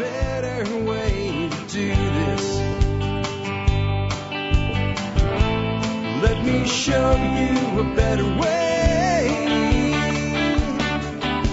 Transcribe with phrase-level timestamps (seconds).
[0.00, 2.58] better way to do this.
[6.22, 9.28] Let me show you a better way.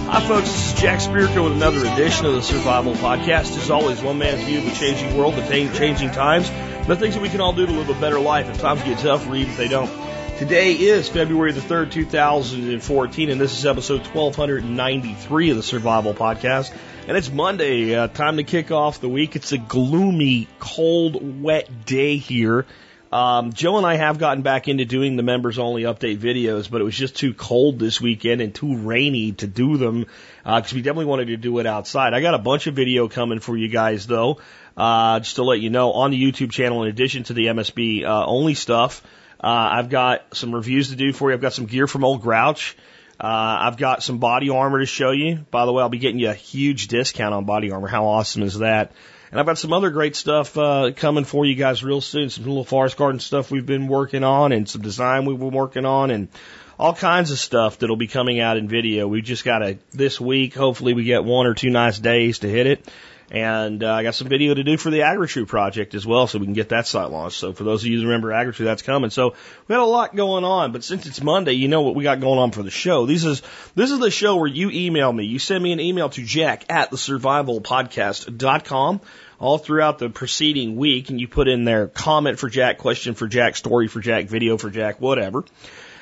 [0.08, 0.50] Hi, folks.
[0.50, 3.54] This is Jack Spirko with another edition of the Survival Podcast.
[3.58, 6.48] As always, one man's view of the changing world, the changing times,
[6.86, 8.98] the things that we can all do to live a better life if times get
[9.00, 10.07] tough or even if they don't.
[10.38, 16.72] Today is February the 3rd, 2014, and this is episode 1293 of the Survival Podcast.
[17.08, 19.34] And it's Monday, uh, time to kick off the week.
[19.34, 22.66] It's a gloomy, cold, wet day here.
[23.10, 26.80] Um, Joe and I have gotten back into doing the members only update videos, but
[26.80, 30.06] it was just too cold this weekend and too rainy to do them
[30.44, 32.14] because we definitely wanted to do it outside.
[32.14, 34.38] I got a bunch of video coming for you guys though,
[34.76, 38.04] uh, just to let you know on the YouTube channel in addition to the MSB
[38.04, 39.02] uh, only stuff.
[39.40, 41.34] Uh, I've got some reviews to do for you.
[41.34, 42.76] I've got some gear from Old Grouch.
[43.20, 43.26] Uh,
[43.60, 45.44] I've got some body armor to show you.
[45.50, 47.88] By the way, I'll be getting you a huge discount on body armor.
[47.88, 48.92] How awesome is that?
[49.30, 52.30] And I've got some other great stuff uh, coming for you guys real soon.
[52.30, 55.84] Some little forest garden stuff we've been working on, and some design we've been working
[55.84, 56.28] on, and
[56.78, 59.06] all kinds of stuff that'll be coming out in video.
[59.06, 60.54] We've just got to this week.
[60.54, 62.88] Hopefully, we get one or two nice days to hit it.
[63.30, 66.38] And uh, I got some video to do for the AgriTrue project as well, so
[66.38, 67.36] we can get that site launched.
[67.36, 69.10] So for those of you that remember AgriTrue, that's coming.
[69.10, 69.34] So
[69.66, 72.20] we got a lot going on, but since it's Monday, you know what we got
[72.20, 73.04] going on for the show.
[73.04, 73.42] This is
[73.74, 75.24] this is the show where you email me.
[75.24, 79.00] You send me an email to Jack at the survivalpodcast.com
[79.38, 83.28] all throughout the preceding week, and you put in there comment for Jack, question for
[83.28, 85.44] Jack, story for Jack, video for Jack, whatever.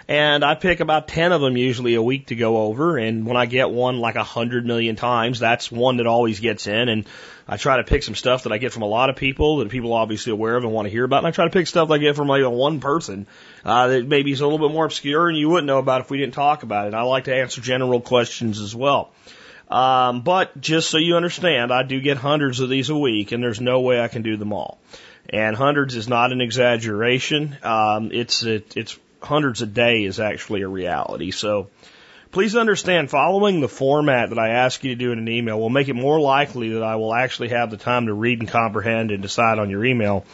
[0.09, 2.97] And I pick about 10 of them usually a week to go over.
[2.97, 6.69] And when I get one like a hundred million times, that's one that always gets
[6.69, 6.89] in.
[6.89, 7.07] And
[7.49, 9.69] I try to pick some stuff that I get from a lot of people that
[9.69, 11.19] people are obviously aware of and want to hear about.
[11.19, 13.27] And I try to pick stuff I get from like one person,
[13.65, 16.11] uh, that maybe is a little bit more obscure and you wouldn't know about if
[16.11, 16.89] we didn't talk about it.
[16.89, 19.11] And I like to answer general questions as well.
[19.69, 23.43] Um, but just so you understand, I do get hundreds of these a week and
[23.43, 24.79] there's no way I can do them all.
[25.29, 27.57] And hundreds is not an exaggeration.
[27.65, 31.31] Um, it's, it, it's hundreds a day is actually a reality.
[31.31, 31.71] So
[32.31, 35.71] please understand following the format that I ask you to do in an email will
[35.71, 39.11] make it more likely that I will actually have the time to read and comprehend
[39.11, 40.25] and decide on your email.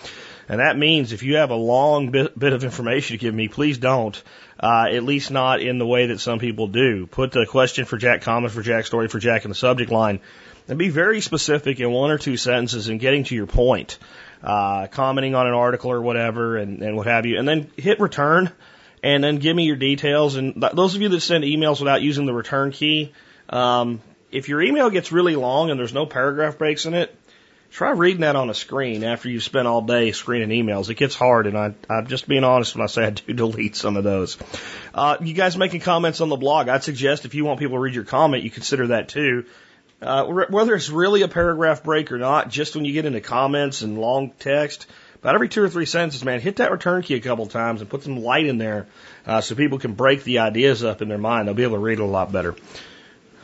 [0.49, 3.49] And that means if you have a long bit, bit of information to give me,
[3.49, 4.21] please don't.
[4.61, 7.07] Uh, at least not in the way that some people do.
[7.07, 10.21] Put the question for Jack, comment for Jack, story for Jack in the subject line,
[10.69, 13.99] and be very specific in one or two sentences and getting to your point.
[14.43, 17.99] Uh, commenting on an article or whatever, and, and what have you, and then hit
[17.99, 18.53] return
[19.03, 20.37] and then give me your details.
[20.37, 23.13] And th- those of you that send emails without using the return key,
[23.49, 27.15] um, if your email gets really long and there's no paragraph breaks in it,
[27.71, 30.91] try reading that on a screen after you've spent all day screening emails.
[30.91, 33.77] It gets hard, and I, I'm just being honest when I say I do delete
[33.77, 34.39] some of those.
[34.95, 37.81] Uh, you guys making comments on the blog, I'd suggest if you want people to
[37.81, 39.47] read your comment, you consider that too.
[40.01, 43.83] Uh, whether it's really a paragraph break or not, just when you get into comments
[43.83, 44.87] and long text,
[45.23, 47.89] about every two or three sentences, man, hit that return key a couple times and
[47.89, 48.89] put some light in there
[49.25, 51.47] uh, so people can break the ideas up in their mind.
[51.47, 52.57] They'll be able to read it a lot better.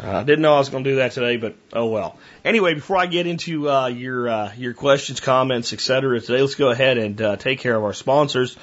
[0.02, 2.18] Uh, I didn't know I was going to do that today, but oh well.
[2.44, 6.70] Anyway, before I get into uh, your uh, your questions, comments, etc., today, let's go
[6.70, 8.56] ahead and uh, take care of our sponsors.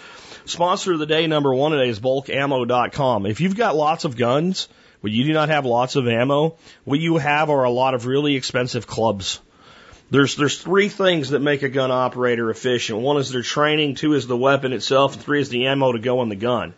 [0.44, 3.26] Sponsor of the day number one today is BulkAmmo.com.
[3.26, 4.68] If you've got lots of guns,
[5.02, 8.06] but you do not have lots of ammo, what you have are a lot of
[8.06, 9.40] really expensive clubs.
[10.12, 13.00] There's there's three things that make a gun operator efficient.
[13.00, 16.00] One is their training, two is the weapon itself, and three is the ammo to
[16.00, 16.74] go in the gun.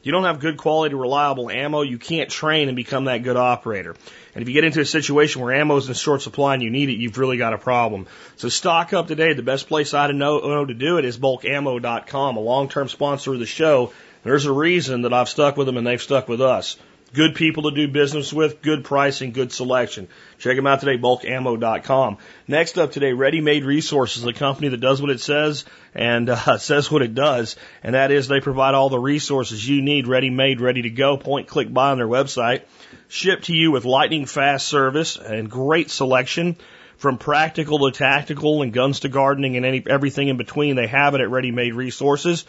[0.00, 3.36] If you don't have good quality, reliable ammo, you can't train and become that good
[3.36, 3.94] operator.
[4.34, 6.70] And if you get into a situation where ammo is in short supply and you
[6.70, 8.08] need it, you've really got a problem.
[8.34, 9.32] So stock up today.
[9.32, 13.38] The best place I know, know to do it is bulkammo.com, a long-term sponsor of
[13.38, 13.92] the show.
[14.24, 16.76] There's a reason that I've stuck with them and they've stuck with us.
[17.14, 20.08] Good people to do business with, good pricing, good selection.
[20.38, 22.16] Check them out today, bulkammo.com.
[22.48, 26.56] Next up today, Ready Made Resources, a company that does what it says and uh,
[26.58, 30.30] says what it does, and that is they provide all the resources you need, ready
[30.30, 31.18] made, ready to go.
[31.18, 32.62] Point, click, buy on their website.
[33.08, 36.56] Shipped to you with lightning fast service and great selection.
[36.96, 41.16] From practical to tactical and guns to gardening and any, everything in between, they have
[41.16, 42.44] it at Ready Made Resources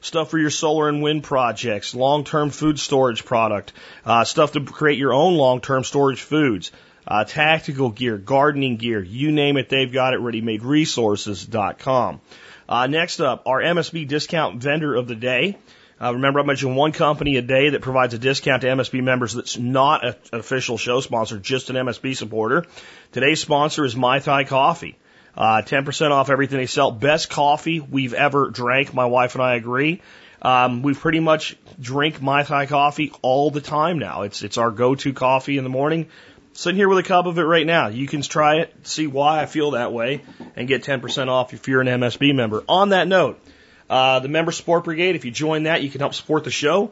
[0.00, 3.72] stuff for your solar and wind projects, long-term food storage product,
[4.04, 6.70] uh, stuff to create your own long-term storage foods,
[7.06, 12.20] uh, tactical gear, gardening gear, you name it, they've got it readymaderesources.com.
[12.68, 15.56] Uh, next up, our MSB discount vendor of the day.
[16.00, 19.32] Uh, remember, I mentioned one company a day that provides a discount to MSB members
[19.32, 22.66] that's not a, an official show sponsor, just an MSB supporter.
[23.10, 24.96] Today's sponsor is My Thai Coffee.
[25.38, 26.90] Uh, 10% off everything they sell.
[26.90, 28.92] Best coffee we've ever drank.
[28.92, 30.02] My wife and I agree.
[30.42, 34.22] Um, we pretty much drink Mai Tai coffee all the time now.
[34.22, 36.08] It's, it's our go-to coffee in the morning.
[36.54, 37.86] sitting here with a cup of it right now.
[37.86, 40.22] You can try it, see why I feel that way,
[40.56, 42.64] and get 10% off if you're an MSB member.
[42.68, 43.40] On that note,
[43.88, 46.90] uh, the Member Support Brigade, if you join that, you can help support the show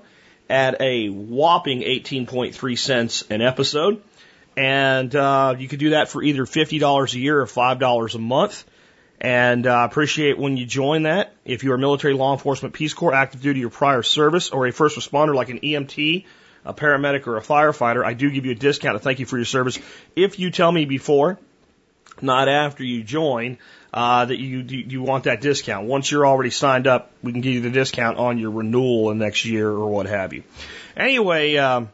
[0.49, 4.03] at a whopping 18.3 cents an episode.
[4.57, 8.65] And uh, you can do that for either $50 a year or $5 a month.
[9.21, 11.35] And uh, appreciate when you join that.
[11.45, 14.73] If you are military, law enforcement, Peace Corps, active duty, or prior service, or a
[14.73, 16.27] first responder like an EMT,
[16.65, 19.37] a paramedic, or a firefighter, I do give you a discount to thank you for
[19.37, 19.79] your service.
[20.15, 21.39] If you tell me before,
[22.21, 23.59] not after you join,
[23.93, 25.87] uh, that you, you want that discount.
[25.87, 29.19] Once you're already signed up, we can give you the discount on your renewal in
[29.19, 30.43] next year or what have you.
[30.95, 31.89] Anyway, um,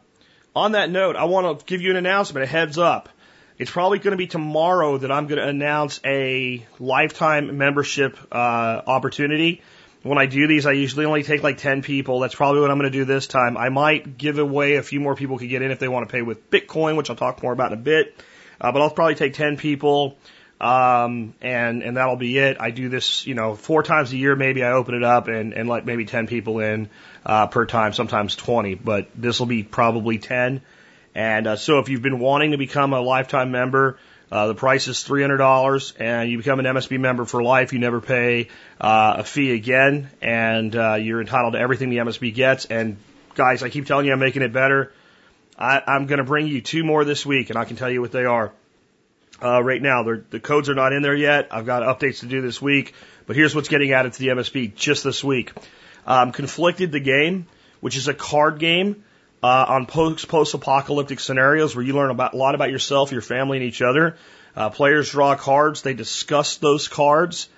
[0.55, 3.09] on that note, I want to give you an announcement, a heads up.
[3.57, 8.81] It's probably going to be tomorrow that I'm going to announce a lifetime membership uh,
[8.85, 9.61] opportunity.
[10.01, 12.19] When I do these, I usually only take like 10 people.
[12.19, 13.55] That's probably what I'm going to do this time.
[13.55, 16.11] I might give away a few more people could get in if they want to
[16.11, 18.21] pay with Bitcoin, which I'll talk more about in a bit.
[18.59, 20.17] Uh, but I'll probably take 10 people.
[20.59, 22.57] Um, and, and that'll be it.
[22.59, 25.53] I do this, you know, four times a year, maybe I open it up and,
[25.53, 26.89] and let maybe 10 people in,
[27.25, 30.61] uh, per time, sometimes 20, but this will be probably 10.
[31.15, 33.97] And, uh, so if you've been wanting to become a lifetime member,
[34.31, 37.71] uh, the price is $300 and you become an MSB member for life.
[37.71, 38.47] You never pay,
[38.81, 42.65] uh, a fee again and, uh, you're entitled to everything the MSB gets.
[42.65, 42.97] And
[43.35, 44.91] guys, I keep telling you I'm making it better.
[45.57, 48.01] I, I'm going to bring you two more this week and I can tell you
[48.01, 48.51] what they are.
[49.41, 51.49] Uh, right now, the codes are not in there yet.
[51.51, 52.93] I've got updates to do this week,
[53.27, 55.51] but here's what's getting added to the MSB just this week.
[56.05, 57.47] Um, Conflicted the game,
[57.79, 59.03] which is a card game
[59.41, 63.21] uh, on post post apocalyptic scenarios where you learn about a lot about yourself, your
[63.21, 64.15] family, and each other.
[64.55, 65.81] Uh, players draw cards.
[65.81, 67.49] They discuss those cards.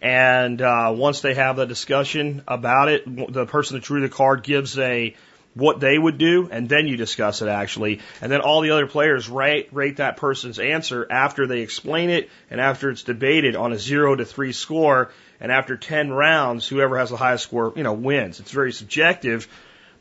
[0.00, 4.42] And uh, once they have the discussion about it, the person that drew the card
[4.42, 5.16] gives a
[5.54, 8.86] what they would do, and then you discuss it actually, and then all the other
[8.86, 13.72] players rate rate that person's answer after they explain it and after it's debated on
[13.72, 17.82] a zero to three score, and after ten rounds, whoever has the highest score, you
[17.82, 18.40] know, wins.
[18.40, 19.48] It's very subjective,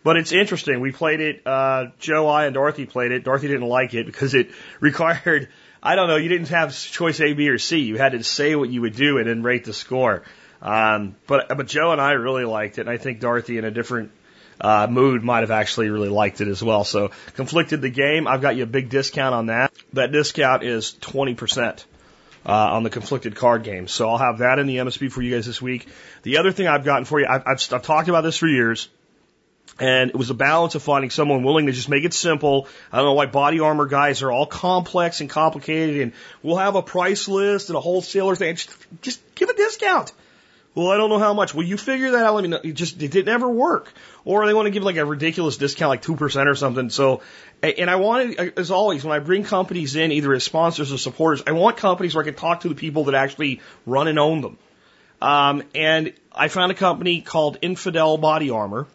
[0.04, 0.80] but it's interesting.
[0.82, 1.46] We played it.
[1.46, 3.24] Uh, Joe, I, and Dorothy played it.
[3.24, 5.50] Dorothy didn't like it because it required.
[5.82, 6.16] I don't know.
[6.16, 7.80] You didn't have choice A, B, or C.
[7.80, 10.24] You had to say what you would do and then rate the score.
[10.62, 13.72] Um, but but Joe and I really liked it, and I think Dorothy in a
[13.72, 14.12] different
[14.60, 16.84] uh, Mood might have actually really liked it as well.
[16.84, 18.28] So conflicted the game.
[18.28, 19.72] I've got you a big discount on that.
[19.94, 21.84] That discount is 20%.
[22.46, 23.88] Uh, on the conflicted card game.
[23.88, 25.88] So I'll have that in the MSB for you guys this week.
[26.24, 28.90] The other thing I've gotten for you, I've, I've, I've talked about this for years.
[29.80, 32.68] And it was a balance of finding someone willing to just make it simple.
[32.92, 36.12] I don't know why body armor guys are all complex and complicated and
[36.44, 38.56] we'll have a price list and a wholesaler thing.
[38.56, 40.12] Just, just give a discount.
[40.76, 41.54] Well, I don't know how much.
[41.54, 42.34] Well, you figure that out.
[42.34, 42.60] Let me know.
[42.64, 43.94] It just, it didn't ever work.
[44.26, 46.90] Or they want to give like a ridiculous discount, like 2% or something.
[46.90, 47.22] So,
[47.62, 51.44] and I wanted, as always, when I bring companies in, either as sponsors or supporters,
[51.46, 54.42] I want companies where I can talk to the people that actually run and own
[54.42, 54.58] them.
[55.22, 58.88] Um, and I found a company called Infidel Body Armor.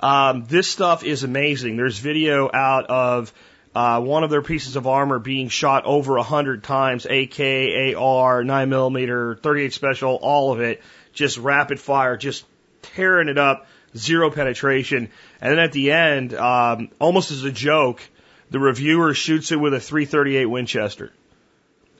[0.00, 1.76] Um, this stuff is amazing.
[1.76, 3.32] There's video out of
[3.74, 8.44] uh, one of their pieces of armor being shot over a hundred times, AK, AR,
[8.44, 10.82] 9 millimeter, 38 special, all of it
[11.14, 12.44] just rapid fire, just
[12.82, 13.66] tearing it up,
[13.96, 15.10] zero penetration.
[15.40, 18.02] And then at the end, um, almost as a joke,
[18.50, 21.12] the reviewer shoots it with a 338 Winchester.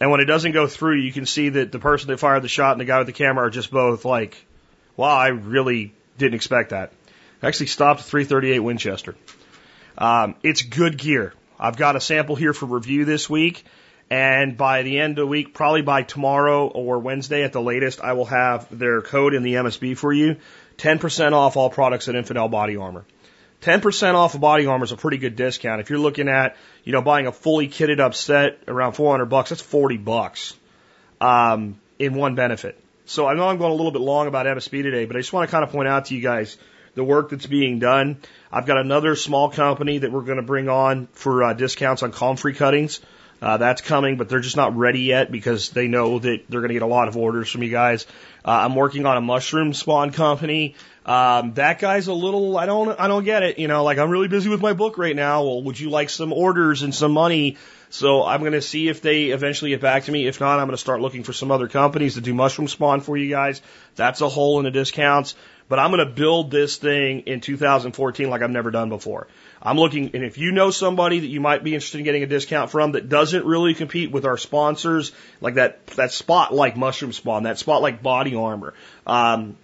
[0.01, 2.49] And when it doesn't go through, you can see that the person that fired the
[2.49, 4.37] shot and the guy with the camera are just both like,
[4.97, 6.93] wow, I really didn't expect that.
[7.43, 9.15] I actually stopped 338 Winchester.
[9.97, 11.35] Um, it's good gear.
[11.59, 13.65] I've got a sample here for review this week.
[14.15, 18.01] And by the end of the week, probably by tomorrow or Wednesday at the latest,
[18.01, 20.37] I will have their code in the MSB for you.
[20.79, 23.05] 10% off all products at Infidel Body Armor.
[23.63, 25.81] 10% off of body armor is a pretty good discount.
[25.81, 29.51] If you're looking at, you know, buying a fully kitted up set around 400 bucks,
[29.51, 30.55] that's 40 bucks,
[31.21, 32.79] um, in one benefit.
[33.07, 35.33] So I know I'm going a little bit long about MSB today, but I just
[35.33, 36.57] want to kind of point out to you guys
[36.95, 38.19] the work that's being done.
[38.53, 42.13] I've got another small company that we're going to bring on for uh, discounts on
[42.13, 43.01] comfrey cuttings.
[43.45, 46.71] Uh, that's coming, but they're just not ready yet because they know that they're going
[46.71, 48.07] to get a lot of orders from you guys.
[48.43, 50.77] Uh, I'm working on a mushroom spawn company.
[51.05, 53.59] Um, that guy's a little, I don't, I don't get it.
[53.59, 55.43] You know, like I'm really busy with my book right now.
[55.43, 57.59] Well, would you like some orders and some money?
[57.91, 60.27] So I'm going to see if they eventually get back to me.
[60.27, 63.03] If not, I'm going to start looking for some other companies to do mushroom spawn
[63.03, 63.61] for you guys.
[63.95, 65.35] That's a hole in the discounts.
[65.69, 69.29] But I'm going to build this thing in 2014 like I've never done before.
[69.65, 72.27] I'm looking, and if you know somebody that you might be interested in getting a
[72.27, 77.13] discount from that doesn't really compete with our sponsors, like that, that spot like Mushroom
[77.13, 78.75] Spawn, that spot like Body Armor,
[79.07, 79.57] um,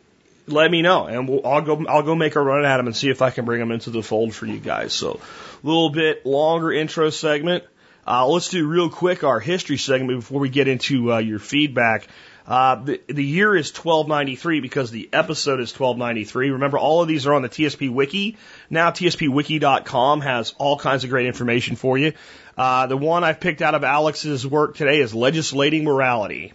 [0.46, 1.84] let me know, and we'll, I'll go.
[1.86, 3.90] I'll go make a run at them and see if I can bring them into
[3.90, 4.92] the fold for you guys.
[4.92, 5.20] So,
[5.62, 7.64] a little bit longer intro segment.
[8.06, 12.08] Uh, let's do real quick our history segment before we get into uh, your feedback.
[12.46, 16.50] Uh, the, the year is 1293 because the episode is 1293.
[16.50, 18.38] Remember, all of these are on the TSP Wiki.
[18.72, 22.12] Now, TSPWiki.com has all kinds of great information for you.
[22.56, 26.52] Uh, the one I've picked out of Alex's work today is Legislating Morality.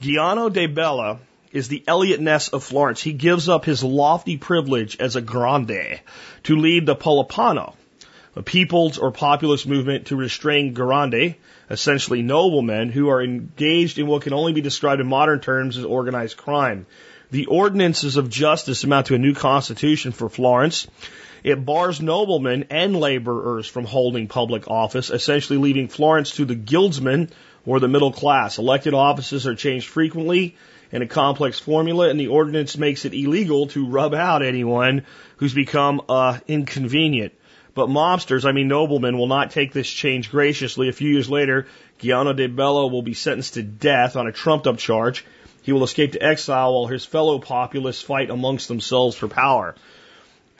[0.00, 1.18] Giano de Bella
[1.50, 3.02] is the Eliot Ness of Florence.
[3.02, 6.00] He gives up his lofty privilege as a grande
[6.44, 7.74] to lead the Polipano,
[8.36, 11.34] a people's or populist movement to restrain grande,
[11.68, 15.84] essentially noblemen who are engaged in what can only be described in modern terms as
[15.84, 16.86] organized crime.
[17.32, 20.86] The ordinances of justice amount to a new constitution for Florence.
[21.42, 27.30] It bars noblemen and laborers from holding public office, essentially leaving Florence to the guildsmen
[27.64, 28.58] or the middle class.
[28.58, 30.56] Elected offices are changed frequently
[30.92, 35.04] in a complex formula, and the ordinance makes it illegal to rub out anyone
[35.36, 37.32] who's become uh, inconvenient.
[37.74, 40.88] But mobsters, I mean noblemen, will not take this change graciously.
[40.88, 41.68] A few years later,
[42.00, 45.24] Giano de Bella will be sentenced to death on a trumped up charge.
[45.62, 49.76] He will escape to exile while his fellow populists fight amongst themselves for power.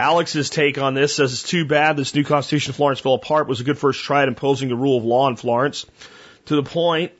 [0.01, 3.47] Alex's take on this says it's too bad this new constitution of Florence fell apart.
[3.47, 5.85] It was a good first try at imposing the rule of law in Florence.
[6.47, 7.13] To the point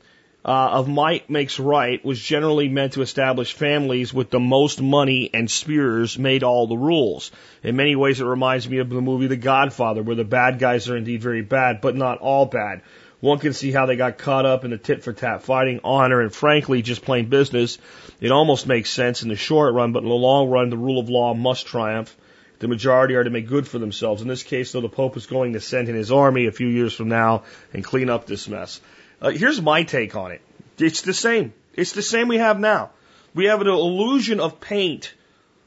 [0.43, 5.29] uh, of might makes right was generally meant to establish families with the most money
[5.31, 7.31] and spears made all the rules.
[7.61, 10.89] In many ways, it reminds me of the movie The Godfather, where the bad guys
[10.89, 12.81] are indeed very bad, but not all bad.
[13.19, 16.19] One can see how they got caught up in the tit for tat fighting, honor,
[16.19, 17.77] and frankly, just plain business.
[18.19, 20.99] It almost makes sense in the short run, but in the long run, the rule
[20.99, 22.17] of law must triumph.
[22.61, 24.21] The majority are to make good for themselves.
[24.21, 26.67] In this case, though, the Pope is going to send in his army a few
[26.67, 27.41] years from now
[27.73, 28.79] and clean up this mess.
[29.19, 30.41] Uh, here's my take on it.
[30.77, 31.53] It's the same.
[31.73, 32.91] It's the same we have now.
[33.33, 35.11] We have an illusion of paint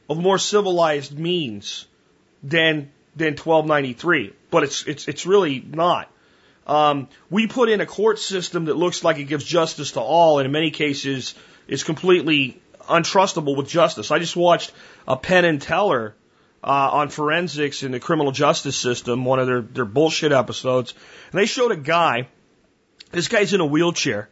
[0.09, 1.87] of more civilized means
[2.45, 6.09] than than 1293, but it's it's it's really not.
[6.65, 10.39] Um, we put in a court system that looks like it gives justice to all,
[10.39, 11.35] and in many cases
[11.67, 14.13] is completely untrustable with justice.
[14.13, 14.71] I just watched
[15.09, 16.15] a Penn and Teller
[16.65, 20.95] uh, on forensics in the criminal justice system, one of their their bullshit episodes,
[21.31, 22.27] and they showed a guy
[23.11, 24.29] this guy's in a wheelchair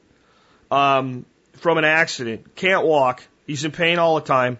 [0.71, 1.25] um,
[1.59, 3.23] from an accident, can't walk.
[3.47, 4.59] He's in pain all the time.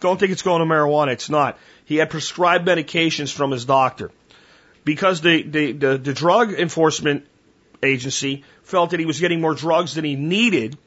[0.00, 1.12] Don't think it's going to marijuana.
[1.12, 1.58] It's not.
[1.84, 4.10] He had prescribed medications from his doctor.
[4.84, 7.26] Because the, the, the, the drug enforcement
[7.82, 10.78] agency felt that he was getting more drugs than he needed,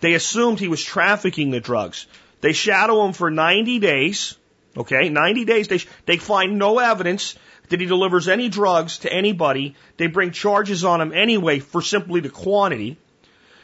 [0.00, 2.06] they assumed he was trafficking the drugs.
[2.40, 4.36] They shadow him for 90 days.
[4.78, 5.68] Okay, 90 days.
[5.68, 7.34] They, they find no evidence
[7.68, 9.74] that he delivers any drugs to anybody.
[9.96, 12.96] They bring charges on him anyway for simply the quantity.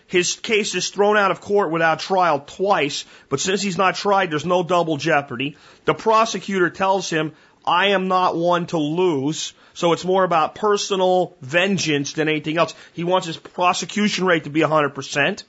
[0.06, 4.30] His case is thrown out of court without trial twice, but since he's not tried,
[4.30, 5.56] there's no double jeopardy.
[5.86, 7.32] The prosecutor tells him,
[7.64, 12.74] I am not one to lose, so it's more about personal vengeance than anything else.
[12.92, 15.44] He wants his prosecution rate to be 100%.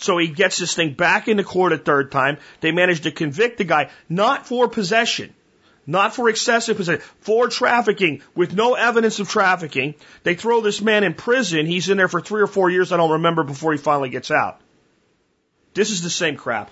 [0.00, 2.38] So he gets this thing back into court a third time.
[2.60, 5.34] They manage to convict the guy, not for possession,
[5.86, 9.94] not for excessive possession, for trafficking with no evidence of trafficking.
[10.22, 11.66] They throw this man in prison.
[11.66, 12.92] He's in there for three or four years.
[12.92, 14.58] I don't remember before he finally gets out.
[15.74, 16.70] This is the same crap.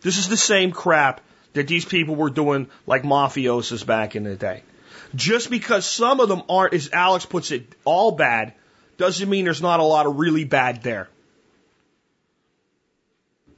[0.00, 1.20] This is the same crap
[1.52, 4.62] that these people were doing like mafiosos back in the day.
[5.14, 8.54] Just because some of them aren't, as Alex puts it, all bad,
[8.96, 11.08] doesn't mean there's not a lot of really bad there.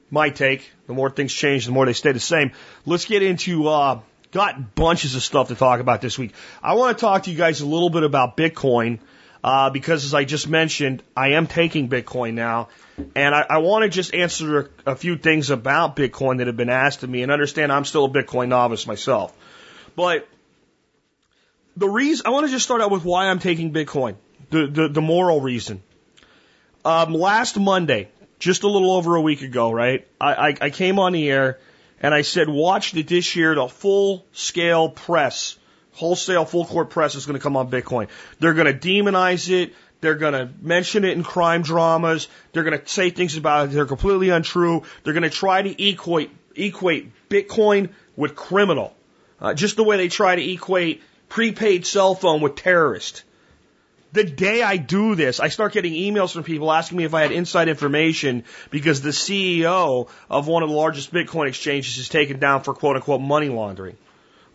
[0.09, 0.71] My take.
[0.87, 2.51] The more things change, the more they stay the same.
[2.85, 3.99] Let's get into uh,
[4.31, 6.33] Got bunches of stuff to talk about this week.
[6.61, 8.99] I want to talk to you guys a little bit about Bitcoin
[9.41, 12.67] uh, because, as I just mentioned, I am taking Bitcoin now,
[13.15, 16.57] and I, I want to just answer a, a few things about Bitcoin that have
[16.57, 19.33] been asked of me, and understand I'm still a Bitcoin novice myself.
[19.95, 20.27] But
[21.77, 24.15] the reason I want to just start out with why I'm taking Bitcoin,
[24.49, 25.81] the the, the moral reason.
[26.83, 30.07] Um, last Monday, just a little over a week ago, right?
[30.19, 31.59] I, I, I came on the air
[32.01, 35.57] and I said, watch that this year the full scale press,
[35.93, 38.07] wholesale full court press is going to come on Bitcoin.
[38.39, 39.73] They're going to demonize it.
[39.99, 42.27] They're going to mention it in crime dramas.
[42.51, 44.83] They're going to say things about it that are completely untrue.
[45.03, 48.95] They're going to try to equate, equate Bitcoin with criminal.
[49.39, 53.23] Uh, just the way they try to equate prepaid cell phone with terrorist.
[54.17, 57.21] The day I do this, I start getting emails from people asking me if I
[57.21, 62.39] had inside information because the CEO of one of the largest Bitcoin exchanges is taken
[62.39, 63.95] down for quote unquote money laundering.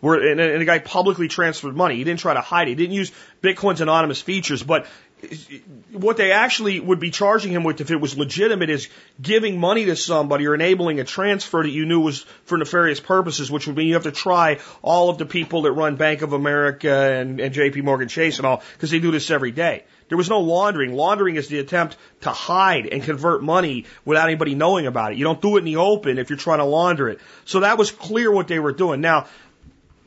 [0.01, 1.95] Where, and, and the guy publicly transferred money.
[1.95, 2.71] He didn't try to hide it.
[2.71, 4.85] He didn't use Bitcoin's anonymous features, but
[5.91, 8.89] what they actually would be charging him with if it was legitimate is
[9.21, 13.51] giving money to somebody or enabling a transfer that you knew was for nefarious purposes,
[13.51, 16.33] which would mean you have to try all of the people that run Bank of
[16.33, 19.83] America and, and JP Morgan Chase and all, because they do this every day.
[20.09, 20.93] There was no laundering.
[20.93, 25.17] Laundering is the attempt to hide and convert money without anybody knowing about it.
[25.17, 27.19] You don't do it in the open if you're trying to launder it.
[27.45, 29.01] So that was clear what they were doing.
[29.01, 29.27] Now,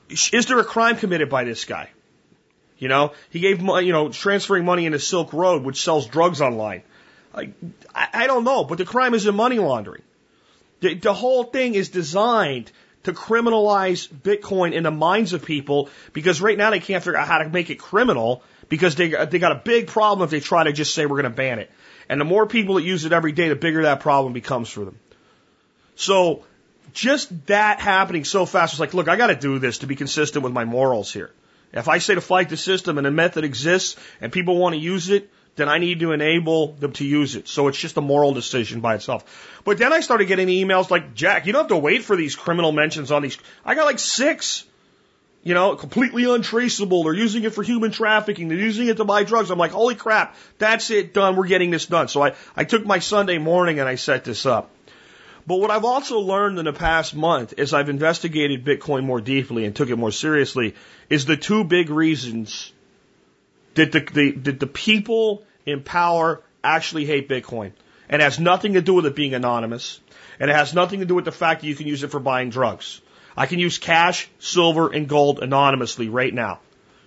[0.08, 1.90] is there a crime committed by this guy?
[2.78, 6.82] You know, he gave, you know, transferring money into Silk Road, which sells drugs online.
[7.34, 7.52] I,
[7.94, 10.02] I don't know, but the crime is in money laundering.
[10.80, 12.70] The, the whole thing is designed
[13.04, 17.28] to criminalize Bitcoin in the minds of people because right now they can't figure out
[17.28, 20.64] how to make it criminal because they, they got a big problem if they try
[20.64, 21.70] to just say we're going to ban it.
[22.08, 24.84] And the more people that use it every day, the bigger that problem becomes for
[24.84, 24.98] them.
[25.94, 26.44] So
[26.92, 29.96] just that happening so fast was like, look, I got to do this to be
[29.96, 31.30] consistent with my morals here.
[31.76, 34.80] If I say to fight the system and a method exists and people want to
[34.80, 37.48] use it, then I need to enable them to use it.
[37.48, 39.60] So it's just a moral decision by itself.
[39.64, 42.36] But then I started getting emails like, Jack, you don't have to wait for these
[42.36, 43.38] criminal mentions on these.
[43.64, 44.64] I got like six.
[45.42, 47.04] You know, completely untraceable.
[47.04, 48.48] They're using it for human trafficking.
[48.48, 49.50] They're using it to buy drugs.
[49.50, 51.36] I'm like, holy crap, that's it, done.
[51.36, 52.08] We're getting this done.
[52.08, 54.70] So I, I took my Sunday morning and I set this up.
[55.46, 59.64] But what I've also learned in the past month as I've investigated Bitcoin more deeply
[59.64, 60.74] and took it more seriously
[61.08, 62.72] is the two big reasons
[63.74, 67.72] that the, the, that the people in power actually hate Bitcoin.
[68.08, 70.00] And it has nothing to do with it being anonymous.
[70.40, 72.20] And it has nothing to do with the fact that you can use it for
[72.20, 73.00] buying drugs.
[73.36, 76.60] I can use cash, silver, and gold anonymously right now.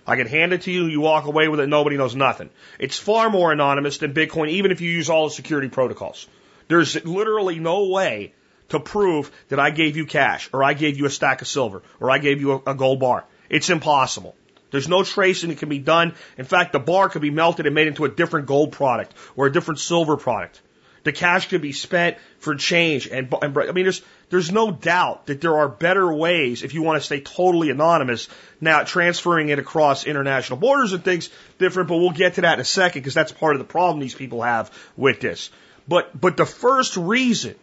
[0.08, 2.50] I can hand it to you, you walk away with it, nobody knows nothing.
[2.80, 6.28] It's far more anonymous than Bitcoin, even if you use all the security protocols.
[6.70, 8.34] There's literally no way
[8.70, 11.82] to prove that I gave you cash, or I gave you a stack of silver,
[12.00, 13.26] or I gave you a, a gold bar.
[13.50, 14.36] It's impossible.
[14.72, 16.14] There's no tracing that can be done.
[16.38, 19.48] In fact, the bar could be melted and made into a different gold product or
[19.48, 20.62] a different silver product.
[21.04, 25.28] The cash could be spent for change and, and I mean, there's there's no doubt
[25.28, 28.28] that there are better ways if you want to stay totally anonymous.
[28.62, 32.60] Now, transferring it across international borders and things different, but we'll get to that in
[32.60, 35.50] a second because that's part of the problem these people have with this.
[35.90, 37.56] But but the first reason,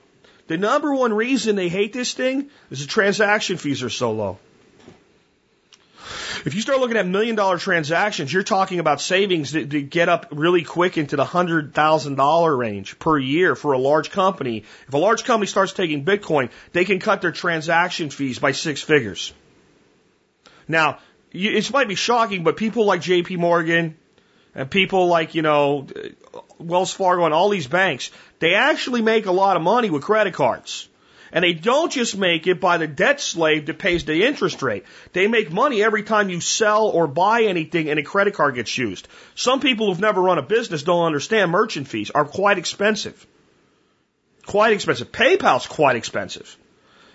[0.48, 4.38] the number one reason they hate this thing is the transaction fees are so low.
[6.44, 10.08] If you start looking at million dollar transactions, you're talking about savings that, that get
[10.08, 14.64] up really quick into the hundred thousand dollar range per year for a large company.
[14.88, 18.82] If a large company starts taking Bitcoin, they can cut their transaction fees by six
[18.82, 19.32] figures.
[20.66, 20.98] Now,
[21.30, 23.36] it might be shocking, but people like J.P.
[23.36, 23.96] Morgan
[24.54, 25.86] and people like you know
[26.66, 30.34] Wells Fargo and all these banks, they actually make a lot of money with credit
[30.34, 30.88] cards.
[31.32, 34.84] And they don't just make it by the debt slave that pays the interest rate.
[35.12, 38.78] They make money every time you sell or buy anything and a credit card gets
[38.78, 39.08] used.
[39.34, 43.26] Some people who've never run a business don't understand merchant fees are quite expensive.
[44.46, 45.10] Quite expensive.
[45.10, 46.56] PayPal's quite expensive.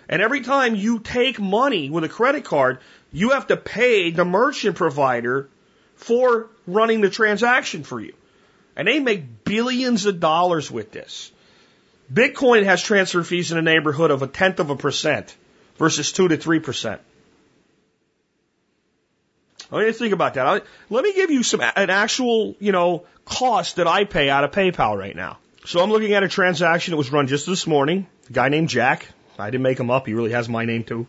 [0.08, 2.80] And every time you take money with a credit card,
[3.12, 5.48] you have to pay the merchant provider
[5.96, 8.12] for running the transaction for you.
[8.76, 11.30] And they make billions of dollars with this.
[12.12, 15.34] Bitcoin has transfer fees in the neighborhood of a tenth of a percent
[15.76, 17.00] versus two to three percent.
[19.70, 20.64] I mean, think about that.
[20.90, 24.50] Let me give you some an actual, you know, cost that I pay out of
[24.50, 25.38] PayPal right now.
[25.64, 28.06] So I'm looking at a transaction that was run just this morning.
[28.28, 29.06] A guy named Jack.
[29.38, 30.06] I didn't make him up.
[30.06, 31.06] He really has my name too.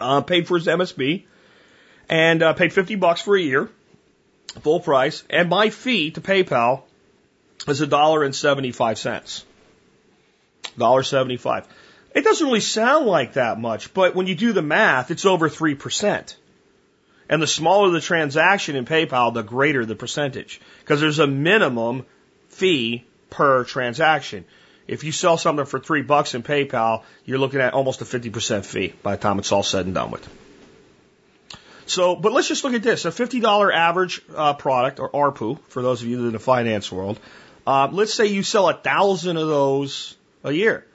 [0.00, 1.24] Uh, paid for his MSB
[2.08, 3.68] and uh, paid 50 bucks for a year,
[4.62, 5.22] full price.
[5.30, 6.82] And my fee to PayPal
[7.66, 9.44] is a dollar and 75 cents.
[10.78, 11.64] $1.75.
[12.14, 15.48] It doesn't really sound like that much, but when you do the math, it's over
[15.48, 16.34] 3%.
[17.28, 20.60] And the smaller the transaction in PayPal, the greater the percentage.
[20.80, 22.04] Because there's a minimum
[22.48, 24.44] fee per transaction.
[24.88, 28.64] If you sell something for three bucks in PayPal, you're looking at almost a 50%
[28.64, 30.28] fee by the time it's all said and done with.
[31.90, 33.04] So, but let's just look at this.
[33.04, 37.18] A $50 average uh, product, or ARPU, for those of you in the finance world.
[37.66, 40.86] Uh, let's say you sell a thousand of those a year.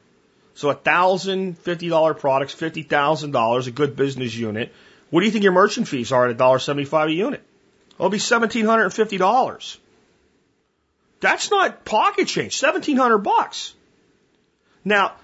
[0.53, 4.71] So a thousand fifty dollar products, fifty thousand dollars, a good business unit.
[5.09, 7.43] What do you think your merchant fees are at a dollar seventy five a unit?
[7.95, 9.77] It'll be seventeen hundred and fifty dollars.
[11.19, 12.55] That's not pocket change.
[12.55, 13.73] Seventeen hundred bucks.
[14.85, 15.15] Now,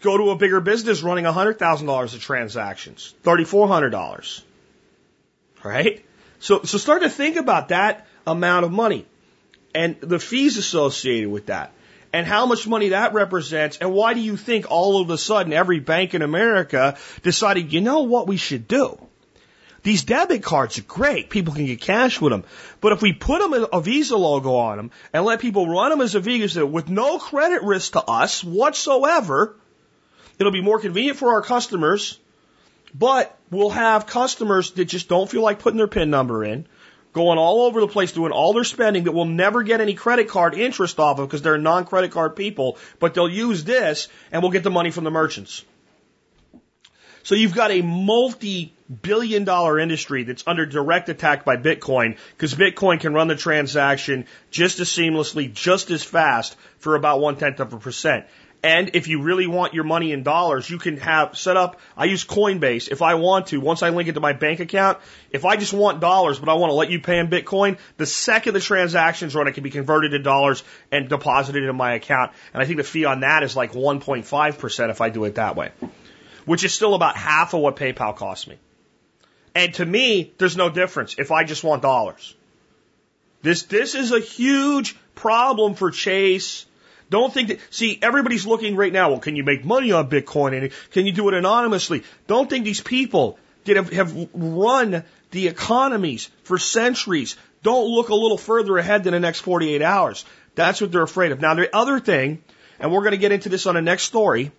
[0.00, 4.44] go to a bigger business running hundred thousand dollars of transactions, thirty four hundred dollars.
[5.62, 6.04] Right?
[6.38, 9.06] So so start to think about that amount of money
[9.74, 11.72] and the fees associated with that
[12.12, 15.52] and how much money that represents, and why do you think all of a sudden
[15.52, 18.98] every bank in America decided, you know what we should do?
[19.82, 21.30] These debit cards are great.
[21.30, 22.44] People can get cash with them.
[22.80, 26.00] But if we put them a Visa logo on them and let people run them
[26.00, 29.54] as a Visa with no credit risk to us whatsoever,
[30.38, 32.18] it'll be more convenient for our customers,
[32.98, 36.66] but we'll have customers that just don't feel like putting their PIN number in,
[37.12, 40.28] going all over the place doing all their spending that will never get any credit
[40.28, 44.52] card interest off of because they're non-credit card people, but they'll use this and we'll
[44.52, 45.64] get the money from the merchants.
[47.22, 53.00] So you've got a multi-billion dollar industry that's under direct attack by Bitcoin because Bitcoin
[53.00, 57.72] can run the transaction just as seamlessly, just as fast for about one tenth of
[57.72, 58.26] a percent.
[58.66, 61.78] And if you really want your money in dollars, you can have set up.
[61.96, 63.60] I use Coinbase if I want to.
[63.60, 64.98] Once I link it to my bank account,
[65.30, 68.06] if I just want dollars, but I want to let you pay in Bitcoin, the
[68.06, 72.32] second the transaction's run, it can be converted to dollars and deposited in my account.
[72.52, 75.54] And I think the fee on that is like 1.5% if I do it that
[75.54, 75.70] way
[76.46, 78.56] which is still about half of what PayPal costs me.
[79.54, 82.34] And to me, there's no difference if I just want dollars.
[83.42, 86.64] This, this is a huge problem for Chase.
[87.08, 90.60] Don't think that, see, everybody's looking right now, well, can you make money on Bitcoin
[90.60, 92.02] and can you do it anonymously?
[92.26, 98.14] Don't think these people that have, have run the economies for centuries don't look a
[98.14, 100.24] little further ahead than the next 48 hours.
[100.54, 101.40] That's what they're afraid of.
[101.40, 102.42] Now, the other thing,
[102.78, 104.52] and we're going to get into this on the next story,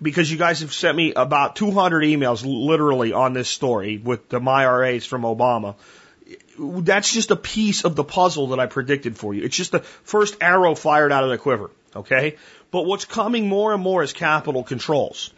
[0.00, 4.40] because you guys have sent me about 200 emails literally on this story with the
[4.40, 5.76] MyRAs from Obama.
[6.58, 9.44] That's just a piece of the puzzle that I predicted for you.
[9.44, 11.70] It's just the first arrow fired out of the quiver.
[11.94, 12.36] Okay.
[12.70, 15.32] But what's coming more and more is capital controls.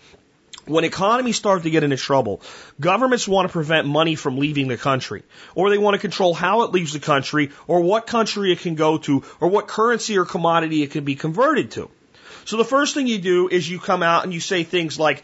[0.64, 2.42] When economies start to get into trouble,
[2.79, 5.22] governments want to prevent money from leaving the country,
[5.55, 8.74] or they want to control how it leaves the country, or what country it can
[8.74, 11.88] go to, or what currency or commodity it can be converted to.
[12.44, 15.22] So the first thing you do is you come out and you say things like,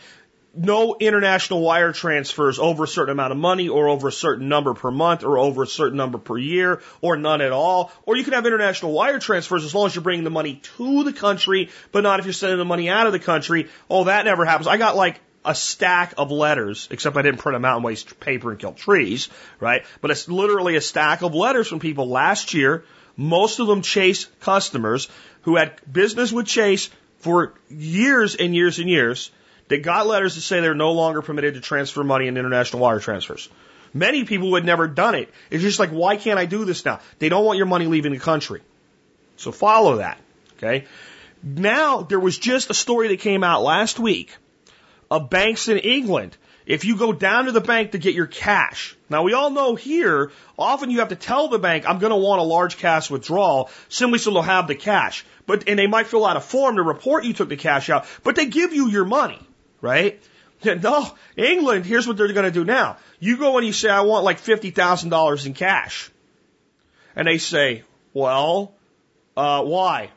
[0.57, 4.75] no international wire transfers over a certain amount of money or over a certain number
[4.75, 7.93] per month or over a certain number per year or none at all.
[8.07, 11.05] Or you can have international wire transfers as long as you're bringing the money to
[11.05, 13.69] the country, but not if you're sending the money out of the country.
[13.91, 14.67] Oh, that never happens.
[14.67, 18.19] I got like a stack of letters, except I didn't print them out and waste
[18.21, 19.29] paper and kill trees,
[19.61, 19.85] right?
[20.01, 22.85] But it's literally a stack of letters from people last year.
[23.17, 25.09] Most of them Chase customers
[25.43, 29.31] who had business with Chase for years and years and years
[29.69, 33.01] that got letters to say they're no longer permitted to transfer money in international wire
[33.01, 33.49] transfers.
[33.93, 35.33] Many people who had never done it.
[35.51, 37.01] It's just like, why can't I do this now?
[37.19, 38.61] They don't want your money leaving the country.
[39.37, 40.19] So follow that.
[40.57, 40.87] Okay.
[41.43, 44.35] Now there was just a story that came out last week
[45.11, 48.97] of banks in England if you go down to the bank to get your cash,
[49.11, 52.17] now we all know here, often you have to tell the bank, I'm going to
[52.17, 55.27] want a large cash withdrawal, simply so they'll have the cash.
[55.47, 58.07] But, and they might fill out a form to report you took the cash out,
[58.23, 59.39] but they give you your money,
[59.85, 60.21] right?
[60.65, 62.97] No, England, here's what they're going to do now.
[63.21, 66.11] You go and you say, I want like $50,000 in cash.
[67.15, 67.83] And they say,
[68.15, 68.73] well,
[69.37, 70.09] uh, why?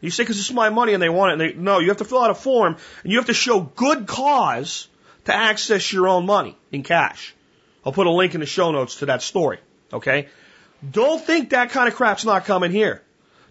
[0.00, 1.32] You say, because it's my money and they want it.
[1.34, 3.60] And they, no, you have to fill out a form and you have to show
[3.60, 4.88] good cause
[5.26, 7.32] to access your own money in cash.
[7.84, 9.60] I'll put a link in the show notes to that story.
[9.92, 10.26] Okay?
[10.90, 13.02] Don't think that kind of crap's not coming here.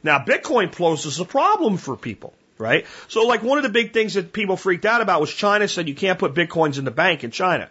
[0.03, 2.85] Now, Bitcoin poses a problem for people, right?
[3.07, 5.87] So, like, one of the big things that people freaked out about was China said
[5.87, 7.69] you can't put Bitcoins in the bank in China.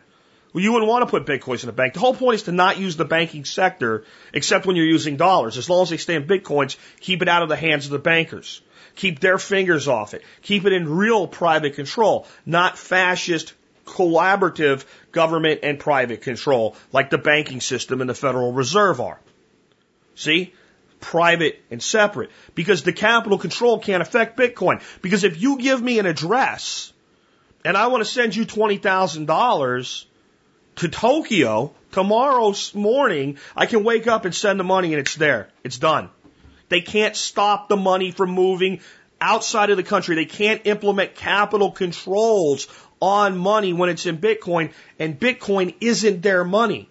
[0.52, 1.94] Well, you wouldn't want to put Bitcoins in the bank.
[1.94, 5.58] The whole point is to not use the banking sector except when you're using dollars.
[5.58, 7.98] As long as they stay in Bitcoins, keep it out of the hands of the
[7.98, 8.62] bankers.
[8.94, 10.22] Keep their fingers off it.
[10.42, 13.52] Keep it in real private control, not fascist
[13.84, 19.18] collaborative government and private control, like the banking system and the Federal Reserve are.
[20.14, 20.54] See?
[21.04, 22.30] Private and separate.
[22.54, 24.82] Because the capital control can't affect Bitcoin.
[25.02, 26.94] Because if you give me an address
[27.62, 30.04] and I want to send you $20,000
[30.76, 35.50] to Tokyo tomorrow morning, I can wake up and send the money and it's there.
[35.62, 36.08] It's done.
[36.70, 38.80] They can't stop the money from moving
[39.20, 40.16] outside of the country.
[40.16, 42.66] They can't implement capital controls
[42.98, 46.88] on money when it's in Bitcoin, and Bitcoin isn't their money.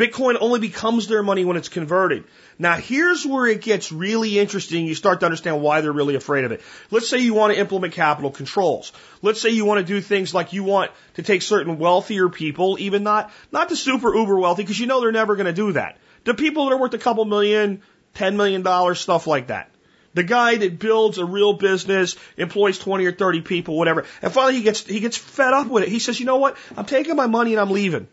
[0.00, 2.24] Bitcoin only becomes their money when it's converted.
[2.60, 4.84] Now here's where it gets really interesting.
[4.84, 6.60] You start to understand why they're really afraid of it.
[6.90, 8.92] Let's say you want to implement capital controls.
[9.22, 12.76] Let's say you want to do things like you want to take certain wealthier people,
[12.78, 15.72] even not, not the super uber wealthy, because you know they're never going to do
[15.72, 15.96] that.
[16.24, 17.80] The people that are worth a couple million,
[18.12, 19.70] ten million dollars, stuff like that.
[20.12, 24.04] The guy that builds a real business, employs 20 or 30 people, whatever.
[24.20, 25.88] And finally he gets, he gets fed up with it.
[25.88, 26.58] He says, you know what?
[26.76, 28.06] I'm taking my money and I'm leaving.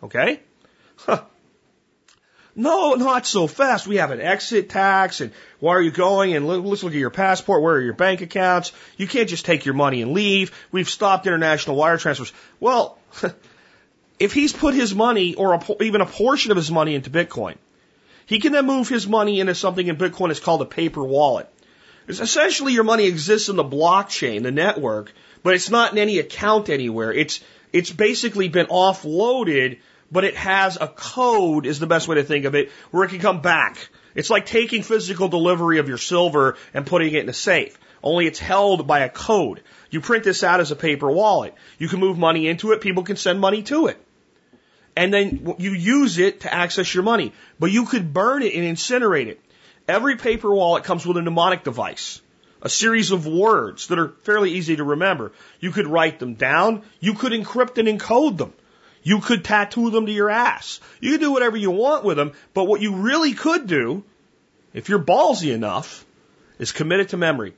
[0.00, 0.38] Okay?
[0.96, 1.24] Huh.
[2.56, 3.86] No, not so fast.
[3.86, 6.34] We have an exit tax and where are you going?
[6.34, 7.62] And let's look at your passport.
[7.62, 8.72] Where are your bank accounts?
[8.96, 10.52] You can't just take your money and leave.
[10.70, 12.32] We've stopped international wire transfers.
[12.60, 12.96] Well,
[14.20, 17.56] if he's put his money or a, even a portion of his money into Bitcoin,
[18.26, 21.48] he can then move his money into something in Bitcoin that's called a paper wallet.
[22.06, 25.12] It's essentially your money exists in the blockchain, the network,
[25.42, 27.12] but it's not in any account anywhere.
[27.12, 27.40] It's,
[27.72, 29.78] it's basically been offloaded
[30.14, 33.08] but it has a code is the best way to think of it, where it
[33.08, 33.88] can come back.
[34.14, 37.76] It's like taking physical delivery of your silver and putting it in a safe.
[38.00, 39.60] Only it's held by a code.
[39.90, 41.56] You print this out as a paper wallet.
[41.78, 42.80] You can move money into it.
[42.80, 44.00] People can send money to it.
[44.94, 47.32] And then you use it to access your money.
[47.58, 49.40] But you could burn it and incinerate it.
[49.88, 52.20] Every paper wallet comes with a mnemonic device.
[52.62, 55.32] A series of words that are fairly easy to remember.
[55.58, 56.84] You could write them down.
[57.00, 58.52] You could encrypt and encode them.
[59.04, 60.80] You could tattoo them to your ass.
[60.98, 64.02] You could do whatever you want with them, but what you really could do,
[64.72, 66.04] if you're ballsy enough,
[66.58, 67.54] is commit it to memory.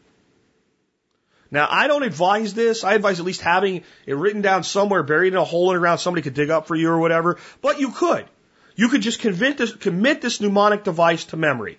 [1.50, 2.82] Now, I don't advise this.
[2.82, 5.80] I advise at least having it written down somewhere, buried in a hole in the
[5.80, 8.26] ground, somebody could dig up for you or whatever, but you could.
[8.74, 11.78] You could just this, commit this mnemonic device to memory.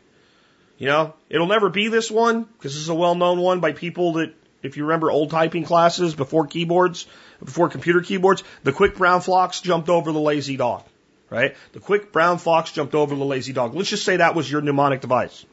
[0.78, 4.14] You know, it'll never be this one, because this is a well-known one by people
[4.14, 7.08] that, if you remember old typing classes before keyboards,
[7.44, 10.84] before computer keyboards, the quick brown fox jumped over the lazy dog,
[11.30, 11.56] right?
[11.74, 13.76] The quick brown fox jumped over the lazy dog.
[13.76, 15.46] Let's just say that was your mnemonic device.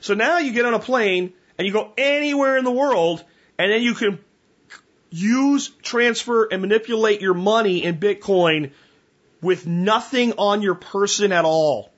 [0.00, 3.24] So now you get on a plane and you go anywhere in the world
[3.58, 4.18] and then you can
[5.10, 8.72] use, transfer, and manipulate your money in Bitcoin
[9.40, 11.90] with nothing on your person at all.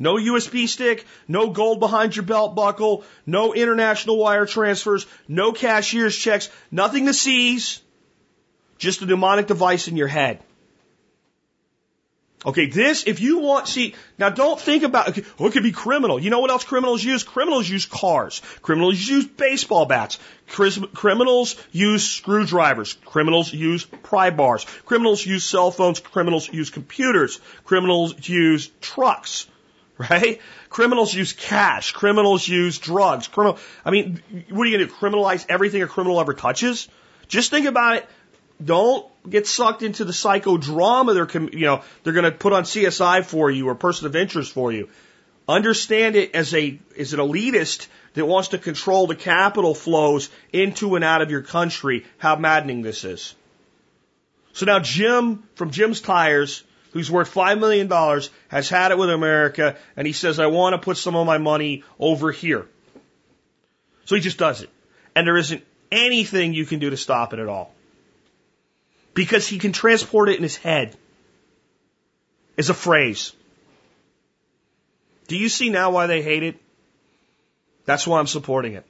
[0.00, 6.16] No USB stick, no gold behind your belt buckle, no international wire transfers, no cashier's
[6.16, 7.82] checks, nothing to seize,
[8.78, 10.40] just a mnemonic device in your head.
[12.46, 15.72] Okay, this, if you want, see, now don't think about, okay, oh, it could be
[15.72, 16.18] criminal.
[16.18, 17.22] You know what else criminals use?
[17.22, 18.40] Criminals use cars.
[18.62, 20.18] Criminals use baseball bats.
[20.46, 22.94] Criminals use screwdrivers.
[23.04, 24.64] Criminals use pry bars.
[24.86, 26.00] Criminals use cell phones.
[26.00, 27.38] Criminals use computers.
[27.64, 29.46] Criminals use trucks.
[30.10, 30.40] Right?
[30.70, 31.92] Criminals use cash.
[31.92, 33.28] Criminals use drugs.
[33.28, 34.98] Criminal, I mean, what are you going to do?
[34.98, 36.88] Criminalize everything a criminal ever touches?
[37.28, 38.08] Just think about it
[38.64, 43.24] don't get sucked into the psychodrama they're, you know, they're going to put on CSI
[43.24, 44.88] for you or person of interest for you.
[45.48, 50.94] Understand it as a, as an elitist that wants to control the capital flows into
[50.94, 53.34] and out of your country, how maddening this is.
[54.52, 57.88] So now Jim from Jim's Tires, who's worth $5 million,
[58.48, 61.38] has had it with America, and he says, I want to put some of my
[61.38, 62.66] money over here.
[64.04, 64.70] So he just does it.
[65.14, 67.72] And there isn't anything you can do to stop it at all
[69.14, 70.96] because he can transport it in his head
[72.58, 73.32] as a phrase.
[75.28, 76.56] Do you see now why they hate it?
[77.84, 78.84] That's why I'm supporting it.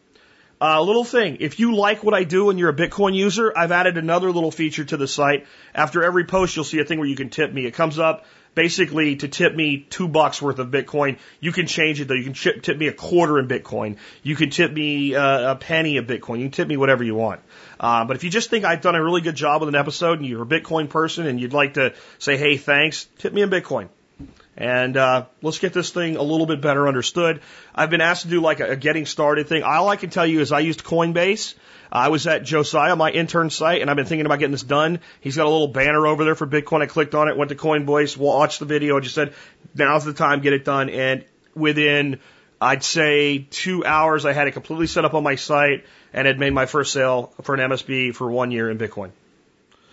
[0.60, 1.38] A uh, little thing.
[1.40, 4.50] If you like what I do and you're a Bitcoin user, I've added another little
[4.50, 5.46] feature to the site.
[5.74, 7.64] After every post, you'll see a thing where you can tip me.
[7.64, 11.18] It comes up basically to tip me two bucks worth of Bitcoin.
[11.40, 12.14] You can change it though.
[12.14, 13.96] You can tip, me a quarter in Bitcoin.
[14.22, 16.40] You can tip me uh, a penny of Bitcoin.
[16.40, 17.40] You can tip me whatever you want.
[17.78, 20.18] Uh, but if you just think I've done a really good job with an episode
[20.18, 23.48] and you're a Bitcoin person and you'd like to say, hey, thanks, tip me in
[23.48, 23.88] Bitcoin.
[24.60, 27.40] And uh, let's get this thing a little bit better understood.
[27.74, 29.62] I've been asked to do like a, a getting started thing.
[29.62, 31.54] All I can tell you is I used Coinbase.
[31.90, 35.00] I was at Josiah, my intern site, and I've been thinking about getting this done.
[35.22, 36.82] He's got a little banner over there for Bitcoin.
[36.82, 39.32] I clicked on it, went to Coinbase, watched the video, and just said,
[39.74, 40.90] now's the time, get it done.
[40.90, 42.20] And within,
[42.60, 46.38] I'd say two hours, I had it completely set up on my site and had
[46.38, 49.10] made my first sale for an MSB for one year in Bitcoin.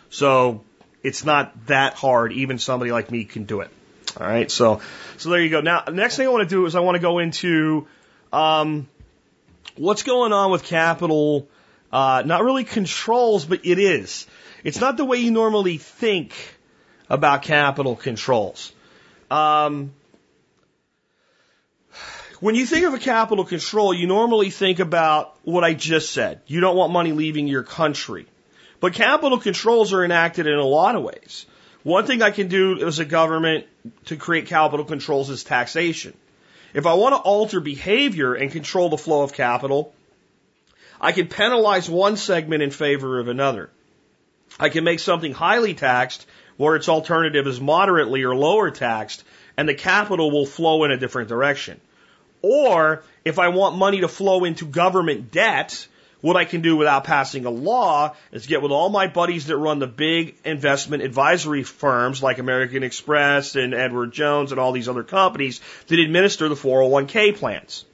[0.09, 0.65] So
[1.03, 2.33] it's not that hard.
[2.33, 3.71] Even somebody like me can do it.
[4.19, 4.49] All right.
[4.49, 4.81] So,
[5.17, 5.61] so there you go.
[5.61, 7.87] Now, next thing I want to do is I want to go into,
[8.33, 8.87] um,
[9.75, 11.47] what's going on with capital
[11.91, 14.27] uh, not really controls, but it is.
[14.63, 16.33] It's not the way you normally think
[17.09, 18.73] about capital controls.
[19.31, 19.93] Um,
[22.39, 26.41] when you think of a capital control, you normally think about what I just said.
[26.45, 28.27] You don't want money leaving your country.
[28.79, 31.45] But capital controls are enacted in a lot of ways.
[31.83, 33.65] One thing I can do as a government
[34.05, 36.13] to create capital controls is taxation.
[36.73, 39.93] If I want to alter behavior and control the flow of capital,
[40.99, 43.69] I can penalize one segment in favor of another.
[44.59, 46.25] I can make something highly taxed
[46.57, 49.23] where its alternative is moderately or lower taxed
[49.55, 51.79] and the capital will flow in a different direction.
[52.41, 55.87] Or if I want money to flow into government debt,
[56.21, 59.57] what I can do without passing a law is get with all my buddies that
[59.57, 64.89] run the big investment advisory firms like American Express and Edward Jones and all these
[64.89, 67.85] other companies that administer the 401k plans.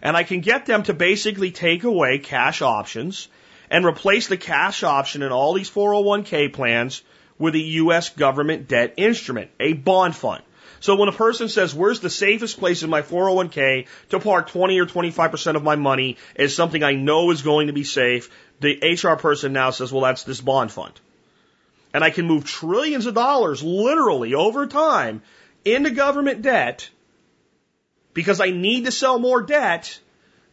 [0.00, 3.28] And I can get them to basically take away cash options
[3.70, 7.02] and replace the cash option in all these 401k plans
[7.38, 8.10] with a U.S.
[8.10, 10.42] government debt instrument, a bond fund.
[10.82, 14.80] So when a person says, where's the safest place in my 401k to park 20
[14.80, 18.28] or 25% of my money is something I know is going to be safe,
[18.60, 21.00] the HR person now says, well, that's this bond fund.
[21.94, 25.22] and I can move trillions of dollars literally over time
[25.64, 26.88] into government debt
[28.14, 30.00] because I need to sell more debt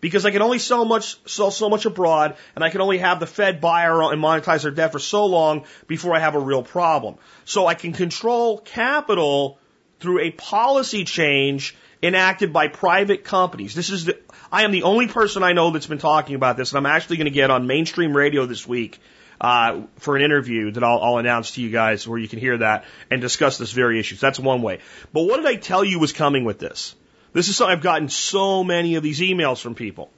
[0.02, 3.20] because I can only sell much sell so much abroad and I can only have
[3.20, 6.64] the Fed buy and monetize their debt for so long before I have a real
[6.64, 7.18] problem.
[7.46, 9.59] So I can control capital
[10.00, 13.76] through a policy change enacted by private companies.
[13.76, 14.18] This is the,
[14.52, 17.18] I am the only person I know that's been talking about this, and I'm actually
[17.18, 19.00] going to get on mainstream radio this week
[19.42, 22.58] uh, for an interview that I'll, I'll announce to you guys where you can hear
[22.58, 24.16] that and discuss this very issue.
[24.16, 24.80] So that's one way.
[25.14, 26.96] But what did I tell you was coming with this?
[27.34, 30.10] This is something I've gotten so many of these emails from people.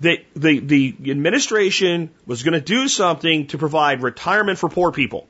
[0.00, 5.26] That the, the administration was going to do something to provide retirement for poor people.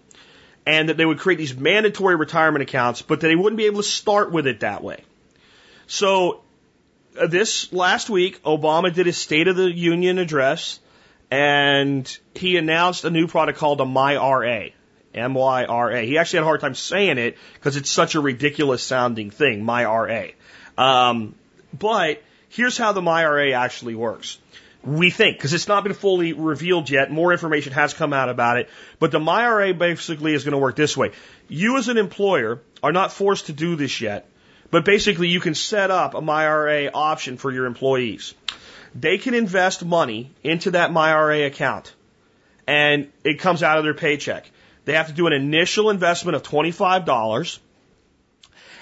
[0.67, 3.83] And that they would create these mandatory retirement accounts, but that they wouldn't be able
[3.83, 5.05] to start with it that way.
[5.87, 6.43] So
[7.19, 10.81] uh, this last week, Obama did his State of the Union address,
[11.31, 14.73] and he announced a new product called a MyRA.
[15.15, 16.05] M-Y-R-A.
[16.05, 19.65] He actually had a hard time saying it because it's such a ridiculous sounding thing,
[19.65, 20.35] MyRA.
[20.77, 21.35] Um,
[21.77, 24.39] but here's how the MyRA actually works.
[24.87, 28.59] We think, because it's not been fully revealed yet, more information has come out about
[28.59, 28.71] it,
[29.01, 31.11] but the MyRA basically is going to work this way.
[31.49, 34.29] You as an employer are not forced to do this yet,
[34.71, 38.35] but basically you can set up a MyRA option for your employees.
[38.95, 41.93] They can invest money into that MyRA account
[42.67, 44.49] and it comes out of their paycheck.
[44.85, 47.59] They have to do an initial investment of $25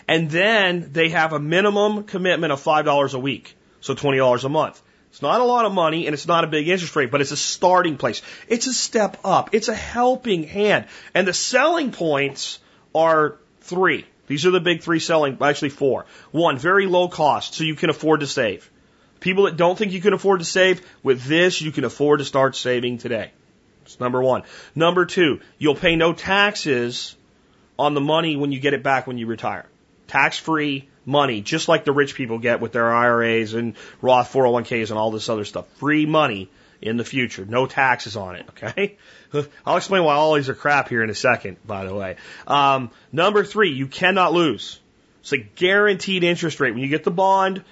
[0.06, 3.56] and then they have a minimum commitment of $5 a week.
[3.80, 4.82] So $20 a month.
[5.14, 7.30] It's not a lot of money and it's not a big interest rate, but it's
[7.30, 8.20] a starting place.
[8.48, 9.50] It's a step up.
[9.54, 10.86] It's a helping hand.
[11.14, 12.58] And the selling points
[12.96, 14.06] are three.
[14.26, 16.06] These are the big three selling, actually four.
[16.32, 18.68] One, very low cost, so you can afford to save.
[19.20, 22.24] People that don't think you can afford to save, with this, you can afford to
[22.24, 23.30] start saving today.
[23.84, 24.42] That's number one.
[24.74, 27.14] Number two, you'll pay no taxes
[27.78, 29.66] on the money when you get it back when you retire
[30.06, 34.90] tax free money, just like the rich people get with their IRAs and Roth 401ks
[34.90, 35.66] and all this other stuff.
[35.76, 36.48] Free money
[36.80, 37.44] in the future.
[37.44, 38.96] No taxes on it, okay?
[39.66, 42.16] I'll explain why all these are crap here in a second, by the way.
[42.46, 44.80] Um, number three, you cannot lose.
[45.20, 46.72] It's a guaranteed interest rate.
[46.72, 47.64] When you get the bond,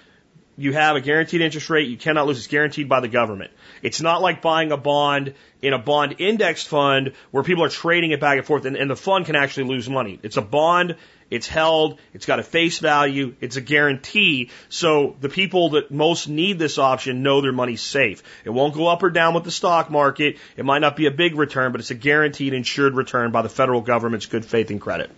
[0.56, 1.88] you have a guaranteed interest rate.
[1.88, 2.38] You cannot lose.
[2.38, 3.50] It's guaranteed by the government.
[3.82, 8.10] It's not like buying a bond in a bond index fund where people are trading
[8.12, 10.18] it back and forth and, and the fund can actually lose money.
[10.22, 10.96] It's a bond
[11.32, 11.98] it's held.
[12.12, 13.34] It's got a face value.
[13.40, 14.50] It's a guarantee.
[14.68, 18.22] So the people that most need this option know their money's safe.
[18.44, 20.36] It won't go up or down with the stock market.
[20.58, 23.48] It might not be a big return, but it's a guaranteed insured return by the
[23.48, 25.10] federal government's good faith and credit.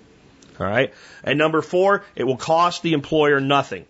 [0.61, 0.94] All right.
[1.24, 3.85] And number four, it will cost the employer nothing.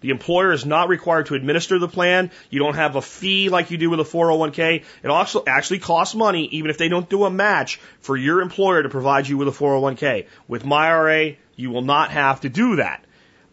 [0.00, 2.30] The employer is not required to administer the plan.
[2.48, 4.82] You don't have a fee like you do with a 401k.
[5.02, 8.82] It also actually costs money, even if they don't do a match, for your employer
[8.82, 10.26] to provide you with a 401k.
[10.48, 13.04] With MyRA, you will not have to do that.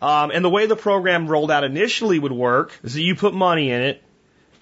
[0.01, 3.33] Um, and the way the program rolled out initially would work is that you put
[3.33, 4.03] money in it,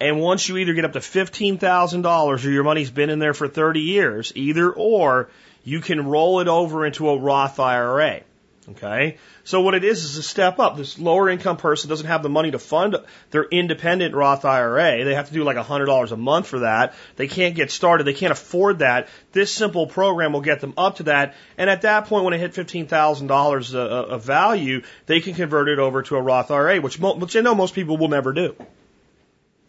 [0.00, 3.48] and once you either get up to $15,000 or your money's been in there for
[3.48, 5.30] 30 years, either or,
[5.64, 8.20] you can roll it over into a Roth IRA.
[8.68, 9.18] Okay?
[9.44, 10.76] So what it is is a step up.
[10.76, 12.96] This lower income person doesn't have the money to fund
[13.30, 15.04] their independent Roth IRA.
[15.04, 16.94] They have to do like $100 a month for that.
[17.14, 18.04] They can't get started.
[18.04, 19.08] They can't afford that.
[19.30, 21.34] This simple program will get them up to that.
[21.56, 25.68] And at that point, when they hit $15,000 uh, uh, of value, they can convert
[25.68, 28.56] it over to a Roth IRA, which, which they know most people will never do.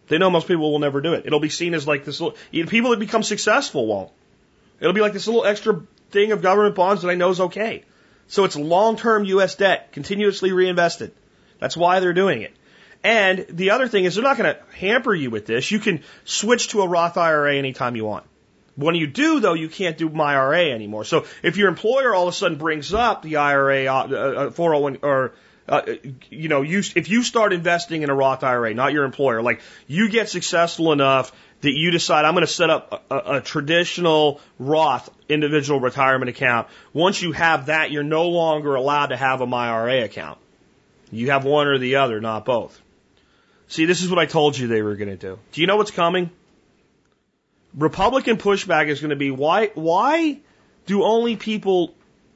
[0.07, 1.25] They know most people will never do it.
[1.25, 4.11] It'll be seen as like this little, people that become successful won't.
[4.79, 5.81] It'll be like this little extra
[6.11, 7.83] thing of government bonds that I know is okay.
[8.27, 9.55] So it's long-term U.S.
[9.55, 11.13] debt, continuously reinvested.
[11.59, 12.53] That's why they're doing it.
[13.03, 15.71] And the other thing is they're not going to hamper you with this.
[15.71, 18.25] You can switch to a Roth IRA anytime you want.
[18.75, 21.03] When you do, though, you can't do MyRA anymore.
[21.03, 24.99] So if your employer all of a sudden brings up the IRA, uh, 401, uh,
[25.07, 25.33] or
[25.67, 25.81] uh,
[26.29, 29.61] you know, you, if you start investing in a Roth IRA, not your employer, like
[29.87, 31.31] you get successful enough
[31.67, 36.69] that you decide I'm going to set up a, a, traditional Roth individual retirement account.
[36.93, 40.39] Once you have that, you're no longer allowed to have a MyRA account.
[41.11, 42.81] You have one or the other, not both.
[43.67, 45.39] See, this is what I told you they were going to do.
[45.51, 46.31] Do you know what's coming?
[47.75, 50.39] Republican pushback is going to be why why
[50.85, 51.93] do only people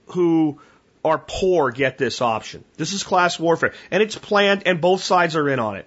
[0.07, 0.59] who
[1.05, 2.65] are poor get this option?
[2.75, 5.85] This is class warfare and it's planned and both sides are in on it.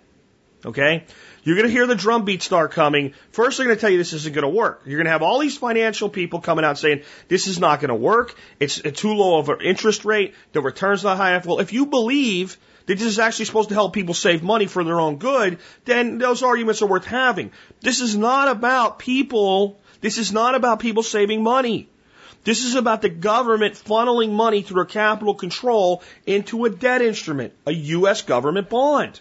[0.64, 1.04] Okay?
[1.44, 3.12] You're going to hear the drumbeat start coming.
[3.30, 4.82] First, they're going to tell you this isn't going to work.
[4.86, 7.90] You're going to have all these financial people coming out saying this is not going
[7.90, 8.34] to work.
[8.58, 10.34] It's too low of an interest rate.
[10.52, 11.44] The return's not high enough.
[11.44, 14.82] Well, if you believe that this is actually supposed to help people save money for
[14.84, 17.52] their own good, then those arguments are worth having.
[17.80, 19.80] This is not about people.
[20.00, 21.90] This is not about people saving money.
[22.44, 27.52] This is about the government funneling money through a capital control into a debt instrument,
[27.66, 28.22] a U.S.
[28.22, 29.20] government bond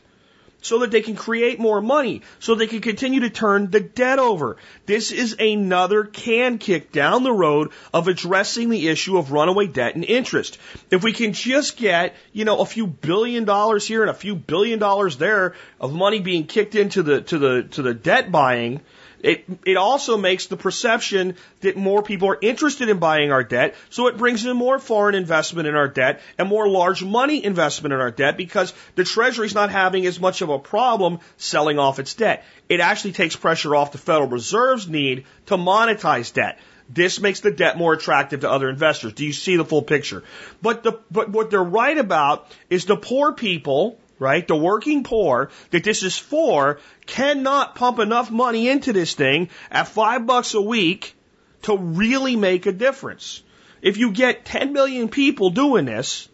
[0.63, 4.17] so that they can create more money, so they can continue to turn the debt
[4.17, 4.57] over.
[4.87, 9.93] This is another can kick down the road of addressing the issue of runaway debt
[9.93, 10.57] and interest.
[10.89, 14.35] If we can just get, you know, a few billion dollars here and a few
[14.35, 18.79] billion dollars there of money being kicked into the to the to the debt buying,
[19.23, 23.75] it, it also makes the perception that more people are interested in buying our debt,
[23.89, 27.93] so it brings in more foreign investment in our debt and more large money investment
[27.93, 31.99] in our debt because the Treasury's not having as much of a problem selling off
[31.99, 32.43] its debt.
[32.67, 36.59] It actually takes pressure off the Federal Reserve's need to monetize debt.
[36.89, 39.13] This makes the debt more attractive to other investors.
[39.13, 40.23] Do you see the full picture?
[40.61, 44.47] But the, but what they're right about is the poor people right?
[44.47, 49.87] The working poor that this is for cannot pump enough money into this thing at
[49.87, 51.15] five bucks a week
[51.63, 53.41] to really make a difference.
[53.81, 56.29] If you get 10 million people doing this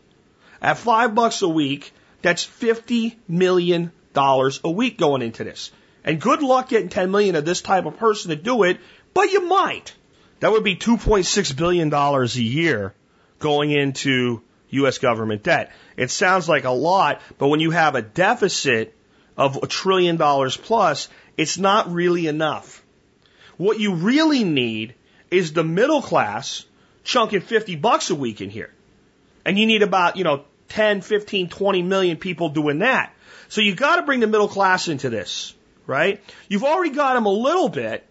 [0.61, 5.71] at five bucks a week, that's 50 million dollars a week going into this.
[6.03, 8.79] And good luck getting 10 million of this type of person to do it,
[9.13, 9.93] but you might.
[10.39, 12.93] That would be 2.6 billion dollars a year
[13.39, 14.41] going into
[14.71, 14.97] U.S.
[14.97, 15.71] government debt.
[15.97, 18.95] It sounds like a lot, but when you have a deficit
[19.37, 21.07] of a trillion dollars plus,
[21.37, 22.83] it's not really enough.
[23.57, 24.95] What you really need
[25.31, 26.65] is the middle class
[27.03, 28.71] chunking 50 bucks a week in here.
[29.45, 33.13] And you need about, you know, 10, 15, 20 million people doing that.
[33.47, 35.55] So you've got to bring the middle class into this,
[35.87, 36.21] right?
[36.47, 38.05] You've already got them a little bit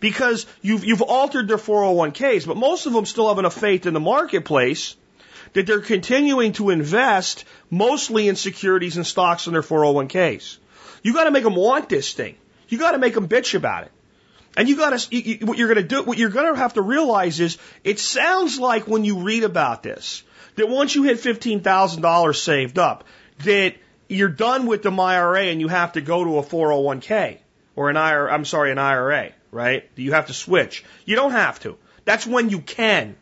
[0.00, 3.94] because you've, you've altered their 401ks, but most of them still have enough faith in
[3.94, 4.96] the marketplace
[5.52, 10.58] that they're continuing to invest mostly in securities and stocks in their 401ks.
[11.02, 12.36] You got to make them want this thing.
[12.68, 13.92] You got to make them bitch about it.
[14.56, 16.82] And you got to, what you're going to do, what you're going to have to
[16.82, 20.22] realize is it sounds like when you read about this,
[20.56, 23.04] that once you hit $15,000 saved up,
[23.44, 23.74] that
[24.08, 27.38] you're done with the IRA and you have to go to a 401k
[27.76, 29.88] or an IRA, I'm sorry, an IRA, right?
[29.94, 30.84] You have to switch.
[31.04, 31.76] You don't have to.
[32.04, 33.16] That's when you can.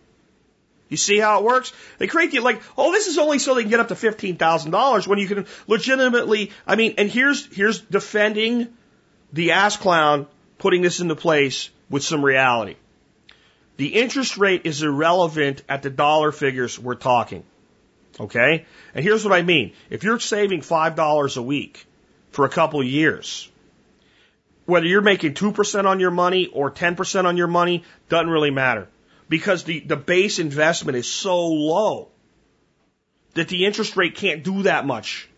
[0.88, 1.72] You see how it works?
[1.98, 4.36] They create the like, oh, this is only so they can get up to fifteen
[4.36, 6.52] thousand dollars when you can legitimately.
[6.66, 8.68] I mean, and here's here's defending
[9.32, 10.26] the ass clown
[10.58, 12.76] putting this into place with some reality.
[13.78, 17.42] The interest rate is irrelevant at the dollar figures we're talking.
[18.18, 18.64] Okay?
[18.94, 19.72] And here's what I mean.
[19.90, 21.84] If you're saving $5 a week
[22.30, 23.50] for a couple of years,
[24.64, 28.88] whether you're making 2% on your money or 10% on your money, doesn't really matter
[29.28, 32.08] because the, the base investment is so low
[33.34, 35.28] that the interest rate can't do that much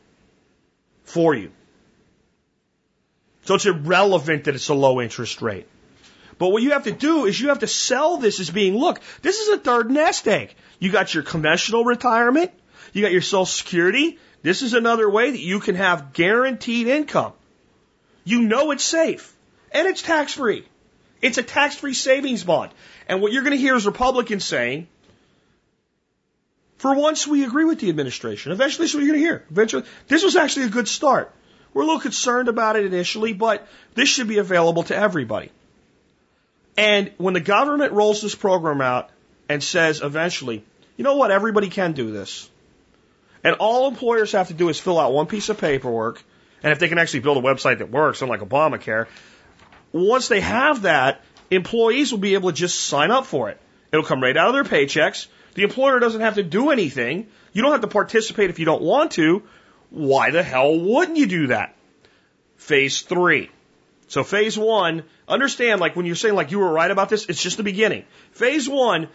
[1.05, 1.51] for you.
[3.45, 5.67] So it's irrelevant that it's a low interest rate.
[6.39, 9.01] But what you have to do is you have to sell this as being, look,
[9.23, 10.55] this is a third nest egg.
[10.79, 12.53] You got your conventional retirement.
[12.93, 14.19] You got your social security.
[14.43, 17.33] This is another way that you can have guaranteed income.
[18.25, 19.35] You know it's safe
[19.73, 20.65] and it's tax free.
[21.21, 22.71] It's a tax free savings bond.
[23.09, 24.87] And what you're going to hear is Republicans saying,
[26.77, 28.53] for once we agree with the administration.
[28.53, 29.45] Eventually, this is what you're going to hear.
[29.51, 31.35] Eventually, this was actually a good start.
[31.75, 35.51] We're a little concerned about it initially, but this should be available to everybody.
[36.77, 39.11] And when the government rolls this program out
[39.49, 40.65] and says eventually,
[40.97, 42.49] you know what, everybody can do this.
[43.43, 46.23] And all employers have to do is fill out one piece of paperwork.
[46.63, 49.07] And if they can actually build a website that works, unlike Obamacare,
[49.93, 53.61] once they have that, employees will be able to just sign up for it.
[53.93, 55.27] It'll come right out of their paychecks.
[55.55, 57.29] The employer doesn't have to do anything.
[57.53, 59.43] You don't have to participate if you don't want to.
[59.91, 61.75] Why the hell wouldn't you do that?
[62.57, 63.51] Phase three.
[64.09, 67.43] So phase one, understand like when you're saying like you were right about this, it's
[67.43, 68.05] just the beginning.
[68.33, 69.09] Phase one,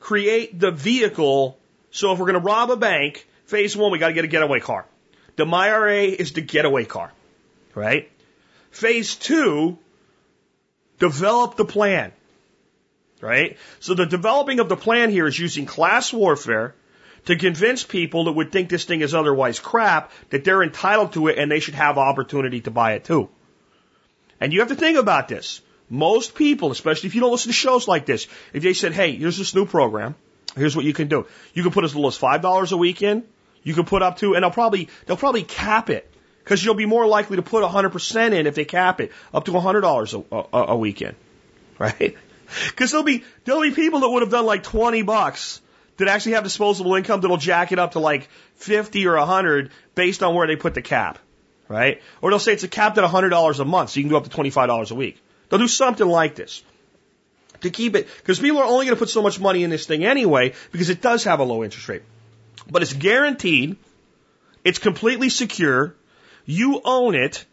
[0.00, 1.58] create the vehicle.
[1.90, 4.28] So if we're going to rob a bank, phase one, we got to get a
[4.28, 4.86] getaway car.
[5.36, 7.12] The MyRA is the getaway car,
[7.74, 8.10] right?
[8.70, 9.78] Phase two,
[10.98, 12.12] Develop the plan.
[13.20, 13.56] Right?
[13.80, 16.74] So the developing of the plan here is using class warfare
[17.26, 21.28] to convince people that would think this thing is otherwise crap that they're entitled to
[21.28, 23.28] it and they should have opportunity to buy it too.
[24.40, 25.60] And you have to think about this.
[25.88, 29.16] Most people, especially if you don't listen to shows like this, if they said, hey,
[29.16, 30.14] here's this new program,
[30.56, 31.26] here's what you can do.
[31.54, 33.24] You can put as little as five dollars a week in.
[33.62, 36.10] You can put up to, and they'll probably they'll probably cap it
[36.46, 39.50] because you'll be more likely to put 100% in if they cap it up to
[39.50, 41.16] $100 a, a, a weekend.
[41.78, 42.16] Right?
[42.68, 45.60] Because there'll be, there'll be people that would have done like 20 bucks
[45.98, 50.22] that actually have disposable income that'll jack it up to like 50 or 100 based
[50.22, 51.18] on where they put the cap.
[51.68, 52.00] Right?
[52.22, 54.24] Or they'll say it's a capped at $100 a month, so you can go up
[54.24, 55.20] to $25 a week.
[55.50, 56.62] They'll do something like this.
[57.60, 59.86] to keep it, because people are only going to put so much money in this
[59.86, 62.02] thing anyway, because it does have a low interest rate.
[62.70, 63.76] But it's guaranteed,
[64.64, 65.94] it's completely secure,
[66.46, 67.44] you own it,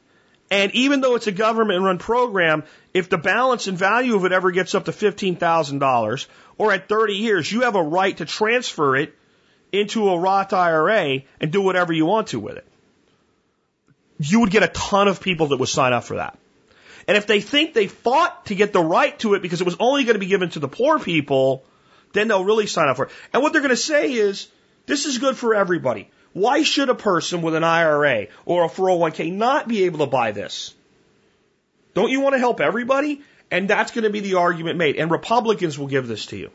[0.50, 2.64] and even though it's a government run program,
[2.94, 6.28] if the balance and value of it ever gets up to $15,000,
[6.58, 9.16] or at 30 years, you have a right to transfer it
[9.72, 12.68] into a Roth IRA and do whatever you want to with it.
[14.20, 16.38] You would get a ton of people that would sign up for that.
[17.08, 19.76] And if they think they fought to get the right to it because it was
[19.80, 21.66] only going to be given to the poor people,
[22.14, 23.12] then they'll really sign up for it.
[23.34, 24.48] And what they're going to say is,
[24.86, 26.10] this is good for everybody.
[26.34, 30.32] Why should a person with an IRA or a 401k not be able to buy
[30.32, 30.74] this?
[31.94, 33.22] Don't you want to help everybody?
[33.52, 34.96] And that's going to be the argument made.
[34.96, 36.50] And Republicans will give this to you.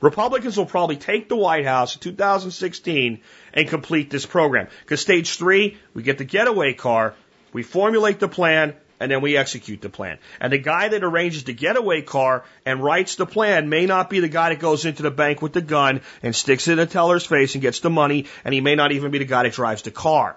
[0.00, 3.20] Republicans will probably take the White House in 2016
[3.52, 4.68] and complete this program.
[4.82, 7.14] Because stage three, we get the getaway car,
[7.52, 10.18] we formulate the plan, and then we execute the plan.
[10.40, 14.20] And the guy that arranges the getaway car and writes the plan may not be
[14.20, 16.86] the guy that goes into the bank with the gun and sticks it in the
[16.86, 19.52] teller's face and gets the money, and he may not even be the guy that
[19.52, 20.36] drives the car.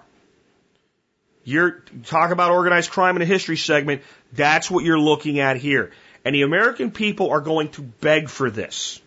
[1.44, 4.02] You're talk about organized crime in a history segment.
[4.32, 5.90] That's what you're looking at here.
[6.24, 9.00] And the American people are going to beg for this.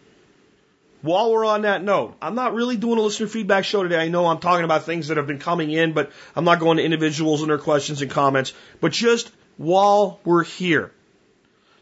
[1.02, 4.00] While we're on that note, I'm not really doing a listener feedback show today.
[4.00, 6.78] I know I'm talking about things that have been coming in, but I'm not going
[6.78, 8.54] to individuals and their questions and comments.
[8.82, 10.92] But just while we're here.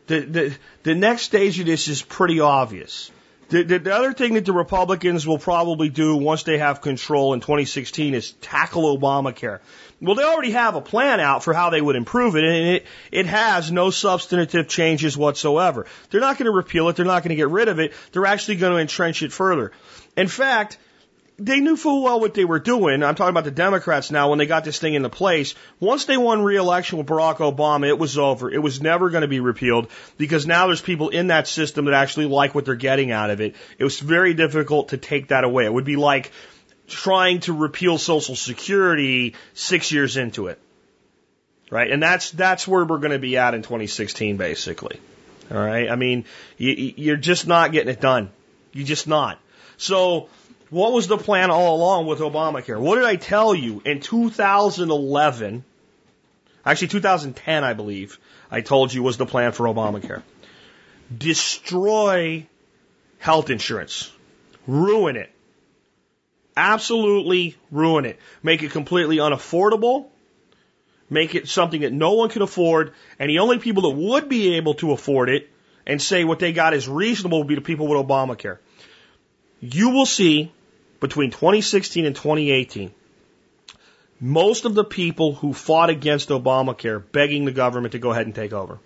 [0.08, 3.12] The, the, the next stage of this is pretty obvious.
[3.50, 7.34] The, the, the, other thing that the Republicans will probably do once they have control
[7.34, 9.60] in 2016 is tackle Obamacare.
[10.02, 12.86] Well, they already have a plan out for how they would improve it, and it,
[13.12, 15.86] it has no substantive changes whatsoever.
[16.10, 16.96] They're not going to repeal it.
[16.96, 17.94] They're not going to get rid of it.
[18.12, 19.72] They're actually going to entrench it further.
[20.18, 20.78] In fact,
[21.40, 23.04] they knew full well what they were doing.
[23.04, 25.56] I'm talking about the Democrats now when they got this thing into place.
[25.80, 28.52] Once they won re-election with Barack Obama, it was over.
[28.52, 31.96] It was never going to be repealed because now there's people in that system that
[31.96, 33.56] actually like what they're getting out of it.
[33.80, 35.66] It was very difficult to take that away.
[35.66, 36.32] It would be like
[36.88, 40.60] trying to repeal Social Security six years into it.
[41.72, 41.90] Right?
[41.90, 45.00] And that's, that's where we're going to be at in 2016, basically.
[45.50, 45.90] All right?
[45.90, 46.26] I mean,
[46.58, 48.30] you, you're just not getting it done.
[48.74, 49.40] You're just not.
[49.78, 50.30] So,
[50.74, 52.80] what was the plan all along with Obamacare?
[52.80, 55.64] What did I tell you in 2011?
[56.66, 58.20] Actually, 2010, I believe,
[58.50, 60.24] I told you was the plan for Obamacare.
[61.16, 62.48] Destroy
[63.20, 64.12] health insurance.
[64.66, 65.32] Ruin it.
[66.58, 68.20] Absolutely ruin it.
[68.42, 70.08] Make it completely unaffordable.
[71.08, 72.94] Make it something that no one can afford.
[73.20, 75.52] And the only people that would be able to afford it
[75.86, 78.58] and say what they got is reasonable would be the people with Obamacare.
[79.60, 80.52] You will see
[81.04, 82.90] between 2016 and 2018,
[84.22, 88.34] most of the people who fought against Obamacare begging the government to go ahead and
[88.34, 88.80] take over.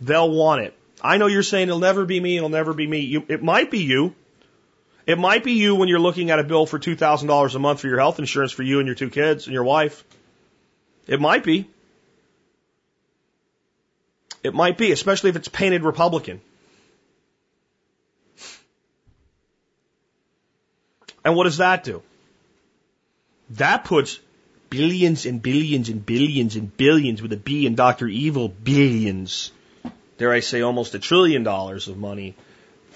[0.00, 0.76] They'll want it.
[1.00, 2.98] I know you're saying it'll never be me, it'll never be me.
[2.98, 4.12] You, it might be you.
[5.06, 7.86] It might be you when you're looking at a bill for $2,000 a month for
[7.86, 10.02] your health insurance for you and your two kids and your wife.
[11.06, 11.70] It might be.
[14.42, 16.40] It might be, especially if it's painted Republican.
[21.24, 22.02] And what does that do?
[23.50, 24.18] That puts
[24.70, 28.06] billions and billions and billions and billions with a B in Dr.
[28.06, 29.50] Evil billions,
[30.18, 32.36] dare I say almost a trillion dollars of money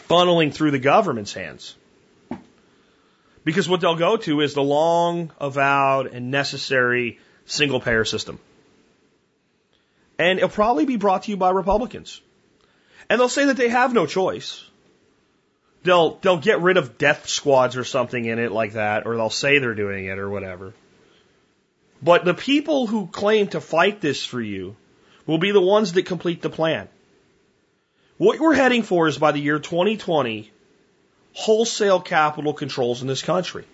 [0.08, 1.74] funneling through the government's hands.
[3.44, 8.38] Because what they'll go to is the long avowed and necessary single payer system.
[10.18, 12.20] And it'll probably be brought to you by Republicans.
[13.10, 14.64] And they'll say that they have no choice
[15.84, 19.30] they'll they'll get rid of death squads or something in it like that, or they'll
[19.30, 20.74] say they're doing it or whatever.
[22.02, 24.76] But the people who claim to fight this for you
[25.26, 26.88] will be the ones that complete the plan.
[28.16, 30.50] What we're heading for is by the year 2020,
[31.32, 33.64] wholesale capital controls in this country.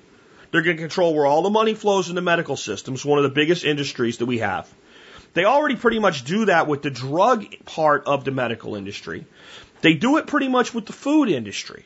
[0.50, 3.24] They're going to control where all the money flows in the medical systems, one of
[3.24, 4.72] the biggest industries that we have.
[5.34, 9.26] They already pretty much do that with the drug part of the medical industry.
[9.80, 11.84] They do it pretty much with the food industry.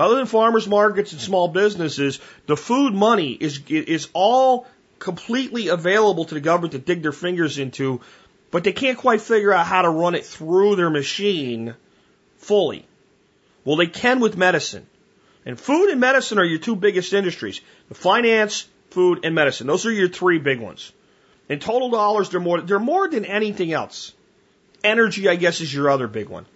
[0.00, 4.66] Other than farmers markets and small businesses, the food money is is all
[4.98, 8.00] completely available to the government to dig their fingers into,
[8.50, 11.74] but they can't quite figure out how to run it through their machine
[12.38, 12.86] fully.
[13.66, 14.86] Well, they can with medicine.
[15.44, 17.60] And food and medicine are your two biggest industries.
[17.88, 19.66] The finance, food, and medicine.
[19.66, 20.92] Those are your three big ones.
[21.50, 24.14] In total dollars, they're more, they're more than anything else.
[24.82, 26.46] Energy, I guess, is your other big one.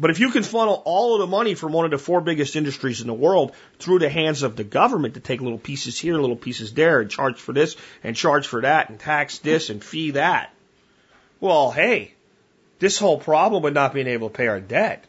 [0.00, 2.56] But if you can funnel all of the money from one of the four biggest
[2.56, 6.16] industries in the world through the hands of the government to take little pieces here,
[6.16, 9.84] little pieces there, and charge for this and charge for that and tax this and
[9.84, 10.54] fee that,
[11.38, 12.14] well, hey,
[12.78, 15.04] this whole problem with not being able to pay our debt,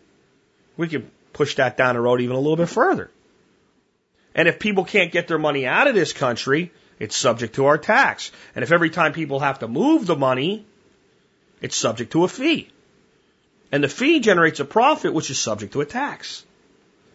[0.76, 3.10] we can push that down the road even a little bit further.
[4.36, 7.78] And if people can't get their money out of this country, it's subject to our
[7.78, 8.30] tax.
[8.56, 10.66] And if every time people have to move the money,
[11.62, 12.70] it's subject to a fee.
[13.72, 16.46] And the fee generates a profit which is subject to a tax.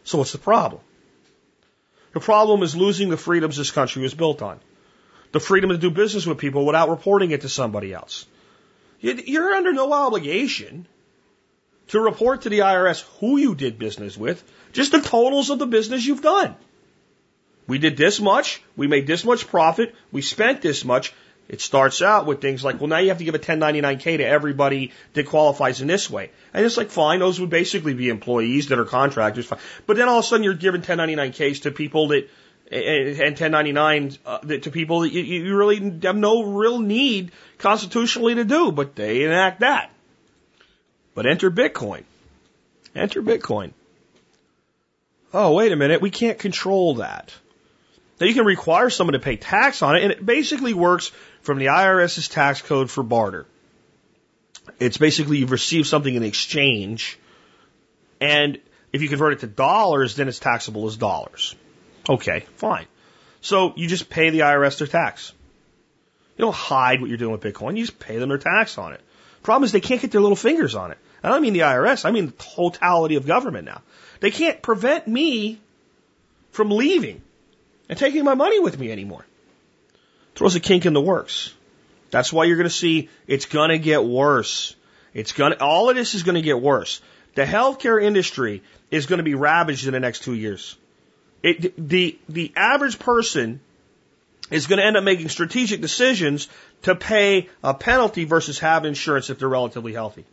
[0.04, 0.80] So what's the problem?
[2.14, 4.58] The problem is losing the freedoms this country was built on.
[5.32, 8.24] The freedom to do business with people without reporting it to somebody else.
[9.00, 10.86] You're under no obligation
[11.88, 14.42] to report to the IRS who you did business with,
[14.72, 16.56] just the totals of the business you've done.
[17.66, 21.12] We did this much, we made this much profit, we spent this much.
[21.48, 24.26] It starts out with things like, well, now you have to give a 1099K to
[24.26, 26.30] everybody that qualifies in this way.
[26.52, 29.46] And it's like, fine, those would basically be employees that are contractors.
[29.46, 29.60] Fine.
[29.86, 32.28] But then all of a sudden you're giving 1099Ks to people that,
[32.70, 38.44] and 1099s uh, to people that you, you really have no real need constitutionally to
[38.44, 39.90] do, but they enact that.
[41.14, 42.02] But enter Bitcoin.
[42.94, 43.72] Enter Bitcoin.
[45.32, 46.00] Oh, wait a minute.
[46.00, 47.32] We can't control that.
[48.20, 51.12] Now you can require someone to pay tax on it, and it basically works
[51.42, 53.46] from the IRS's tax code for barter.
[54.80, 57.18] It's basically you've received something in exchange,
[58.20, 58.58] and
[58.92, 61.54] if you convert it to dollars, then it's taxable as dollars.
[62.08, 62.86] Okay, fine.
[63.40, 65.32] So you just pay the IRS their tax.
[66.36, 67.76] You don't hide what you're doing with Bitcoin.
[67.76, 69.00] You just pay them their tax on it.
[69.42, 70.98] Problem is they can't get their little fingers on it.
[71.22, 72.04] I don't mean the IRS.
[72.04, 73.82] I mean the totality of government now.
[74.20, 75.60] They can't prevent me
[76.50, 77.22] from leaving
[77.88, 79.24] and taking my money with me anymore.
[80.34, 81.52] Throws a kink in the works.
[82.10, 84.74] That's why you're going to see it's going to get worse.
[85.14, 87.00] It's going to, all of this is going to get worse.
[87.34, 90.76] The healthcare industry is going to be ravaged in the next two years.
[91.42, 93.60] It, the, the average person
[94.50, 96.48] is going to end up making strategic decisions
[96.82, 100.24] to pay a penalty versus have insurance if they're relatively healthy.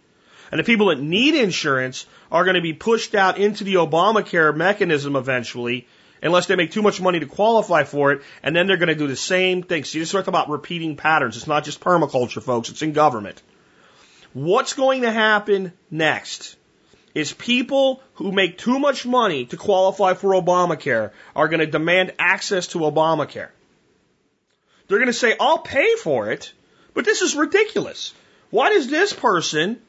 [0.51, 4.55] And the people that need insurance are going to be pushed out into the Obamacare
[4.55, 5.87] mechanism eventually
[6.23, 8.95] unless they make too much money to qualify for it, and then they're going to
[8.95, 9.81] do the same thing.
[9.81, 11.37] This is talk about repeating patterns.
[11.37, 12.69] It's not just permaculture, folks.
[12.69, 13.41] It's in government.
[14.33, 16.55] What's going to happen next
[17.13, 22.13] is people who make too much money to qualify for Obamacare are going to demand
[22.17, 23.49] access to Obamacare.
[24.87, 26.51] They're going to say, I'll pay for it,
[26.93, 28.13] but this is ridiculous.
[28.49, 29.79] Why does this person,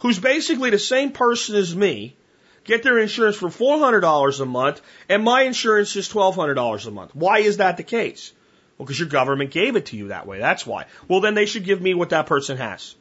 [0.00, 2.16] who's basically the same person as me,
[2.64, 7.14] get their insurance for $400 a month, and my insurance is $1,200 a month.
[7.14, 8.32] Why is that the case?
[8.78, 10.38] Well, because your government gave it to you that way.
[10.38, 10.86] That's why.
[11.08, 12.94] Well, then they should give me what that person has.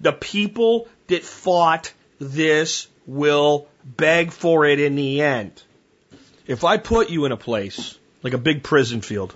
[0.00, 5.62] The people that fought this will beg for it in the end.
[6.46, 9.34] If I put you in a place like a big prison field,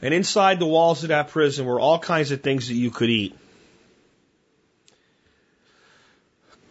[0.00, 3.10] and inside the walls of that prison were all kinds of things that you could
[3.10, 3.36] eat,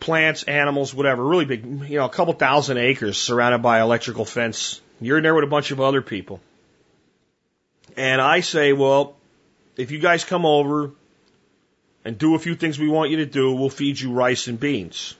[0.08, 4.80] plants, animals, whatever, really big, you know, a couple thousand acres surrounded by electrical fence.
[5.02, 6.40] You're in there with a bunch of other people.
[7.98, 9.18] And I say, well,
[9.76, 10.92] if you guys come over
[12.06, 14.58] and do a few things we want you to do, we'll feed you rice and
[14.58, 15.14] beans.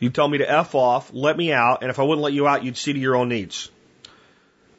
[0.00, 2.48] You tell me to F off, let me out, and if I wouldn't let you
[2.48, 3.70] out, you'd see to your own needs.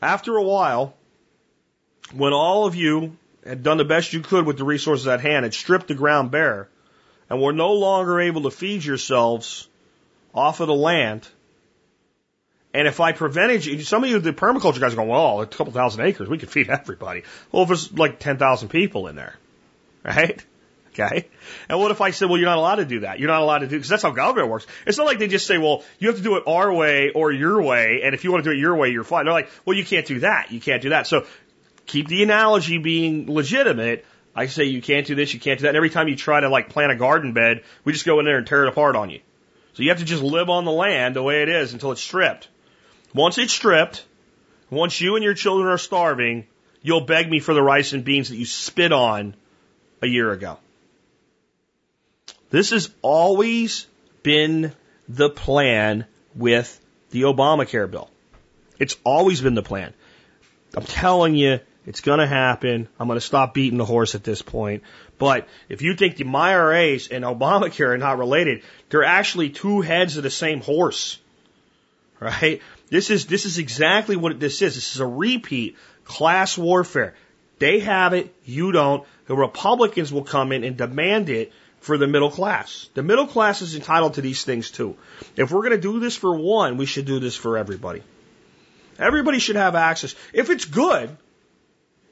[0.02, 0.94] After a while,
[2.12, 3.16] when all of you
[3.48, 6.32] had done the best you could with the resources at hand, had stripped the ground
[6.32, 6.68] bare,
[7.30, 9.68] and were no longer able to feed yourselves
[10.34, 11.28] off of the land,
[12.74, 15.48] and if I prevented you, some of you, the permaculture guys are going, well, a
[15.48, 17.24] couple thousand acres, we could feed everybody.
[17.52, 19.36] Well, if there's like 10,000 people in there,
[20.04, 20.44] right?
[20.98, 21.28] Okay.
[21.68, 23.20] And what if I said, well, you're not allowed to do that?
[23.20, 24.66] You're not allowed to do, because that's how government works.
[24.88, 27.34] It's not like they just say, well, you have to do it our way or
[27.34, 28.00] your way.
[28.02, 29.26] And if you want to do it your way, you're fine.
[29.26, 30.54] They're like, well, you can't do that.
[30.54, 31.06] You can't do that.
[31.06, 31.26] So
[31.86, 34.06] keep the analogy being legitimate.
[34.36, 35.70] I say you can't do this, you can't do that.
[35.70, 38.26] And every time you try to like plant a garden bed, we just go in
[38.26, 39.22] there and tear it apart on you.
[39.74, 42.02] So you have to just live on the land the way it is until it's
[42.02, 42.48] stripped.
[43.14, 44.06] Once it's stripped,
[44.70, 46.46] once you and your children are starving,
[46.82, 49.36] you'll beg me for the rice and beans that you spit on
[50.02, 50.58] a year ago.
[52.50, 53.88] This has always
[54.22, 54.74] been
[55.08, 56.06] the plan
[56.36, 56.80] with
[57.12, 58.10] the Obamacare bill.
[58.80, 59.94] It's always been the plan.
[60.76, 62.88] I'm telling you, it's going to happen.
[63.00, 64.84] I'm going to stop beating the horse at this point.
[65.18, 70.18] But if you think the MyRAs and Obamacare are not related, they're actually two heads
[70.18, 71.20] of the same horse.
[72.20, 72.62] Right?
[72.90, 74.76] This is, this is exactly what this is.
[74.76, 77.16] This is a repeat class warfare.
[77.60, 79.06] They have it, you don't.
[79.28, 82.90] The Republicans will come in and demand it for the middle class.
[82.94, 84.98] The middle class is entitled to these things too.
[85.36, 88.02] If we're going to do this for one, we should do this for everybody.
[88.98, 90.16] Everybody should have access.
[90.34, 91.16] If it's good,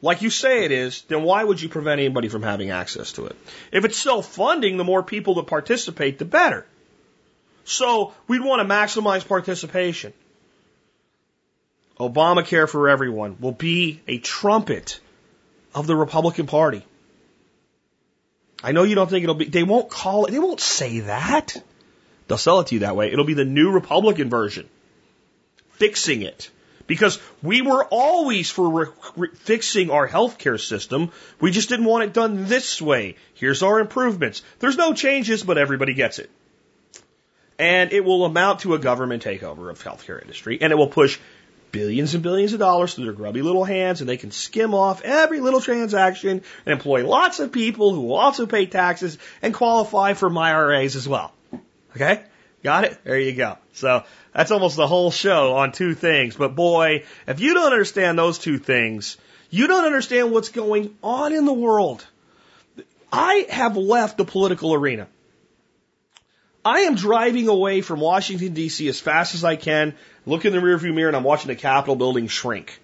[0.03, 3.27] like you say it is, then why would you prevent anybody from having access to
[3.27, 3.37] it?
[3.71, 6.65] If it's self-funding, the more people that participate, the better.
[7.63, 10.11] So we'd want to maximize participation.
[11.97, 14.99] Obamacare for everyone will be a trumpet
[15.73, 16.85] of the Republican Party.
[18.61, 21.55] I know you don't think it'll be, they won't call it, they won't say that.
[22.27, 23.09] They'll sell it to you that way.
[23.09, 24.67] It'll be the new Republican version.
[25.71, 26.49] Fixing it.
[26.85, 31.11] Because we were always for re- re- fixing our healthcare system.
[31.39, 33.15] We just didn't want it done this way.
[33.35, 34.41] Here's our improvements.
[34.59, 36.29] There's no changes, but everybody gets it.
[37.57, 41.19] And it will amount to a government takeover of healthcare industry, and it will push
[41.71, 45.01] billions and billions of dollars through their grubby little hands, and they can skim off
[45.03, 50.29] every little transaction and employ lots of people who also pay taxes and qualify for
[50.29, 51.33] IRAs as well.
[51.95, 52.23] Okay?
[52.63, 53.03] Got it?
[53.03, 53.57] There you go.
[53.73, 54.03] So
[54.33, 56.35] that's almost the whole show on two things.
[56.35, 59.17] But boy, if you don't understand those two things,
[59.49, 62.05] you don't understand what's going on in the world.
[63.11, 65.07] I have left the political arena.
[66.65, 69.95] I am driving away from Washington DC as fast as I can,
[70.25, 72.79] look in the rearview mirror and I'm watching the Capitol building shrink.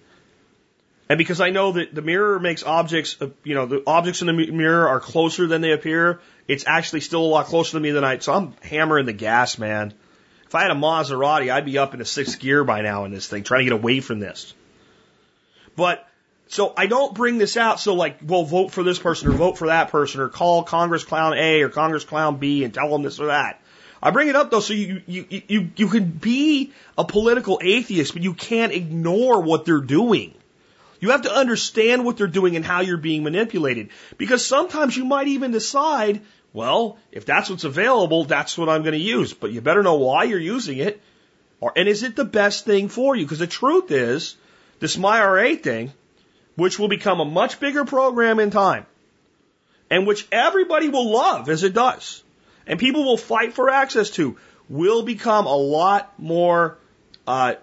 [1.10, 4.28] And because I know that the mirror makes objects, uh, you know, the objects in
[4.28, 7.90] the mirror are closer than they appear, it's actually still a lot closer to me
[7.90, 9.92] than I, so I'm hammering the gas, man.
[10.46, 13.10] If I had a Maserati, I'd be up in a sixth gear by now in
[13.10, 14.54] this thing, trying to get away from this.
[15.74, 16.08] But,
[16.46, 19.58] so I don't bring this out so like, well, vote for this person or vote
[19.58, 23.02] for that person or call Congress Clown A or Congress Clown B and tell them
[23.02, 23.60] this or that.
[24.00, 28.12] I bring it up though so you, you, you, you can be a political atheist,
[28.12, 30.34] but you can't ignore what they're doing.
[31.00, 33.88] You have to understand what they're doing and how you're being manipulated.
[34.18, 36.20] Because sometimes you might even decide,
[36.52, 39.32] well, if that's what's available, that's what I'm going to use.
[39.32, 41.00] But you better know why you're using it.
[41.60, 43.24] Or, and is it the best thing for you?
[43.24, 44.36] Because the truth is,
[44.78, 45.92] this MyRA thing,
[46.56, 48.86] which will become a much bigger program in time,
[49.90, 52.22] and which everybody will love as it does,
[52.66, 54.36] and people will fight for access to,
[54.68, 56.78] will become a lot more
[57.30, 57.54] uh,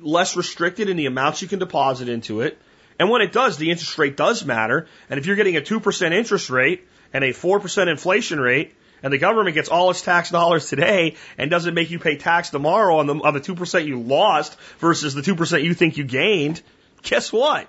[0.00, 2.56] less restricted in the amounts you can deposit into it.
[2.96, 4.86] And when it does, the interest rate does matter.
[5.10, 9.18] And if you're getting a 2% interest rate and a 4% inflation rate, and the
[9.18, 13.06] government gets all its tax dollars today and doesn't make you pay tax tomorrow on
[13.06, 16.62] the, on the 2% you lost versus the 2% you think you gained,
[17.02, 17.68] guess what?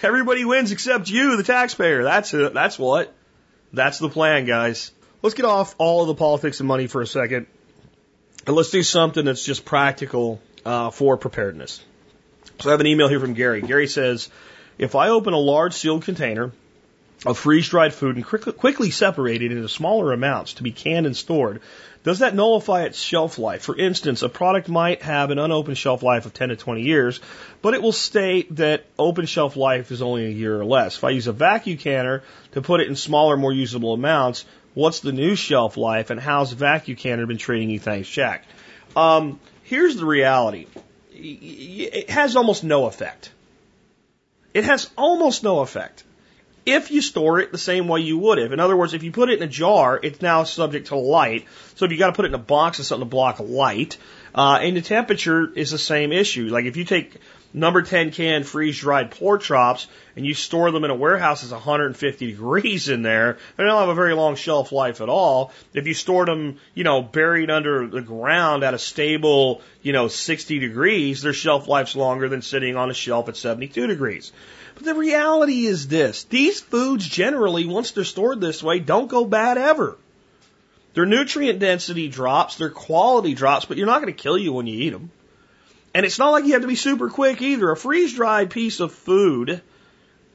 [0.00, 2.04] Everybody wins except you, the taxpayer.
[2.04, 2.30] That's.
[2.30, 3.12] That's what.
[3.72, 4.92] That's the plan, guys.
[5.22, 7.46] Let's get off all of the politics and money for a second.
[8.46, 11.82] And let's do something that's just practical uh, for preparedness.
[12.60, 13.60] So I have an email here from Gary.
[13.62, 14.28] Gary says,
[14.78, 16.52] if I open a large sealed container
[17.24, 21.06] of freeze dried food and quickly, quickly separate it into smaller amounts to be canned
[21.06, 21.60] and stored,
[22.04, 23.62] does that nullify its shelf life?
[23.62, 27.20] For instance, a product might have an unopened shelf life of 10 to 20 years,
[27.60, 30.96] but it will state that open shelf life is only a year or less.
[30.96, 34.44] If I use a vacuum canner to put it in smaller, more usable amounts,
[34.74, 37.78] what's the new shelf life and how's vacuum canner been treating you?
[37.78, 38.46] Thanks, Jack.
[38.96, 39.38] Um,
[39.72, 40.66] here's the reality.
[41.14, 43.30] It has almost no effect.
[44.52, 46.04] It has almost no effect.
[46.66, 48.52] If you store it the same way you would have.
[48.52, 51.46] In other words, if you put it in a jar, it's now subject to light.
[51.76, 53.96] So if you got to put it in a box or something to block light,
[54.34, 56.48] uh, and the temperature is the same issue.
[56.48, 57.16] Like if you take
[57.54, 59.86] number 10 can freeze dried pork chops
[60.16, 63.88] and you store them in a warehouse that's 150 degrees in there, they don't have
[63.88, 65.52] a very long shelf life at all.
[65.72, 70.08] If you stored them, you know, buried under the ground at a stable, you know,
[70.08, 74.32] 60 degrees, their shelf life's longer than sitting on a shelf at 72 degrees.
[74.74, 76.24] But the reality is this.
[76.24, 79.98] These foods generally, once they're stored this way, don't go bad ever.
[80.94, 84.66] Their nutrient density drops, their quality drops, but you're not going to kill you when
[84.66, 85.10] you eat them.
[85.94, 87.70] And it's not like you have to be super quick either.
[87.70, 89.60] A freeze dried piece of food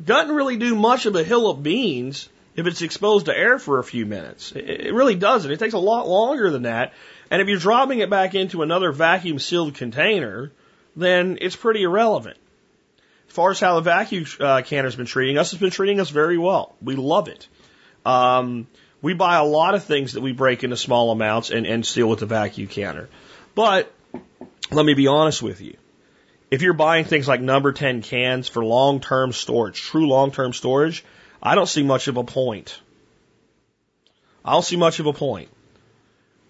[0.04, 3.80] doesn't really do much of a hill of beans if it's exposed to air for
[3.80, 4.52] a few minutes.
[4.52, 5.52] It really doesn't.
[5.52, 6.94] It takes a lot longer than that.
[7.30, 10.52] And if you're dropping it back into another vacuum sealed container,
[10.96, 12.38] then it's pretty irrelevant.
[13.28, 16.10] As far as how the vacuum uh, canner's been treating us, it's been treating us
[16.10, 16.76] very well.
[16.82, 17.48] We love it.
[18.06, 18.68] Um,
[19.02, 22.10] we buy a lot of things that we break into small amounts and, and seal
[22.10, 23.10] with the vacuum canner.
[23.54, 23.92] But
[24.72, 25.78] let me be honest with you.
[26.50, 30.54] If you're buying things like number 10 cans for long term storage, true long term
[30.54, 31.04] storage,
[31.42, 32.80] I don't see much of a point.
[34.44, 35.50] I don't see much of a point.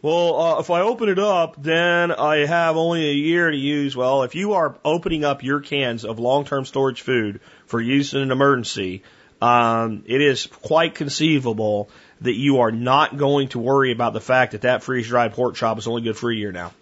[0.03, 3.95] Well, uh, if I open it up, then I have only a year to use.
[3.95, 8.22] Well, if you are opening up your cans of long-term storage food for use in
[8.22, 9.01] an emergency,
[9.41, 11.89] um, it is quite conceivable
[12.22, 15.80] that you are not going to worry about the fact that that freeze-dried pork chop
[15.80, 16.74] is only good for a year now.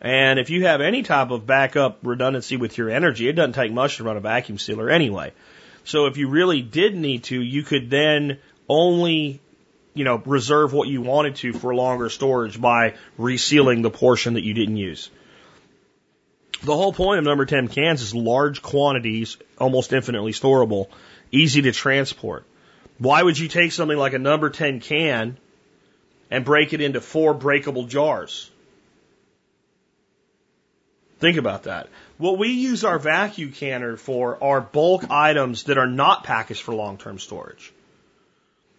[0.00, 3.72] And if you have any type of backup redundancy with your energy, it doesn't take
[3.72, 5.32] much to run a vacuum sealer anyway.
[5.84, 8.38] So if you really did need to, you could then
[8.68, 9.40] only,
[9.94, 14.44] you know, reserve what you wanted to for longer storage by resealing the portion that
[14.44, 15.10] you didn't use.
[16.62, 20.88] The whole point of number 10 cans is large quantities, almost infinitely storable,
[21.30, 22.44] easy to transport.
[22.98, 25.38] Why would you take something like a number 10 can
[26.30, 28.50] and break it into four breakable jars?
[31.18, 31.88] Think about that.
[32.18, 36.74] What we use our vacuum canner for are bulk items that are not packaged for
[36.74, 37.72] long-term storage.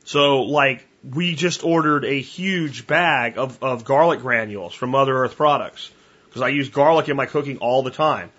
[0.05, 5.35] So, like, we just ordered a huge bag of, of garlic granules from Mother Earth
[5.35, 5.91] Products
[6.25, 8.31] because I use garlic in my cooking all the time.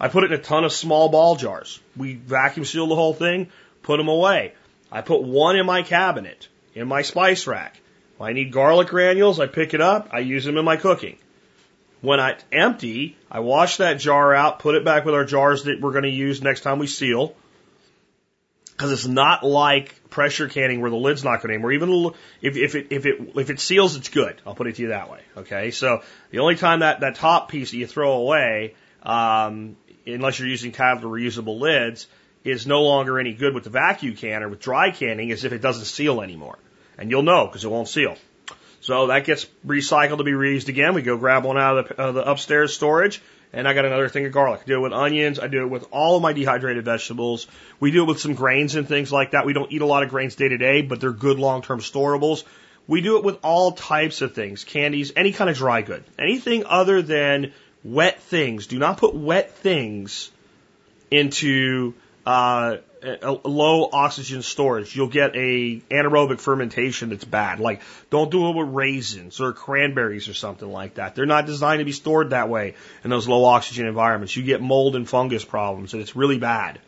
[0.00, 1.80] I put it in a ton of small ball jars.
[1.96, 3.50] We vacuum seal the whole thing,
[3.82, 4.52] put them away.
[4.90, 7.80] I put one in my cabinet, in my spice rack.
[8.18, 11.16] When I need garlic granules, I pick it up, I use them in my cooking.
[12.00, 15.80] When I empty, I wash that jar out, put it back with our jars that
[15.80, 17.34] we're going to use next time we seal.
[18.72, 21.72] Because it's not like pressure canning where the lid's not going to anymore.
[21.72, 24.40] Even if, if it if it if it seals, it's good.
[24.46, 25.20] I'll put it to you that way.
[25.34, 30.38] Okay, so the only time that that top piece that you throw away, um, unless
[30.38, 32.06] you're using of reusable lids,
[32.44, 34.46] is no longer any good with the vacuum canner.
[34.46, 36.58] With dry canning, is if it doesn't seal anymore,
[36.98, 38.18] and you'll know because it won't seal.
[38.86, 40.94] So that gets recycled to be reused again.
[40.94, 43.20] We go grab one out of the, uh, the upstairs storage,
[43.52, 44.60] and I got another thing of garlic.
[44.62, 45.40] I do it with onions.
[45.40, 47.48] I do it with all of my dehydrated vegetables.
[47.80, 49.44] We do it with some grains and things like that.
[49.44, 52.44] We don't eat a lot of grains day to day, but they're good long-term storables.
[52.86, 56.64] We do it with all types of things, candies, any kind of dry good, anything
[56.64, 58.68] other than wet things.
[58.68, 60.30] Do not put wet things
[61.10, 62.76] into uh,
[63.06, 67.60] a low oxygen storage, you'll get a anaerobic fermentation that's bad.
[67.60, 71.14] Like, don't do it with raisins or cranberries or something like that.
[71.14, 74.36] They're not designed to be stored that way in those low oxygen environments.
[74.36, 76.80] You get mold and fungus problems, and it's really bad.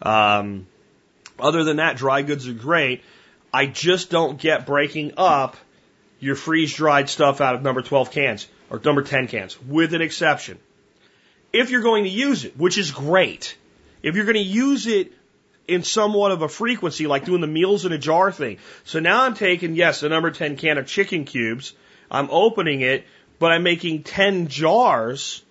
[0.00, 0.66] Um,
[1.38, 3.02] other than that, dry goods are great.
[3.52, 5.56] I just don't get breaking up
[6.20, 10.00] your freeze dried stuff out of number 12 cans or number 10 cans, with an
[10.00, 10.58] exception.
[11.52, 13.56] If you're going to use it, which is great,
[14.02, 15.12] if you're going to use it
[15.68, 18.58] in somewhat of a frequency, like doing the meals in a jar thing.
[18.84, 21.72] So now I'm taking, yes, a number 10 can of chicken cubes.
[22.10, 23.06] I'm opening it,
[23.38, 25.42] but I'm making 10 jars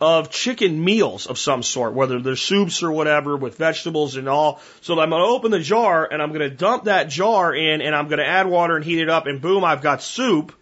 [0.00, 4.60] of chicken meals of some sort, whether they're soups or whatever with vegetables and all.
[4.80, 7.82] So I'm going to open the jar and I'm going to dump that jar in
[7.82, 10.54] and I'm going to add water and heat it up and boom, I've got soup.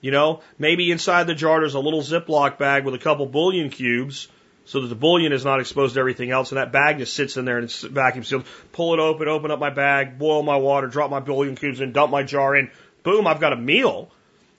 [0.00, 3.70] You know, maybe inside the jar there's a little Ziploc bag with a couple bouillon
[3.70, 4.28] cubes
[4.64, 7.36] so that the bouillon is not exposed to everything else, and that bag just sits
[7.36, 8.46] in there and it's vacuum sealed.
[8.72, 11.92] Pull it open, open up my bag, boil my water, drop my bouillon cubes in,
[11.92, 12.70] dump my jar in.
[13.02, 14.10] Boom, I've got a meal.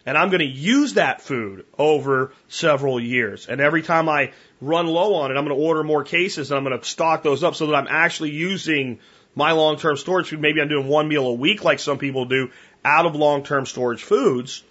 [0.07, 3.47] And I'm going to use that food over several years.
[3.47, 6.57] And every time I run low on it, I'm going to order more cases and
[6.59, 8.99] I'm going to stock those up so that I'm actually using
[9.33, 10.41] my long-term storage food.
[10.41, 12.51] Maybe I'm doing one meal a week like some people do
[12.83, 14.63] out of long-term storage foods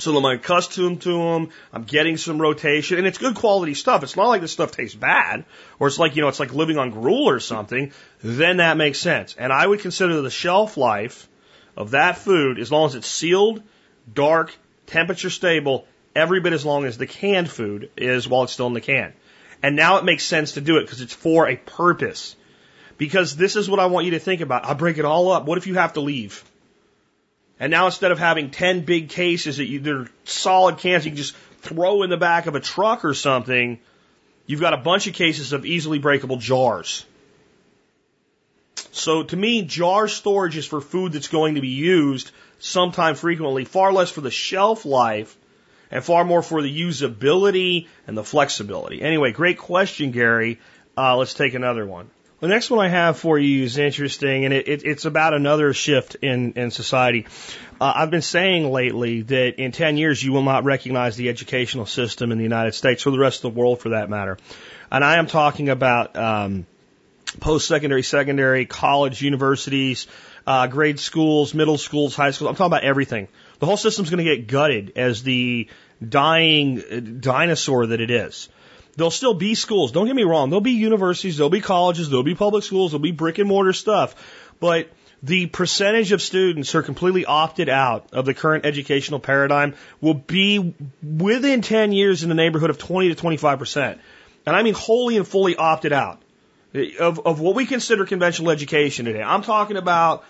[0.00, 1.50] so I'm accustomed to them.
[1.72, 4.02] I'm getting some rotation and it's good quality stuff.
[4.02, 5.44] It's not like this stuff tastes bad
[5.78, 7.92] or it's like, you know, it's like living on gruel or something.
[8.22, 9.34] Then that makes sense.
[9.38, 11.28] And I would consider the shelf life
[11.76, 13.62] of that food, as long as it's sealed,
[14.12, 14.56] dark,
[14.86, 18.74] temperature stable, every bit as long as the canned food is while it's still in
[18.74, 19.12] the can.
[19.62, 22.36] And now it makes sense to do it because it's for a purpose.
[22.96, 24.64] Because this is what I want you to think about.
[24.64, 25.44] I'll break it all up.
[25.44, 26.44] What if you have to leave?
[27.60, 31.18] And now instead of having 10 big cases that you, they're solid cans you can
[31.18, 33.78] just throw in the back of a truck or something,
[34.46, 37.04] you've got a bunch of cases of easily breakable jars.
[38.92, 42.30] So to me, jar storage is for food that's going to be used
[42.60, 45.36] sometime frequently, far less for the shelf life
[45.90, 49.02] and far more for the usability and the flexibility.
[49.02, 50.58] Anyway, great question, Gary.
[50.96, 52.10] Uh, let's take another one.
[52.40, 55.74] The next one I have for you is interesting, and it, it, it's about another
[55.74, 57.26] shift in, in society.
[57.78, 61.84] Uh, I've been saying lately that in 10 years you will not recognize the educational
[61.84, 64.38] system in the United States or the rest of the world for that matter.
[64.90, 66.66] And I am talking about um,
[67.40, 70.06] post-secondary, secondary, college, universities,
[70.46, 72.48] uh, grade schools, middle schools, high schools.
[72.48, 73.28] I'm talking about everything.
[73.58, 75.68] The whole system's going to get gutted as the
[76.06, 78.48] dying dinosaur that it is.
[78.96, 79.92] There'll still be schools.
[79.92, 80.50] Don't get me wrong.
[80.50, 83.72] There'll be universities, there'll be colleges, there'll be public schools, there'll be brick and mortar
[83.72, 84.14] stuff.
[84.58, 84.90] But
[85.22, 90.14] the percentage of students who are completely opted out of the current educational paradigm will
[90.14, 93.98] be within 10 years in the neighborhood of 20 to 25%.
[94.46, 96.22] And I mean wholly and fully opted out
[96.74, 99.22] of, of what we consider conventional education today.
[99.22, 100.24] I'm talking about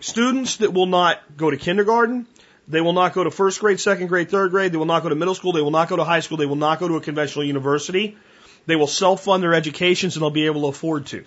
[0.00, 2.26] students that will not go to kindergarten,
[2.70, 4.70] They will not go to first grade, second grade, third grade.
[4.70, 5.52] They will not go to middle school.
[5.52, 6.36] They will not go to high school.
[6.36, 8.16] They will not go to a conventional university.
[8.66, 11.24] They will self fund their educations and they'll be able to afford to.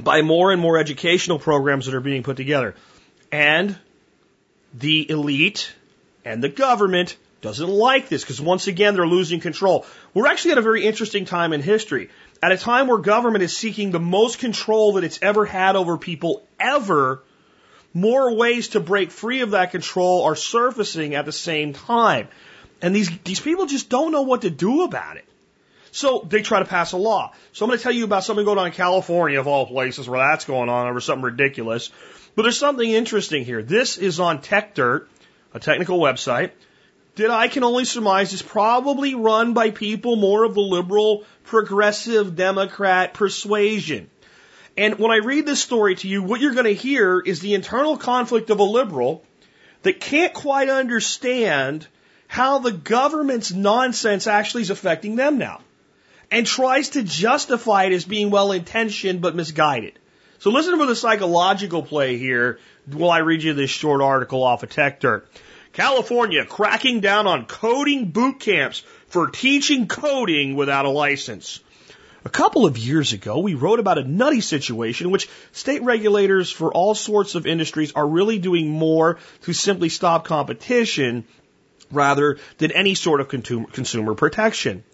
[0.00, 2.74] By more and more educational programs that are being put together.
[3.30, 3.78] And
[4.74, 5.72] the elite
[6.24, 9.86] and the government doesn't like this because once again they're losing control.
[10.12, 12.10] We're actually at a very interesting time in history.
[12.42, 15.96] At a time where government is seeking the most control that it's ever had over
[15.98, 17.22] people ever,
[17.94, 22.28] more ways to break free of that control are surfacing at the same time.
[22.82, 25.24] And these, these people just don't know what to do about it.
[25.92, 27.32] So they try to pass a law.
[27.52, 30.08] So I'm going to tell you about something going on in California, of all places,
[30.08, 31.90] where that's going on over something ridiculous.
[32.34, 33.62] But there's something interesting here.
[33.62, 35.06] This is on TechDirt,
[35.54, 36.50] a technical website
[37.14, 42.34] that I can only surmise is probably run by people more of the liberal, progressive,
[42.34, 44.10] Democrat persuasion.
[44.76, 47.54] And when I read this story to you, what you're going to hear is the
[47.54, 49.24] internal conflict of a liberal
[49.82, 51.86] that can't quite understand
[52.26, 55.60] how the government's nonsense actually is affecting them now
[56.30, 59.98] and tries to justify it as being well intentioned but misguided.
[60.40, 64.62] So listen to the psychological play here while I read you this short article off
[64.62, 65.22] of TechDirt.
[65.72, 71.60] California cracking down on coding boot camps for teaching coding without a license.
[72.24, 76.50] A couple of years ago, we wrote about a nutty situation in which state regulators
[76.50, 81.26] for all sorts of industries are really doing more to simply stop competition
[81.92, 84.84] rather than any sort of consumer protection.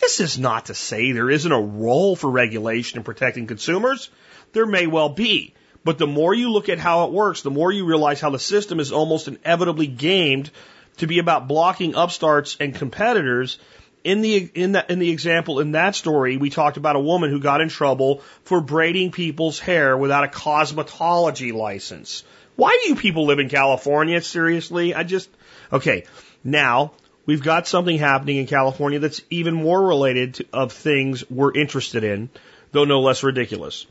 [0.00, 4.10] This is not to say there isn't a role for regulation in protecting consumers.
[4.52, 5.54] There may well be.
[5.84, 8.38] But the more you look at how it works, the more you realize how the
[8.38, 10.50] system is almost inevitably gamed
[10.96, 13.58] to be about blocking upstarts and competitors.
[14.04, 17.30] In the in that in the example in that story, we talked about a woman
[17.30, 22.24] who got in trouble for braiding people's hair without a cosmetology license.
[22.56, 24.20] Why do you people live in California?
[24.20, 25.30] Seriously, I just
[25.72, 26.04] okay.
[26.42, 26.92] Now
[27.26, 32.02] we've got something happening in California that's even more related to, of things we're interested
[32.02, 32.28] in,
[32.72, 33.86] though no less ridiculous.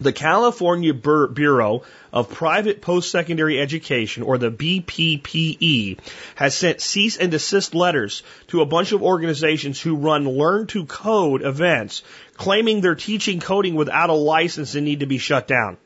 [0.00, 1.82] The California Bureau
[2.12, 5.98] of Private Post-Secondary Education, or the BPPE,
[6.36, 10.86] has sent cease and desist letters to a bunch of organizations who run Learn to
[10.86, 12.02] Code events,
[12.36, 15.76] claiming they're teaching coding without a license and need to be shut down.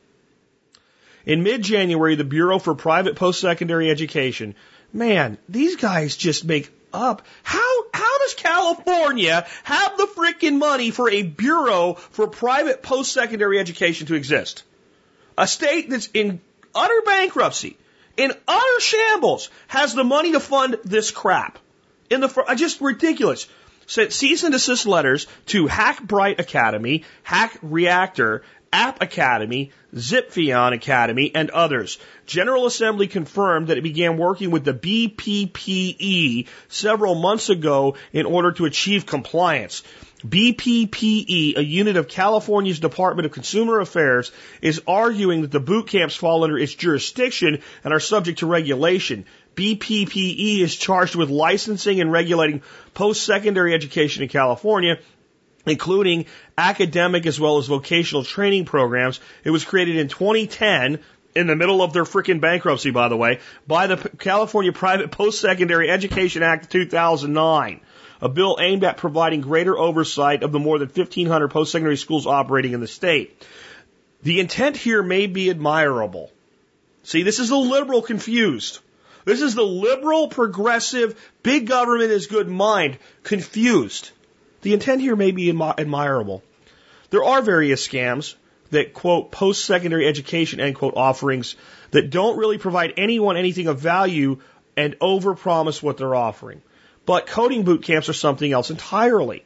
[1.25, 4.53] In mid-January, the Bureau for Private Post-Secondary Education
[4.93, 7.23] man, these guys just make up.
[7.43, 14.07] How, how does California have the freaking money for a bureau for private post-secondary education
[14.07, 14.63] to exist?
[15.37, 16.39] A state that's in
[16.75, 17.77] utter bankruptcy,
[18.17, 21.59] in utter shambles, has the money to fund this crap.
[22.09, 23.47] In the, uh, just ridiculous.
[23.85, 31.51] Sent cease and desist letters to Hackbright Academy, Hack Reactor, App Academy, Zipfian Academy, and
[31.51, 31.99] others.
[32.25, 38.51] General Assembly confirmed that it began working with the BPPE several months ago in order
[38.53, 39.83] to achieve compliance.
[40.27, 46.15] BPPE, a unit of California's Department of Consumer Affairs, is arguing that the boot camps
[46.15, 49.25] fall under its jurisdiction and are subject to regulation.
[49.55, 52.63] BPPE is charged with licensing and regulating
[52.95, 54.97] post-secondary education in California
[55.65, 56.25] including
[56.57, 59.19] academic as well as vocational training programs.
[59.43, 60.99] It was created in 2010
[61.35, 65.89] in the middle of their freaking bankruptcy, by the way, by the California Private Post-Secondary
[65.89, 67.81] Education Act of 2009,
[68.21, 72.73] a bill aimed at providing greater oversight of the more than 1,500 post-secondary schools operating
[72.73, 73.45] in the state.
[74.21, 76.31] The intent here may be admirable.
[77.03, 78.79] See, this is the liberal confused.
[79.25, 84.11] This is the liberal, progressive, big government is good mind confused.
[84.63, 86.41] The intent here may be admirable.
[87.09, 88.35] There are various scams
[88.71, 91.55] that quote post secondary education end quote offerings
[91.91, 94.39] that don't really provide anyone anything of value
[94.77, 96.61] and overpromise what they're offering.
[97.05, 99.43] But coding boot camps are something else entirely.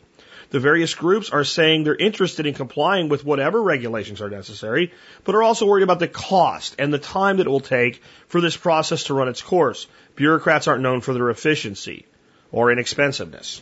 [0.52, 4.94] The various groups are saying they're interested in complying with whatever regulations are necessary,
[5.24, 8.40] but are also worried about the cost and the time that it will take for
[8.40, 9.88] this process to run its course.
[10.16, 12.06] Bureaucrats aren't known for their efficiency
[12.52, 13.62] or inexpensiveness.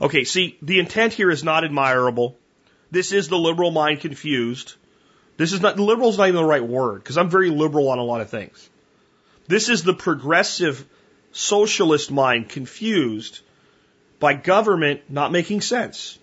[0.00, 2.36] Okay, see, the intent here is not admirable.
[2.90, 4.74] This is the liberal mind confused.
[5.36, 7.98] This is not, liberal is not even the right word, because I'm very liberal on
[7.98, 8.68] a lot of things.
[9.46, 10.84] This is the progressive
[11.32, 13.40] socialist mind confused
[14.20, 16.18] by government not making sense.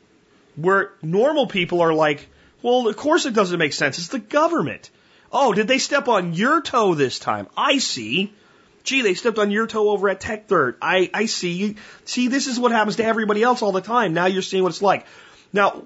[0.55, 2.28] Where normal people are like,
[2.61, 3.97] well, of course it doesn't make sense.
[3.97, 4.89] It's the government.
[5.32, 7.47] Oh, did they step on your toe this time?
[7.55, 8.34] I see.
[8.84, 10.76] Gee, they stepped on your toe over at TechDirt.
[10.82, 11.52] I, I see.
[11.52, 11.76] You,
[12.06, 14.14] see, this is what happens to everybody else all the time.
[14.14, 15.06] Now you're seeing what it's like.
[15.54, 15.84] Now,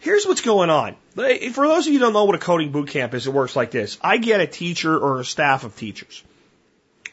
[0.00, 0.96] here's what's going on.
[1.14, 3.56] For those of you who don't know what a coding boot camp is, it works
[3.56, 3.98] like this.
[4.02, 6.22] I get a teacher or a staff of teachers.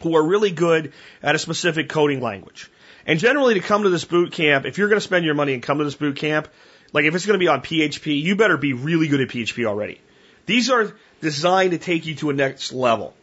[0.01, 2.69] who are really good at a specific coding language.
[3.05, 5.53] And generally to come to this boot camp, if you're going to spend your money
[5.53, 6.47] and come to this boot camp,
[6.93, 9.65] like if it's going to be on PHP, you better be really good at PHP
[9.65, 9.99] already.
[10.45, 13.13] These are designed to take you to a next level.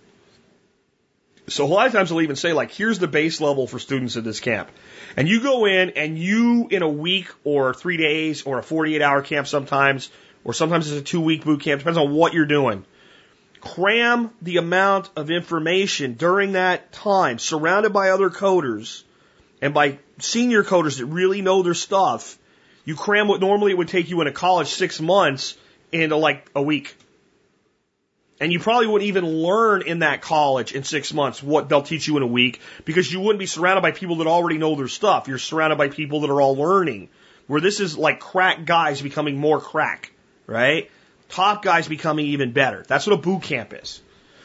[1.49, 4.17] So a lot of times they'll even say like, here's the base level for students
[4.17, 4.69] at this camp.
[5.17, 9.01] And you go in and you in a week or three days or a 48
[9.01, 10.11] hour camp sometimes,
[10.45, 12.85] or sometimes it's a two week boot camp, depends on what you're doing.
[13.61, 19.05] Cram the amount of information during that time, surrounded by other coders
[19.63, 22.39] and by senior coders that really know their stuff.
[22.85, 25.57] You cram what normally it would take you in a college six months
[25.93, 26.97] into like a week.
[28.39, 32.07] And you probably wouldn't even learn in that college in six months what they'll teach
[32.07, 34.89] you in a week because you wouldn't be surrounded by people that already know their
[34.89, 35.27] stuff.
[35.27, 37.09] You're surrounded by people that are all learning.
[37.47, 40.13] Where this is like crack guys becoming more crack,
[40.47, 40.91] right?
[41.29, 42.85] Top guys becoming even better.
[42.87, 44.01] That's what a boot camp is.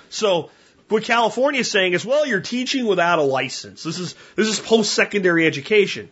[0.09, 0.51] So
[0.87, 3.83] what California is saying is, well, you're teaching without a license.
[3.83, 6.09] This is this is post-secondary education.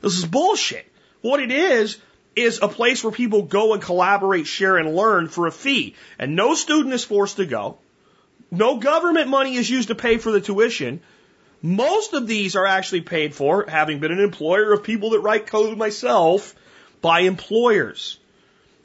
[0.00, 0.86] This is bullshit.
[1.20, 1.98] What it is
[2.36, 5.94] is a place where people go and collaborate, share, and learn for a fee.
[6.18, 7.78] And no student is forced to go.
[8.50, 11.00] No government money is used to pay for the tuition.
[11.62, 15.46] Most of these are actually paid for, having been an employer of people that write
[15.46, 16.54] code myself,
[17.00, 18.18] by employers.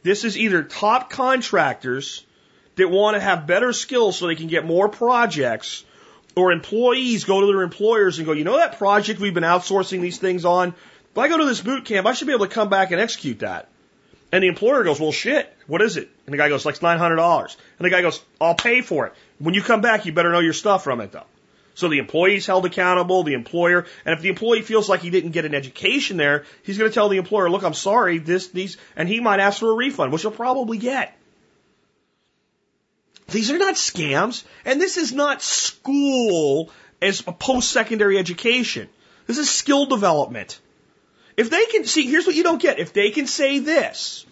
[0.03, 2.23] This is either top contractors
[2.75, 5.83] that want to have better skills so they can get more projects,
[6.35, 10.01] or employees go to their employers and go, you know that project we've been outsourcing
[10.01, 10.73] these things on?
[11.11, 13.01] If I go to this boot camp, I should be able to come back and
[13.01, 13.69] execute that.
[14.31, 16.09] And the employer goes, well, shit, what is it?
[16.25, 17.43] And the guy goes, like $900.
[17.79, 19.13] And the guy goes, I'll pay for it.
[19.39, 21.25] When you come back, you better know your stuff from it though.
[21.73, 25.31] So the employee's held accountable, the employer, and if the employee feels like he didn't
[25.31, 28.75] get an education there, he's going to tell the employer, look, I'm sorry, this, these,
[28.97, 31.17] and he might ask for a refund, which he'll probably get.
[33.29, 36.69] These are not scams, and this is not school
[37.01, 38.89] as a post-secondary education.
[39.27, 40.59] This is skill development.
[41.39, 42.79] If they can see, here's what you don't get.
[42.79, 44.25] If they can say this,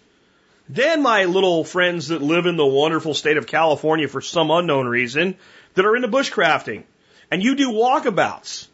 [0.68, 4.88] then my little friends that live in the wonderful state of California for some unknown
[4.90, 5.38] reason
[5.76, 6.84] that are into bushcrafting
[7.32, 8.68] and you do walkabouts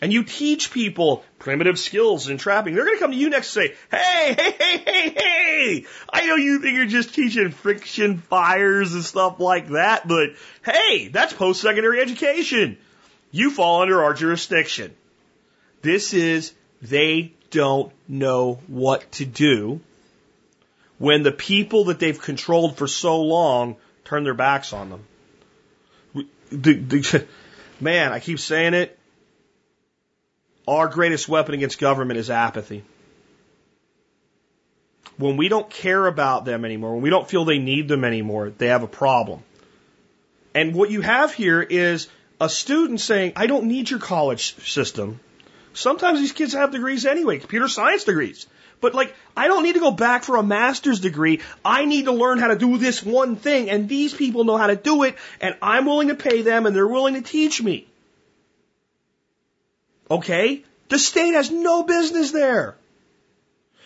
[0.00, 3.54] and you teach people primitive skills in trapping, they're going to come to you next
[3.54, 8.16] and say, hey, hey, hey, hey, hey, I know you think you're just teaching friction
[8.16, 10.30] fires and stuff like that, but
[10.64, 12.78] hey, that's post-secondary education.
[13.30, 14.96] You fall under our jurisdiction.
[15.82, 19.80] This is, they don't know what to do
[20.98, 25.06] when the people that they've controlled for so long turn their backs on them.
[26.50, 27.26] The, the,
[27.80, 28.98] man, I keep saying it.
[30.66, 32.84] Our greatest weapon against government is apathy.
[35.16, 38.50] When we don't care about them anymore, when we don't feel they need them anymore,
[38.56, 39.42] they have a problem.
[40.54, 42.08] And what you have here is
[42.40, 45.20] a student saying, I don't need your college system.
[45.74, 48.46] Sometimes these kids have degrees anyway, computer science degrees.
[48.80, 51.40] But like, I don't need to go back for a master's degree.
[51.64, 54.68] I need to learn how to do this one thing, and these people know how
[54.68, 57.86] to do it, and I'm willing to pay them, and they're willing to teach me.
[60.10, 60.64] Okay?
[60.88, 62.76] The state has no business there.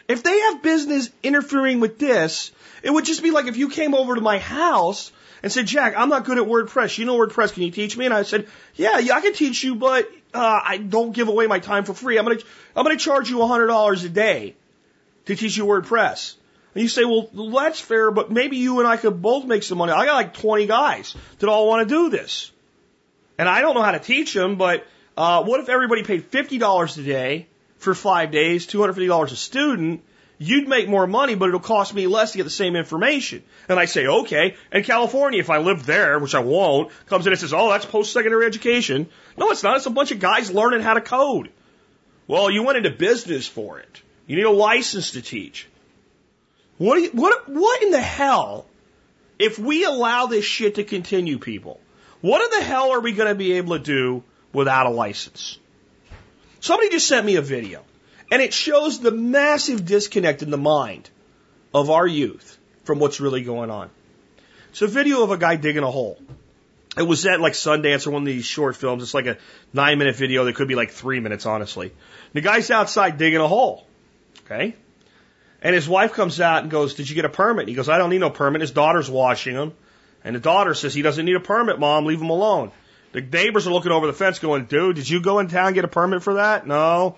[0.09, 2.51] If they have business interfering with this,
[2.83, 5.13] it would just be like if you came over to my house
[5.43, 6.99] and said, Jack, I'm not good at WordPress.
[6.99, 7.53] You know WordPress.
[7.53, 8.07] Can you teach me?
[8.07, 11.47] And I said, yeah, yeah, I can teach you, but uh, I don't give away
[11.47, 12.19] my time for free.
[12.19, 12.41] I'm gonna
[12.77, 14.55] I'm gonna charge you hundred dollars a day
[15.27, 16.35] to teach you WordPress.
[16.75, 19.79] And you say, well, that's fair, but maybe you and I could both make some
[19.79, 19.93] money.
[19.93, 22.53] I got like 20 guys that all want to do this,
[23.39, 24.57] and I don't know how to teach them.
[24.57, 24.87] But
[25.17, 27.47] uh, what if everybody paid fifty dollars a day
[27.79, 30.05] for five days, two hundred fifty dollars a student?
[30.39, 33.43] You'd make more money, but it'll cost me less to get the same information.
[33.69, 34.55] And I say, okay.
[34.71, 37.85] And California, if I live there, which I won't, comes in and says, oh, that's
[37.85, 39.09] post-secondary education.
[39.37, 39.77] No, it's not.
[39.77, 41.51] It's a bunch of guys learning how to code.
[42.29, 44.03] Well, you went into business for it.
[44.29, 45.67] You need a license to teach.
[46.77, 48.67] What, you, what, what in the hell,
[49.41, 51.81] if we allow this shit to continue, people,
[52.21, 55.59] what in the hell are we going to be able to do without a license?
[56.61, 57.83] Somebody just sent me a video.
[58.31, 61.09] And it shows the massive disconnect in the mind
[61.73, 63.91] of our youth from what's really going on.
[64.71, 66.19] It's a video of a guy digging a hole.
[66.97, 69.03] It was at like Sundance or one of these short films.
[69.03, 69.39] It's like a
[69.73, 71.93] nine minute video that could be like three minutes, honestly.
[72.33, 73.87] The guy's outside digging a hole.
[74.45, 74.75] Okay.
[75.63, 77.69] And his wife comes out and goes, Did you get a permit?
[77.69, 78.61] He goes, I don't need no permit.
[78.61, 79.73] His daughter's washing him.
[80.25, 82.05] And the daughter says, He doesn't need a permit, mom.
[82.05, 82.73] Leave him alone.
[83.13, 85.75] The neighbors are looking over the fence going, Dude, did you go in town and
[85.75, 86.67] get a permit for that?
[86.67, 87.17] No.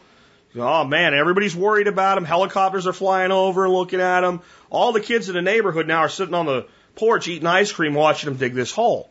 [0.57, 2.25] Oh man, everybody's worried about him.
[2.25, 4.41] Helicopters are flying over and looking at him.
[4.69, 6.67] All the kids in the neighborhood now are sitting on the
[6.97, 9.09] porch eating ice cream watching him dig this hole.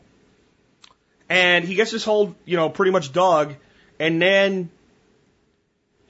[1.29, 3.55] And he gets his hole, you know, pretty much dug.
[3.99, 4.69] And then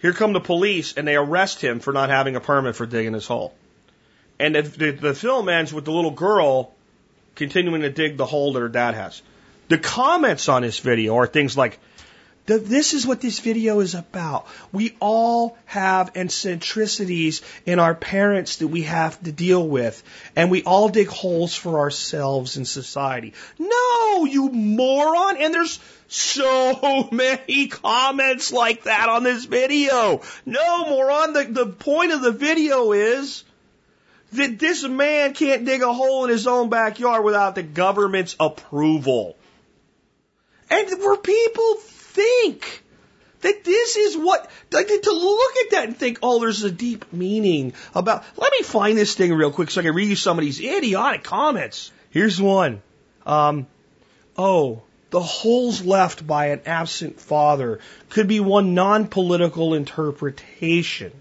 [0.01, 3.13] here come the police and they arrest him for not having a permit for digging
[3.13, 3.53] his hole.
[4.39, 6.73] And the, the, the film ends with the little girl
[7.35, 9.21] continuing to dig the hole that her dad has.
[9.67, 11.79] The comments on this video are things like,
[12.57, 14.47] this is what this video is about.
[14.71, 20.01] We all have eccentricities in our parents that we have to deal with,
[20.35, 23.33] and we all dig holes for ourselves in society.
[23.57, 25.37] No, you moron!
[25.37, 30.21] And there's so many comments like that on this video.
[30.45, 33.43] No, moron, the, the point of the video is
[34.33, 39.35] that this man can't dig a hole in his own backyard without the government's approval.
[40.69, 41.77] And where people
[42.19, 42.83] think
[43.41, 47.13] that this is what, like, to look at that and think, oh, there's a deep
[47.13, 50.37] meaning about, let me find this thing real quick so I can read you some
[50.37, 51.91] of these idiotic comments.
[52.09, 52.81] Here's one.
[53.25, 53.67] Um,
[54.37, 57.79] oh, the holes left by an absent father
[58.09, 61.11] could be one non-political interpretation.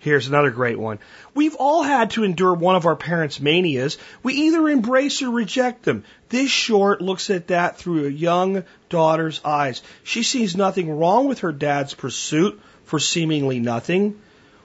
[0.00, 1.00] Here's another great one.
[1.34, 3.98] We've all had to endure one of our parents' manias.
[4.22, 6.04] We either embrace or reject them.
[6.28, 9.82] This short looks at that through a young daughter's eyes.
[10.04, 14.20] She sees nothing wrong with her dad's pursuit for seemingly nothing.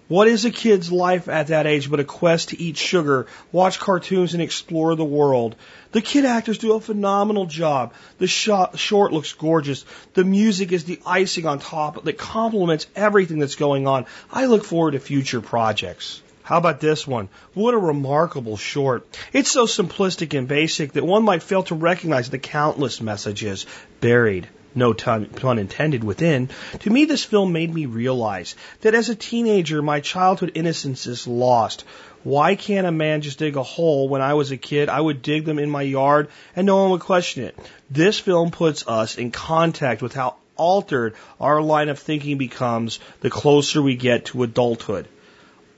[0.09, 3.79] What is a kid's life at that age but a quest to eat sugar, watch
[3.79, 5.55] cartoons, and explore the world?
[5.93, 7.93] The kid actors do a phenomenal job.
[8.17, 9.85] The shot, short looks gorgeous.
[10.13, 14.05] The music is the icing on top that complements everything that's going on.
[14.29, 16.21] I look forward to future projects.
[16.41, 17.29] How about this one?
[17.53, 19.07] What a remarkable short.
[19.31, 23.65] It's so simplistic and basic that one might fail to recognize the countless messages
[24.01, 29.15] buried no pun intended within, to me this film made me realize that as a
[29.15, 31.83] teenager my childhood innocence is lost.
[32.23, 34.07] Why can't a man just dig a hole?
[34.07, 36.91] When I was a kid, I would dig them in my yard and no one
[36.91, 37.57] would question it.
[37.89, 43.29] This film puts us in contact with how altered our line of thinking becomes the
[43.29, 45.07] closer we get to adulthood.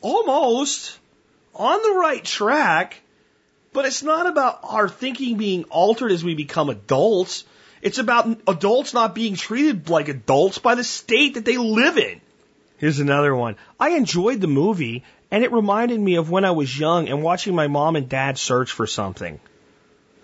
[0.02, 1.00] Almost
[1.56, 3.02] on the right track,
[3.74, 7.44] but it's not about our thinking being altered as we become adults.
[7.86, 12.20] It's about adults not being treated like adults by the state that they live in.
[12.78, 13.58] Here's another one.
[13.80, 17.54] I enjoyed the movie, and it reminded me of when I was young and watching
[17.54, 19.40] my mom and dad search for something.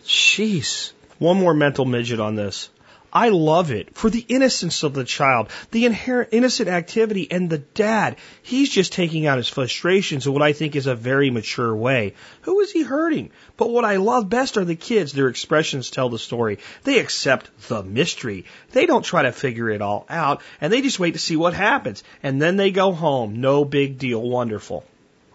[0.06, 0.94] Jeez.
[1.20, 2.71] One more mental midget on this.
[3.14, 7.58] I love it for the innocence of the child, the inherent innocent activity, and the
[7.58, 8.16] dad.
[8.42, 12.14] He's just taking out his frustrations in what I think is a very mature way.
[12.42, 13.32] Who is he hurting?
[13.58, 15.12] But what I love best are the kids.
[15.12, 16.60] Their expressions tell the story.
[16.84, 18.46] They accept the mystery.
[18.72, 21.54] They don't try to figure it all out, and they just wait to see what
[21.54, 22.04] happens.
[22.24, 23.42] And then they go home.
[23.42, 24.22] No big deal.
[24.22, 24.86] Wonderful.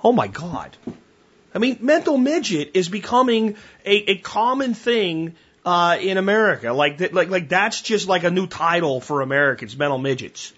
[0.02, 0.76] Oh my God.
[1.54, 5.34] I mean, mental midget is becoming a, a common thing
[5.66, 6.72] uh, in America.
[6.72, 10.54] Like, like, like that's just like a new title for Americans, mental midgets.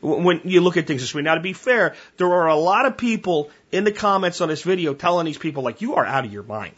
[0.00, 1.22] When you look at things this way.
[1.22, 4.62] Now, to be fair, there are a lot of people in the comments on this
[4.62, 6.74] video telling these people, like, you are out of your mind.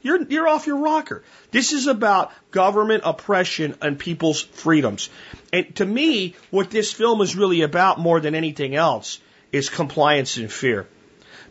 [0.00, 1.22] You're, you're off your rocker.
[1.50, 5.08] This is about government oppression and people's freedoms.
[5.52, 9.18] And to me, what this film is really about more than anything else
[9.50, 10.86] is compliance and fear.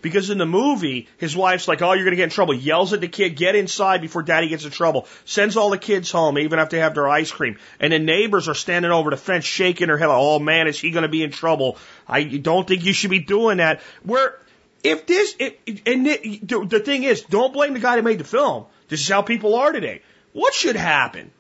[0.04, 2.54] Because in the movie, his wife's like, oh, you're going to get in trouble.
[2.54, 5.08] Yells at the kid, get inside before daddy gets in trouble.
[5.24, 7.58] Sends all the kids home, even after they have their ice cream.
[7.80, 10.78] And the neighbors are standing over the fence shaking their head like, oh man, is
[10.78, 11.78] he going to be in trouble?
[12.06, 13.80] I don't think you should be doing that.
[14.04, 14.38] Where,
[14.84, 18.26] if this, it, and it, the thing is, don't blame the guy that made the
[18.26, 18.66] film.
[18.90, 20.02] This is how people are today.
[20.34, 21.32] What should happen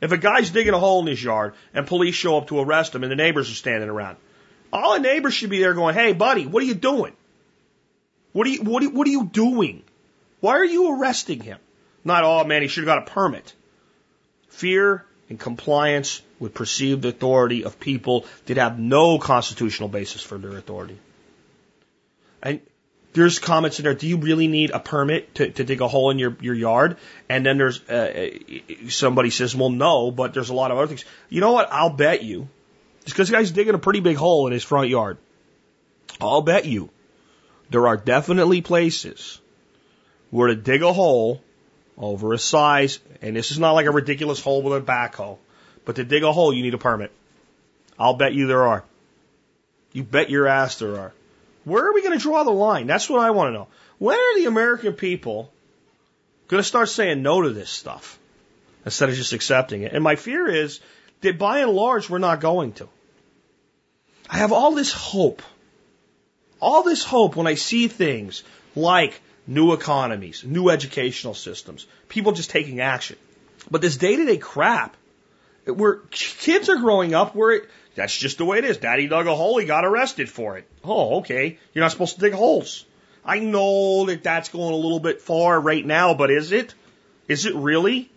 [0.00, 2.94] if a guy's digging a hole in his yard and police show up to arrest
[2.94, 4.18] him and the neighbors are standing around?
[4.72, 7.12] All the neighbors should be there going, hey buddy, what are you doing?
[8.34, 9.84] What are you, what are, what are you doing?
[10.40, 11.58] Why are you arresting him?
[12.04, 13.54] Not, oh man, he should have got a permit.
[14.48, 20.56] Fear and compliance with perceived authority of people that have no constitutional basis for their
[20.56, 20.98] authority.
[22.42, 22.60] And
[23.12, 26.10] there's comments in there, do you really need a permit to, to dig a hole
[26.10, 26.96] in your, your yard?
[27.28, 28.30] And then there's, uh,
[28.88, 31.04] somebody says, well, no, but there's a lot of other things.
[31.28, 31.68] You know what?
[31.70, 32.48] I'll bet you,
[33.04, 35.18] just because the guy's digging a pretty big hole in his front yard,
[36.20, 36.90] I'll bet you
[37.70, 39.40] there are definitely places
[40.30, 41.42] where to dig a hole
[41.96, 45.38] over a size, and this is not like a ridiculous hole with a backhoe,
[45.84, 47.12] but to dig a hole, you need a permit.
[47.98, 48.84] I'll bet you there are.
[49.92, 51.12] You bet your ass there are.
[51.64, 52.86] Where are we going to draw the line?
[52.86, 53.68] That's what I want to know.
[53.98, 55.52] When are the American people
[56.48, 58.18] going to start saying no to this stuff
[58.84, 59.92] instead of just accepting it?
[59.92, 60.80] And my fear is
[61.20, 62.88] that by and large, we're not going to.
[64.28, 65.42] I have all this hope
[66.64, 68.42] all this hope when I see things
[68.74, 73.16] like new economies, new educational systems, people just taking action.
[73.70, 74.96] But this day to day crap
[75.66, 78.78] where kids are growing up where it, that's just the way it is.
[78.78, 80.66] Daddy dug a hole, he got arrested for it.
[80.82, 81.58] Oh, okay.
[81.72, 82.84] You're not supposed to dig holes.
[83.24, 86.74] I know that that's going a little bit far right now, but is it?
[87.28, 88.10] Is it really?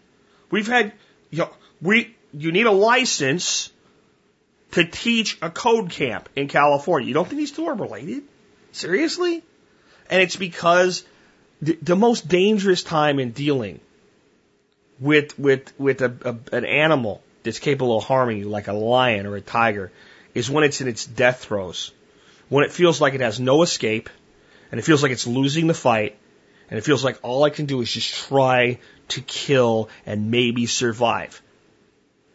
[0.52, 0.94] We've had,
[1.30, 1.50] you know,
[1.82, 3.72] we, you need a license
[4.72, 7.08] to teach a code camp in California.
[7.08, 8.24] You don't think these two are related?
[8.72, 9.44] Seriously?
[10.10, 11.04] And it's because
[11.62, 13.80] the, the most dangerous time in dealing
[15.00, 19.26] with with with a, a, an animal that's capable of harming you, like a lion
[19.26, 19.92] or a tiger,
[20.34, 21.92] is when it's in its death throes,
[22.50, 24.10] when it feels like it has no escape,
[24.72, 26.18] and it feels like it's losing the fight,
[26.70, 28.80] and it feels like all I can do is just try
[29.10, 31.42] to kill and maybe survive.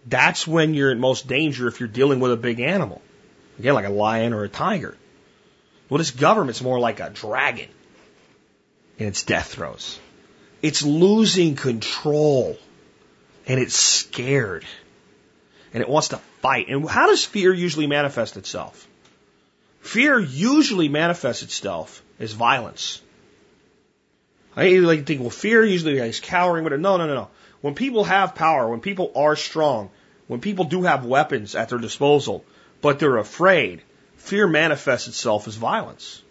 [0.06, 3.02] That's when you're in most danger if you're dealing with a big animal.
[3.58, 4.96] Again, like a lion or a tiger.
[5.92, 7.68] Well, this government's more like a dragon
[8.96, 10.00] in its death throes.
[10.62, 12.56] It's losing control
[13.46, 14.64] and it's scared
[15.74, 16.68] and it wants to fight.
[16.70, 18.88] And how does fear usually manifest itself?
[19.82, 23.02] Fear usually manifests itself as violence.
[24.56, 27.28] I like to think, well, fear usually is cowering, but no, no, no, no.
[27.60, 29.90] When people have power, when people are strong,
[30.26, 32.46] when people do have weapons at their disposal,
[32.80, 33.82] but they're afraid,
[34.22, 36.22] fear manifests itself as violence.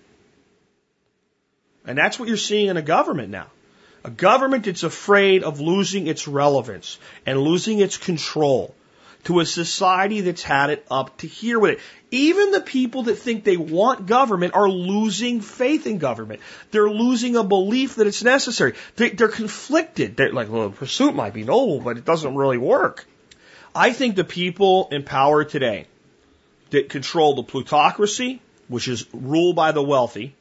[1.86, 3.48] And that's what you're seeing in a government now.
[4.06, 8.74] A government that's afraid of losing its relevance and losing its control
[9.26, 11.80] to a society that's had it up to here with it.
[12.12, 16.40] Even the people that think they want government are losing faith in government.
[16.72, 18.74] They're losing a belief that it's necessary.
[18.96, 20.16] They, are conflicted.
[20.16, 23.06] They're like, well, the pursuit might be noble, but it doesn't really work.
[23.76, 25.88] I think the people in power today
[26.72, 30.36] that control the plutocracy, which is ruled by the wealthy,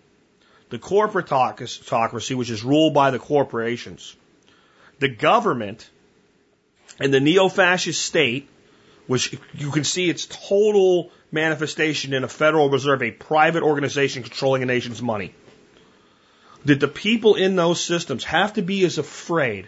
[0.70, 4.16] the corporatocracy, which is ruled by the corporations,
[5.01, 5.89] the government,
[6.98, 8.48] and the neo-fascist state,
[9.07, 14.62] which you can see its total manifestation in a Federal Reserve, a private organization controlling
[14.62, 15.35] a nation's money.
[16.65, 19.66] That the people in those systems have to be as afraid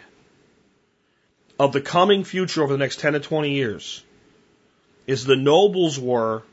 [1.59, 4.03] of the coming future over the next 10 to 20 years
[5.07, 6.43] as the nobles were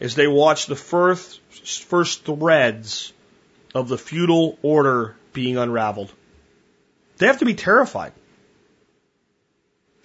[0.00, 1.40] as they watch the first,
[1.82, 3.12] first threads
[3.74, 6.12] of the feudal order being unraveled.
[7.18, 8.12] They have to be terrified.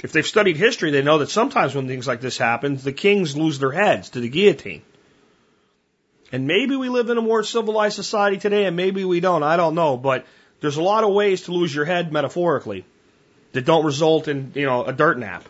[0.02, 3.36] If they've studied history, they know that sometimes when things like this happen, the kings
[3.36, 4.82] lose their heads to the guillotine.
[6.32, 9.44] And maybe we live in a more civilized society today, and maybe we don't.
[9.44, 9.98] I don't know.
[9.98, 10.26] But
[10.62, 12.86] there's a lot of ways to lose your head metaphorically
[13.52, 15.44] that don't result in, you know, a dirt nap.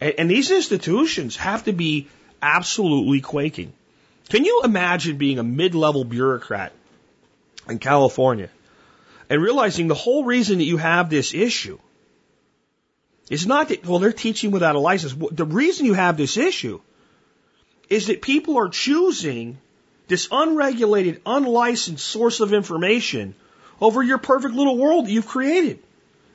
[0.00, 2.08] And, and these institutions have to be
[2.42, 3.72] absolutely quaking.
[4.28, 6.72] Can you imagine being a mid-level bureaucrat
[7.68, 8.50] in California
[9.30, 11.78] and realizing the whole reason that you have this issue
[13.30, 15.14] is not that, well, they're teaching without a license.
[15.32, 16.80] The reason you have this issue
[17.88, 19.58] is that people are choosing
[20.08, 23.34] this unregulated, unlicensed source of information
[23.80, 25.78] over your perfect little world that you've created.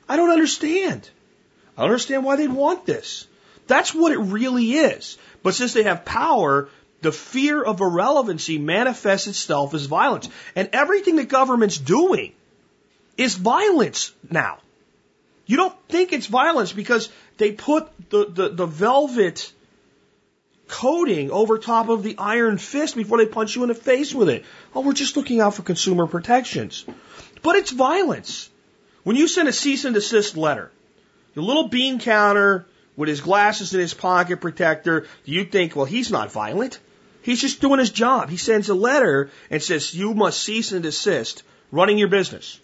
[0.08, 1.08] I don't understand.
[1.76, 3.26] I don't understand why they'd want this.
[3.66, 5.18] That's what it really is.
[5.42, 6.68] But since they have power,
[7.00, 10.28] the fear of irrelevancy manifests itself as violence.
[10.56, 12.32] And everything the government's doing
[13.16, 14.58] is violence now.
[15.46, 19.52] You don't think it's violence because they put the, the, the velvet
[20.66, 24.30] coating over top of the iron fist before they punch you in the face with
[24.30, 24.44] it.
[24.74, 26.86] Oh, we're just looking out for consumer protections.
[27.42, 28.48] But it's violence.
[29.02, 30.70] When you send a cease and desist letter,
[31.34, 32.64] the little bean counter
[32.96, 36.78] with his glasses in his pocket protector, you think, well, he's not violent.
[37.22, 38.28] He's just doing his job.
[38.28, 41.42] He sends a letter and says, you must cease and desist
[41.72, 42.60] running your business.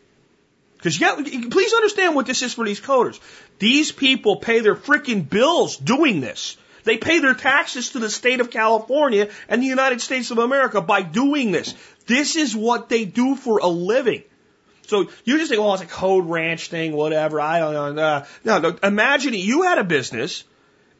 [0.76, 3.20] Because yeah, please understand what this is for these coders.
[3.58, 6.56] These people pay their freaking bills doing this.
[6.84, 10.80] They pay their taxes to the state of California and the United States of America
[10.80, 11.74] by doing this.
[12.06, 14.22] This is what they do for a living.
[14.90, 17.40] So you just think, oh, it's a code ranch thing, whatever.
[17.40, 18.02] I don't know.
[18.02, 18.76] Uh, no, no.
[18.82, 20.42] Imagine you had a business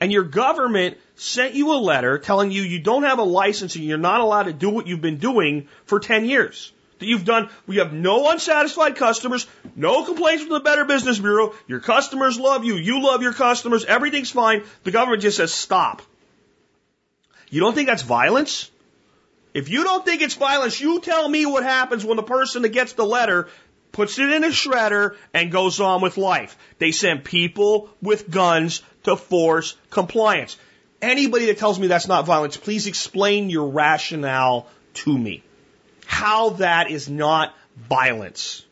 [0.01, 3.85] and your government sent you a letter telling you you don't have a license and
[3.85, 6.73] you're not allowed to do what you've been doing for 10 years.
[7.01, 11.53] That you've done, we have no unsatisfied customers, no complaints from the Better Business Bureau,
[11.67, 14.63] your customers love you, you love your customers, everything's fine.
[14.85, 16.01] The government just says stop.
[17.49, 18.71] You don't think that's violence?
[19.53, 22.69] If you don't think it's violence, you tell me what happens when the person that
[22.69, 23.49] gets the letter
[23.93, 26.57] puts it in a shredder and goes on with life.
[26.79, 30.57] They send people with guns to force compliance.
[31.03, 35.43] Anybody that tells me that's not violence, please explain your rationale to me.
[36.07, 38.65] How that is not violence.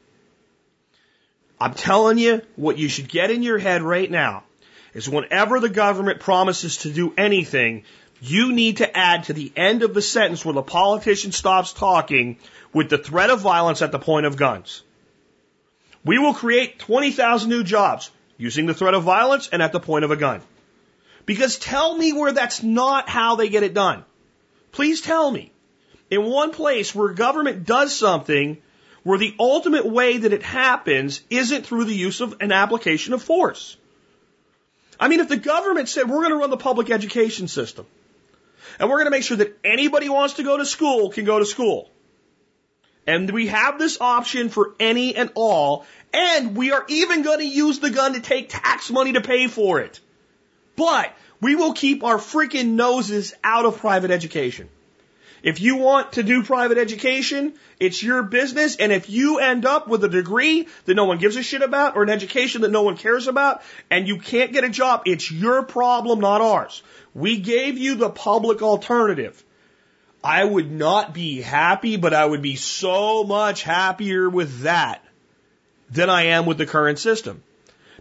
[1.61, 4.45] I'm telling you, what you should get in your head right now
[4.95, 7.85] is whenever the government promises to do anything,
[8.21, 12.37] you need to add to the end of the sentence where the politician stops talking
[12.73, 14.83] with the threat of violence at the point of guns.
[16.09, 20.07] We will create 20,000 new jobs using the threat of violence and at the point
[20.07, 20.41] of a gun.
[21.27, 24.07] Because tell me where that's not how they get it done.
[24.73, 25.53] Please tell me.
[26.09, 28.57] In one place where government does something
[29.03, 33.23] where the ultimate way that it happens isn't through the use of an application of
[33.23, 33.77] force.
[34.99, 37.85] I mean, if the government said we're going to run the public education system
[38.81, 41.27] and we're going to make sure that anybody who wants to go to school can
[41.27, 41.91] go to school.
[43.09, 47.47] And we have this option for any and all, and we are even going to
[47.47, 50.01] use the gun to take tax money to pay for it.
[50.77, 54.69] But we will keep our freaking noses out of private education.
[55.43, 58.77] If you want to do private education, it's your business.
[58.77, 61.97] And if you end up with a degree that no one gives a shit about
[61.97, 65.31] or an education that no one cares about and you can't get a job, it's
[65.31, 66.83] your problem, not ours.
[67.15, 69.45] We gave you the public alternative.
[70.25, 75.05] I would not be happy, but I would be so much happier with that
[75.91, 77.43] than I am with the current system.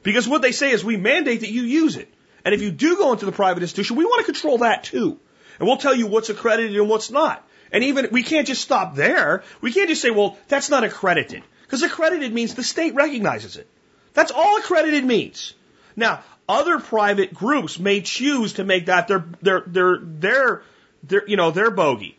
[0.04, 2.14] Because what they say is we mandate that you use it.
[2.46, 5.20] And if you do go into the private institution, we want to control that too.
[5.60, 7.46] And we'll tell you what's accredited and what's not.
[7.72, 9.44] And even, we can't just stop there.
[9.60, 11.44] We can't just say, well, that's not accredited.
[11.64, 13.68] Because accredited means the state recognizes it.
[14.14, 15.54] That's all accredited means.
[15.96, 20.62] Now, other private groups may choose to make that their, their, their, their,
[21.04, 22.18] their, you know, their bogey.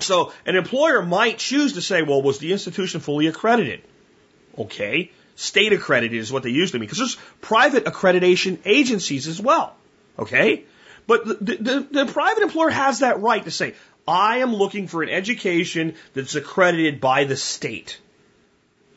[0.00, 3.82] So an employer might choose to say, well, was the institution fully accredited?
[4.58, 5.10] Okay.
[5.34, 9.74] State accredited is what they usually mean because there's private accreditation agencies as well.
[10.18, 10.64] Okay.
[11.06, 13.74] But the, the, the private employer has that right to say,
[14.08, 18.00] I am looking for an education that's accredited by the state.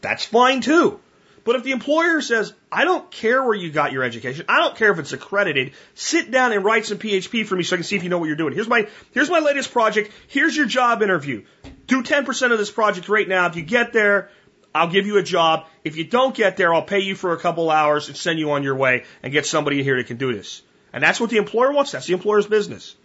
[0.02, 1.00] That's fine too.
[1.44, 4.76] But if the employer says, I don't care where you got your education, I don't
[4.76, 7.84] care if it's accredited, sit down and write some PHP for me so I can
[7.84, 8.54] see if you know what you're doing.
[8.54, 10.12] Here's my, here's my latest project.
[10.28, 11.44] Here's your job interview.
[11.88, 13.48] Do 10% of this project right now.
[13.48, 14.30] If you get there,
[14.74, 15.66] I'll give you a job.
[15.84, 18.52] If you don't get there, I'll pay you for a couple hours and send you
[18.52, 20.62] on your way and get somebody here that can do this.
[20.94, 21.92] And that's what the employer wants.
[21.92, 22.96] That's the employer's business.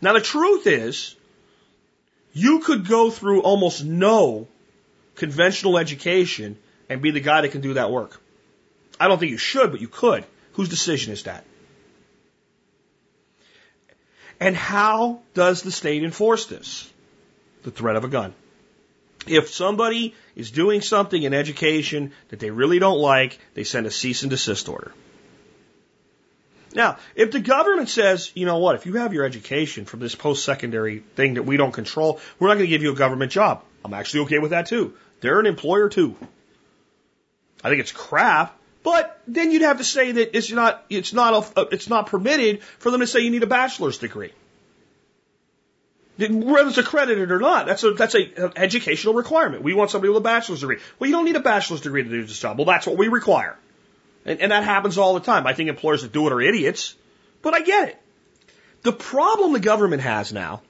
[0.00, 1.14] Now the truth is,
[2.32, 4.48] you could go through almost no
[5.14, 8.20] conventional education and be the guy that can do that work.
[8.98, 10.24] I don't think you should, but you could.
[10.54, 11.44] Whose decision is that?
[14.40, 16.90] And how does the state enforce this?
[17.62, 18.34] The threat of a gun.
[19.26, 23.90] If somebody is doing something in education that they really don't like, they send a
[23.90, 24.92] cease and desist order.
[26.74, 30.14] Now, if the government says, you know what, if you have your education from this
[30.14, 33.30] post secondary thing that we don't control, we're not going to give you a government
[33.30, 33.62] job.
[33.84, 34.94] I'm actually okay with that too.
[35.20, 36.16] They're an employer too.
[37.62, 41.56] I think it's crap, but then you'd have to say that it's not, it's not,
[41.56, 44.32] a, it's not permitted for them to say you need a bachelor's degree.
[46.16, 49.62] Whether it's accredited or not, that's a that's a an educational requirement.
[49.62, 50.78] We want somebody with a bachelor's degree.
[50.98, 52.56] Well, you don't need a bachelor's degree to do this job.
[52.56, 53.56] Well, that's what we require,
[54.24, 55.46] and, and that happens all the time.
[55.46, 56.94] I think employers that do it are idiots,
[57.42, 58.00] but I get it.
[58.82, 60.62] The problem the government has now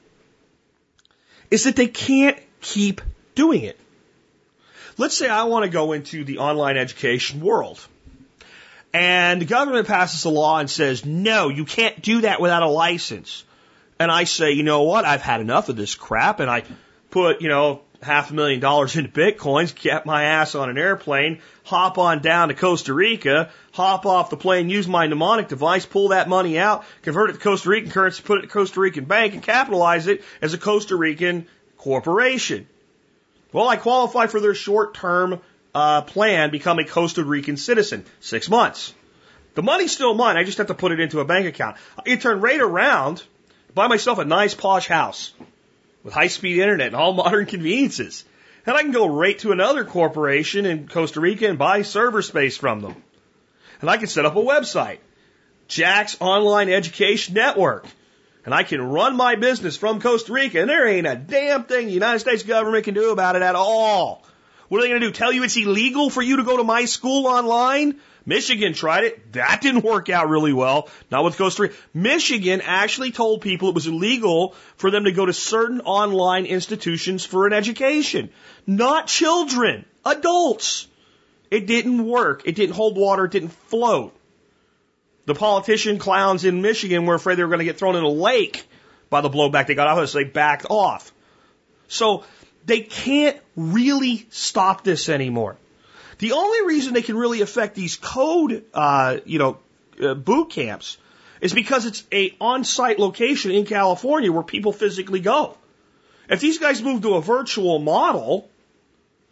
[1.50, 3.02] is that they can't keep
[3.34, 3.78] doing it.
[4.96, 7.84] Let's say I want to go into the online education world.
[8.92, 12.68] And the government passes a law and says, no, you can't do that without a
[12.68, 13.42] license
[13.98, 16.64] and I say, you know what, I've had enough of this crap, and I
[17.10, 21.40] put, you know, half a million dollars into bitcoins, get my ass on an airplane,
[21.64, 26.08] hop on down to Costa Rica, hop off the plane, use my mnemonic device, pull
[26.08, 29.34] that money out, convert it to Costa Rican currency, put it a Costa Rican bank,
[29.34, 31.46] and capitalize it as a Costa Rican
[31.78, 32.66] corporation.
[33.52, 35.40] Well, I qualify for their short term
[35.74, 38.04] uh, plan, become a Costa Rican citizen.
[38.20, 38.92] Six months.
[39.54, 40.36] The money's still mine.
[40.36, 41.76] I just have to put it into a bank account.
[42.04, 43.22] It turned right around
[43.74, 45.32] buy myself a nice posh house
[46.02, 48.24] with high speed internet and all modern conveniences.
[48.66, 52.56] And I can go right to another corporation in Costa Rica and buy server space
[52.56, 53.02] from them.
[53.80, 54.98] And I can set up a website,
[55.68, 57.86] Jack's Online Education Network.
[58.46, 61.86] And I can run my business from Costa Rica, and there ain't a damn thing
[61.86, 64.23] the United States government can do about it at all.
[64.68, 65.12] What are they going to do?
[65.12, 68.00] Tell you it's illegal for you to go to my school online?
[68.26, 69.32] Michigan tried it.
[69.34, 70.88] That didn't work out really well.
[71.10, 71.74] Not with Costa Rica.
[71.92, 77.24] Michigan actually told people it was illegal for them to go to certain online institutions
[77.24, 78.30] for an education.
[78.66, 80.86] Not children, adults.
[81.50, 82.42] It didn't work.
[82.46, 83.26] It didn't hold water.
[83.26, 84.14] It didn't float.
[85.26, 88.08] The politician clowns in Michigan were afraid they were going to get thrown in a
[88.08, 88.66] lake
[89.10, 91.12] by the blowback they got out of so they backed off.
[91.88, 92.24] So
[92.66, 95.56] they can't really stop this anymore.
[96.18, 99.58] The only reason they can really affect these code, uh, you know,
[100.02, 100.96] uh, boot camps
[101.40, 105.56] is because it's a on-site location in California where people physically go.
[106.28, 108.48] If these guys move to a virtual model,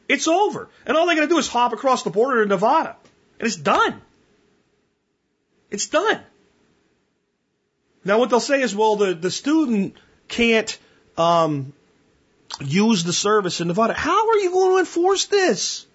[0.08, 0.68] it's over.
[0.84, 2.96] And all they got to do is hop across the border to Nevada.
[3.38, 4.02] And it's done.
[5.70, 6.20] It's done.
[8.04, 9.96] Now what they'll say is, well, the, the student
[10.28, 10.78] can't,
[11.16, 11.72] um,
[12.60, 13.94] use the service in Nevada.
[13.94, 15.86] How are you going to enforce this?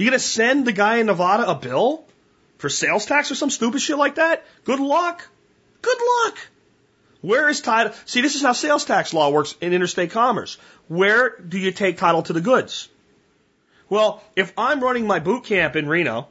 [0.00, 2.06] You gonna send the guy in Nevada a bill
[2.56, 4.46] for sales tax or some stupid shit like that?
[4.64, 5.28] Good luck.
[5.82, 6.38] Good luck.
[7.20, 7.92] Where is title?
[8.06, 10.56] See, this is how sales tax law works in interstate commerce.
[10.88, 12.88] Where do you take title to the goods?
[13.90, 16.28] Well, if I'm running my boot camp in Reno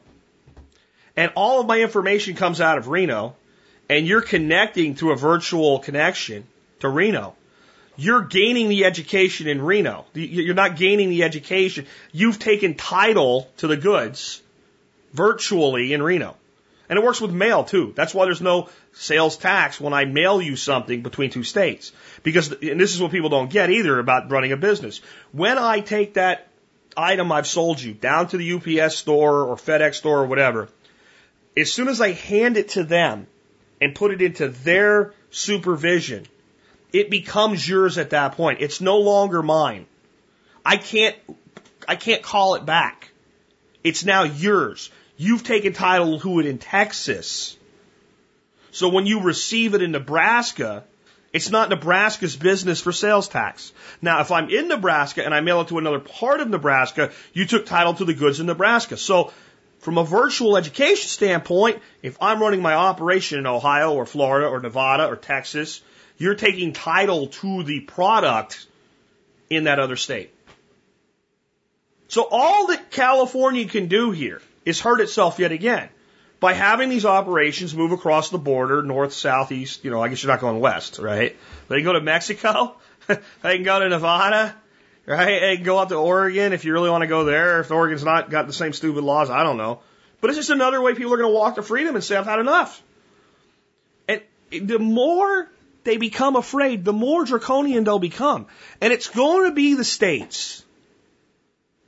[1.16, 3.36] and all of my information comes out of Reno
[3.88, 6.48] and you're connecting through a virtual connection
[6.80, 7.36] to Reno,
[8.00, 10.06] you're gaining the education in Reno.
[10.14, 11.86] You're not gaining the education.
[12.14, 14.42] You've taken title to the goods
[15.12, 16.36] virtually in Reno.
[16.88, 17.92] And it works with mail too.
[17.96, 21.92] That's why there's no sales tax when I mail you something between two states.
[22.24, 25.02] Because, and this is what people don't get either about running a business.
[25.34, 26.48] When I take that
[26.96, 30.70] item I've sold you down to the UPS store or FedEx store or whatever,
[31.56, 33.28] as soon as I hand it to them
[33.82, 36.26] and put it into their supervision,
[36.92, 38.62] it becomes yours at that point.
[38.62, 39.86] It's no longer mine.
[40.66, 41.16] I can't,
[41.88, 43.12] I can't call it back.
[43.84, 44.90] It's now yours.
[45.18, 47.58] You've taken title to it in Texas.
[48.72, 50.84] So when you receive it in Nebraska,
[51.32, 53.72] it's not Nebraska's business for sales tax.
[54.02, 57.46] Now, if I'm in Nebraska and I mail it to another part of Nebraska, you
[57.46, 58.98] took title to the goods in Nebraska.
[58.98, 59.32] So
[59.80, 64.60] from a virtual education standpoint, if I'm running my operation in Ohio or Florida or
[64.60, 65.82] Nevada or Texas,
[66.20, 68.68] you're taking title to the product
[69.50, 70.32] in that other state.
[72.10, 75.90] So all that California can do here is hurt itself yet again
[76.40, 79.86] by having these operations move across the border, north, south, east.
[79.86, 81.36] You know, I guess you're not going west, right?
[81.68, 82.76] They can go to Mexico.
[83.08, 84.56] they can go to Nevada,
[85.06, 85.40] right?
[85.40, 87.62] They can go out to Oregon if you really want to go there.
[87.62, 89.80] If Oregon's not got the same stupid laws, I don't know.
[90.20, 92.26] But it's just another way people are going to walk to freedom and say, I've
[92.26, 92.82] had enough.
[94.08, 94.22] And
[94.52, 95.48] the more
[95.84, 98.48] they become afraid, the more draconian they'll become.
[98.82, 100.64] And it's going to be the states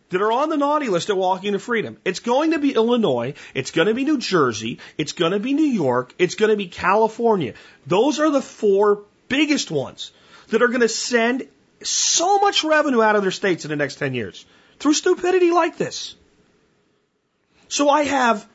[0.10, 1.98] that are on the naughty list at Walking to Freedom.
[2.04, 3.34] It's going to be Illinois.
[3.54, 4.80] It's going to be New Jersey.
[4.98, 6.14] It's going to be New York.
[6.20, 7.54] It's going to be California.
[7.88, 10.12] Those are the four biggest ones
[10.50, 11.48] that are going to send
[11.82, 14.46] so much revenue out of their states in the next 10 years
[14.80, 16.16] through stupidity like this.
[17.70, 18.46] So I have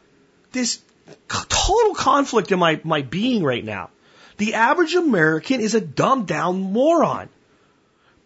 [0.53, 0.81] this
[1.29, 3.91] total conflict in my, my being right now.
[4.37, 7.29] The average American is a dumbed down moron.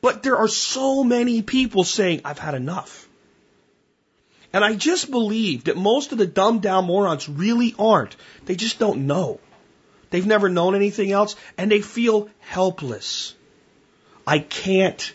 [0.01, 3.09] But there are so many people saying, I've had enough.
[4.53, 8.17] And I just believe that most of the dumbed down morons really aren't.
[8.47, 9.39] They just don't know.
[10.11, 13.35] They've never known anything else and they feel helpless.
[14.27, 15.13] I can't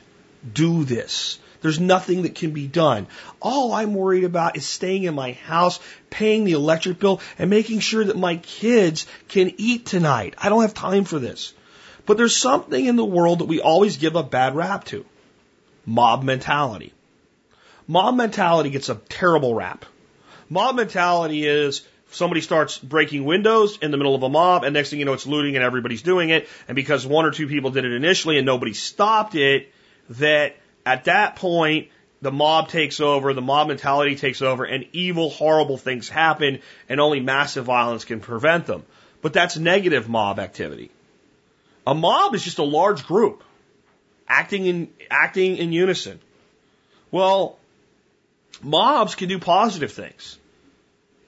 [0.53, 1.37] do this.
[1.65, 3.07] There's nothing that can be done.
[3.41, 5.79] All I'm worried about is staying in my house,
[6.11, 10.35] paying the electric bill, and making sure that my kids can eat tonight.
[10.37, 11.55] I don't have time for this.
[12.05, 15.07] But there's something in the world that we always give a bad rap to.
[15.87, 16.93] Mob mentality.
[17.87, 19.85] Mob mentality gets a terrible rap.
[20.47, 21.81] Mob mentality is
[22.11, 25.13] somebody starts breaking windows in the middle of a mob, and next thing you know,
[25.13, 26.47] it's looting and everybody's doing it.
[26.67, 29.73] And because one or two people did it initially and nobody stopped it,
[30.11, 31.89] that at that point,
[32.21, 36.99] the mob takes over, the mob mentality takes over, and evil, horrible things happen, and
[36.99, 38.83] only massive violence can prevent them.
[39.21, 40.91] But that's negative mob activity.
[41.87, 43.43] A mob is just a large group
[44.27, 46.19] acting in, acting in unison.
[47.11, 47.59] Well,
[48.61, 50.37] Mobs can do positive things,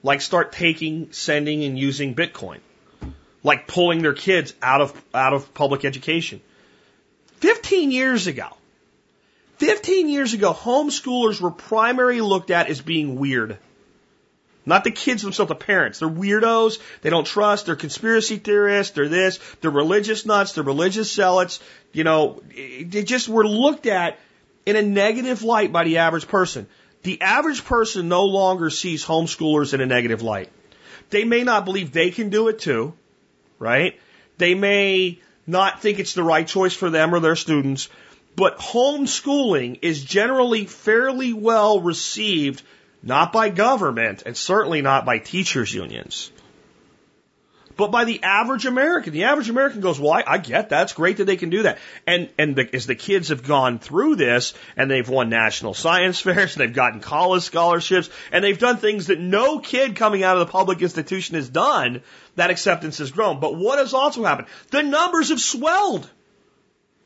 [0.04, 2.60] like start taking, sending, and using Bitcoin,
[3.44, 6.42] like pulling their kids out of out of public education.
[7.38, 8.48] Fifteen years ago,
[9.58, 13.58] fifteen years ago, homeschoolers were primarily looked at as being weird.
[14.66, 16.00] Not the kids themselves, the parents.
[16.00, 16.80] They're weirdos.
[17.02, 17.66] They don't trust.
[17.66, 18.94] They're conspiracy theorists.
[18.94, 19.40] They're this.
[19.62, 20.52] They're religious nuts.
[20.52, 21.62] They're religious zealots.
[21.94, 24.20] You know, they just were looked at
[24.66, 26.68] in a negative light by the average person.
[27.04, 30.50] The average person no longer sees homeschoolers in a negative light.
[31.10, 32.94] They may not believe they can do it too,
[33.60, 33.98] right?
[34.38, 37.88] They may not think it's the right choice for them or their students,
[38.38, 42.62] but homeschooling is generally fairly well received,
[43.02, 46.32] not by government and certainly not by teachers unions,
[47.76, 49.12] but by the average American.
[49.12, 50.84] The average American goes, well, I, I get that.
[50.84, 51.80] It's great that they can do that.
[52.06, 56.20] And, and the, as the kids have gone through this and they've won national science
[56.22, 60.38] fairs and they've gotten college scholarships and they've done things that no kid coming out
[60.38, 62.04] of the public institution has done,
[62.36, 63.40] that acceptance has grown.
[63.40, 64.48] But what has also happened?
[64.70, 66.08] The numbers have swelled.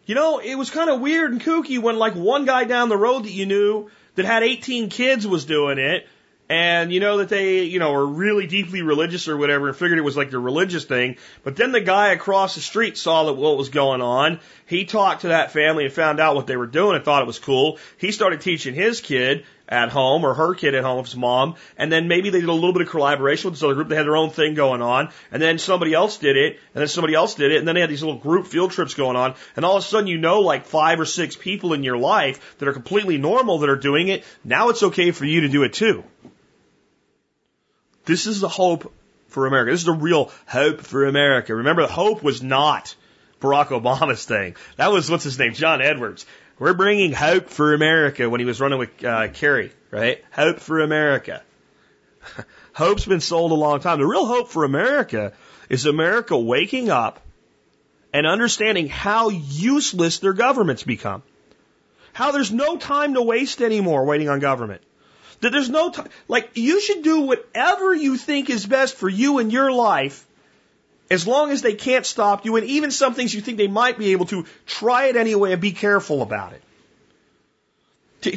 [0.06, 2.98] You know, it was kind of weird and kooky when like one guy down the
[2.98, 6.08] road that you knew that had 18 kids was doing it
[6.52, 9.98] and you know that they, you know, are really deeply religious or whatever and figured
[9.98, 11.16] it was like the religious thing.
[11.46, 14.42] But then the guy across the street saw that what was going on.
[14.66, 17.28] He talked to that family and found out what they were doing and thought it
[17.28, 17.80] was cool.
[17.98, 21.90] He started teaching his kid at home or her kid at home, his mom, and
[21.90, 23.88] then maybe they did a little bit of collaboration with this other group.
[23.88, 26.90] They had their own thing going on, and then somebody else did it, and then
[26.90, 29.34] somebody else did it, and then they had these little group field trips going on,
[29.56, 32.58] and all of a sudden you know like five or six people in your life
[32.60, 34.26] that are completely normal that are doing it.
[34.44, 36.04] Now it's okay for you to do it too.
[38.04, 38.94] This is the hope
[39.30, 39.72] for America.
[39.72, 41.56] This is the real hope for America.
[41.56, 42.94] Remember, the hope was not
[43.40, 44.56] Barack Obama's thing.
[44.76, 45.54] That was, what's his name?
[45.54, 46.26] John Edwards.
[46.62, 50.24] We're bringing hope for America when he was running with uh, Kerry, right?
[50.32, 51.42] Hope for America.
[52.74, 53.98] Hope's been sold a long time.
[53.98, 55.34] The real hope for America
[55.70, 57.20] is America waking up
[58.14, 61.24] and understanding how useless their governments become.
[62.14, 64.84] How there's no time to waste anymore waiting on government.
[65.40, 69.40] That there's no time, like, you should do whatever you think is best for you
[69.40, 70.28] and your life
[71.12, 73.98] as long as they can't stop you, and even some things you think they might
[73.98, 76.64] be able to, try it anyway and be careful about it.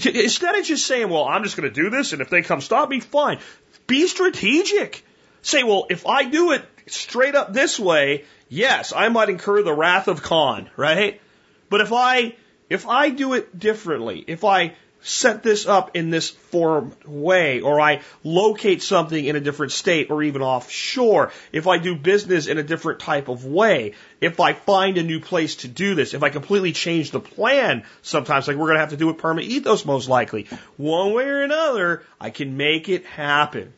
[0.07, 2.61] Instead of just saying, well, I'm just going to do this, and if they come
[2.61, 3.39] stop me, fine.
[3.87, 5.05] Be strategic.
[5.43, 9.73] Say, well, if I do it straight up this way, yes, I might incur the
[9.73, 11.21] wrath of Khan, right?
[11.71, 12.35] But if I,
[12.69, 14.75] if I do it differently, if I
[15.05, 20.11] set this up in this form way, or I locate something in a different state
[20.11, 24.55] or even offshore, if I do business in a different type of way, if I
[24.55, 28.57] find a new place to do this, if I completely change the plan, sometimes like
[28.57, 30.47] we're going to have to do with Permaethos most likely,
[30.79, 33.75] one way or another, I can make it happen.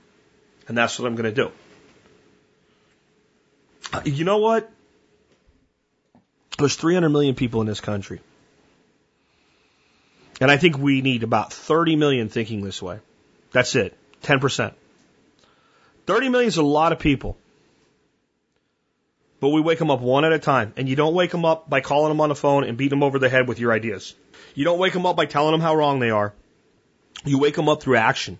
[0.69, 1.51] And that's what I'm going to do.
[3.93, 4.71] Uh, you know what?
[6.59, 8.21] There's 300 million people in this country.
[10.41, 12.99] And I think we need about 30 million thinking this way.
[13.53, 13.97] That's it.
[14.23, 14.73] 10%.
[16.07, 17.37] 30 million is a lot of people.
[19.41, 20.73] But we wake them up one at a time.
[20.77, 23.03] And you don't wake them up by calling them on the phone and beating them
[23.03, 24.15] over the head with your ideas.
[24.55, 26.33] You don't wake them up by telling them how wrong they are.
[27.25, 28.39] You wake them up through action.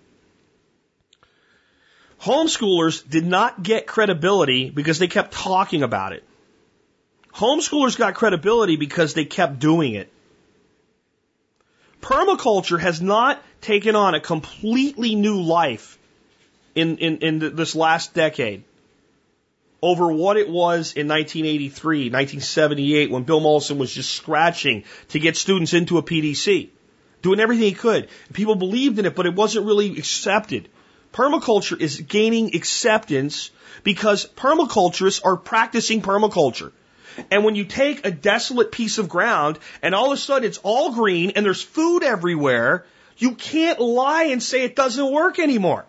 [2.21, 6.23] Homeschoolers did not get credibility because they kept talking about it.
[7.33, 10.11] Homeschoolers got credibility because they kept doing it.
[12.01, 15.97] Permaculture has not taken on a completely new life
[16.75, 18.63] in, in, in this last decade
[19.81, 25.37] over what it was in 1983, 1978, when Bill Mollison was just scratching to get
[25.37, 26.69] students into a PDC,
[27.21, 28.09] doing everything he could.
[28.33, 30.69] People believed in it, but it wasn't really accepted.
[31.13, 33.51] Permaculture is gaining acceptance
[33.83, 36.71] because permaculturists are practicing permaculture.
[37.31, 40.59] And when you take a desolate piece of ground and all of a sudden it's
[40.59, 42.85] all green and there's food everywhere,
[43.17, 45.85] you can't lie and say it doesn't work anymore.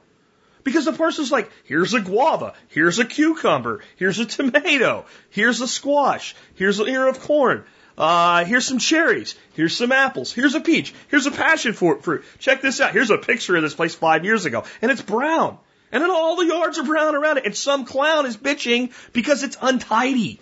[0.64, 5.68] Because the person's like, here's a guava, here's a cucumber, here's a tomato, here's a
[5.68, 7.64] squash, here's an ear of corn,
[7.96, 12.24] uh, here's some cherries, here's some apples, here's a peach, here's a passion fruit.
[12.38, 12.92] Check this out.
[12.92, 15.59] Here's a picture of this place five years ago, and it's brown.
[15.90, 19.42] And then all the yards are brown around it, and some clown is bitching because
[19.42, 20.38] it's untidy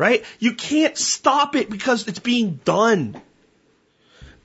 [0.00, 0.24] right?
[0.38, 3.20] You can't stop it because it's being done.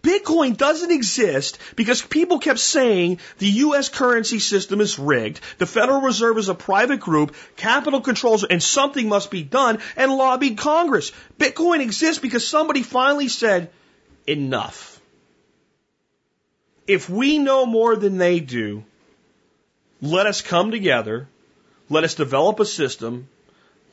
[0.03, 3.87] Bitcoin doesn't exist because people kept saying the U.S.
[3.89, 9.07] currency system is rigged, the Federal Reserve is a private group, capital controls, and something
[9.07, 11.11] must be done, and lobbied Congress.
[11.39, 13.71] Bitcoin exists because somebody finally said,
[14.27, 14.99] enough.
[16.85, 18.83] If we know more than they do,
[20.01, 21.27] let us come together,
[21.89, 23.27] let us develop a system,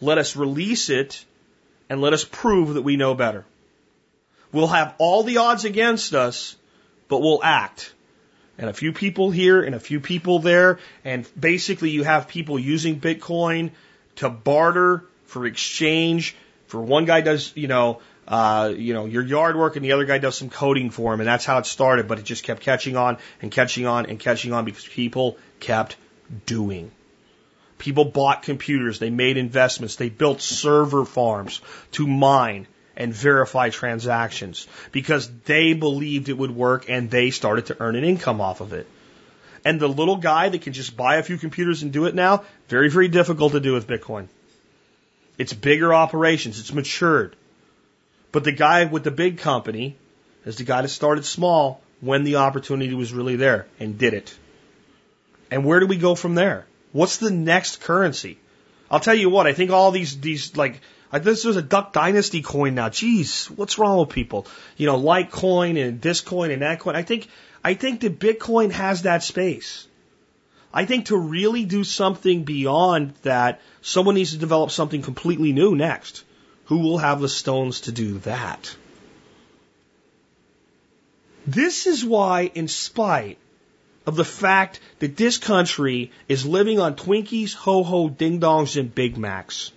[0.01, 1.25] let us release it,
[1.93, 3.45] and let us prove that we know better.
[4.51, 6.57] We'll have all the odds against us,
[7.07, 7.93] but we'll act.
[8.57, 12.59] And a few people here and a few people there, and basically you have people
[12.59, 13.73] using Bitcoin
[14.17, 16.35] to barter for exchange.
[16.67, 20.07] For one guy does, you know, uh, you know, your yard work and the other
[20.07, 22.09] guy does some coding for him, and that's how it started.
[22.09, 25.97] But it just kept catching on and catching on and catching on because people kept
[26.47, 26.91] doing.
[27.83, 31.61] People bought computers, they made investments, they built server farms
[31.91, 37.77] to mine and verify transactions because they believed it would work and they started to
[37.81, 38.87] earn an income off of it.
[39.65, 42.45] And the little guy that can just buy a few computers and do it now,
[42.69, 44.29] very, very difficult to do with Bitcoin.
[45.37, 46.61] It's bigger operations.
[46.61, 47.35] It's matured.
[48.31, 49.97] But the guy with the big company
[50.47, 54.39] is the guy that started small when the opportunity was really there and did it.
[55.51, 56.65] And where do we go from there?
[56.93, 58.39] What's the next currency?
[58.91, 61.93] I'll tell you what, I think all these, these like, I, this is a Duck
[61.93, 62.91] Dynasty coin now.
[62.91, 64.47] Jeez, what's wrong with people?
[64.77, 66.95] You know, Litecoin and this coin and that coin.
[66.95, 67.29] I think,
[67.65, 69.87] I think that Bitcoin has that space.
[70.75, 75.75] I think to really do something beyond that, someone needs to develop something completely new
[75.75, 76.25] next.
[76.67, 78.75] Who will have the stones to do that?
[81.47, 83.39] This is why, in spite
[84.07, 88.95] of the fact that this country is living on Twinkies, ho ho, ding dongs, and
[88.95, 89.73] Big Macs,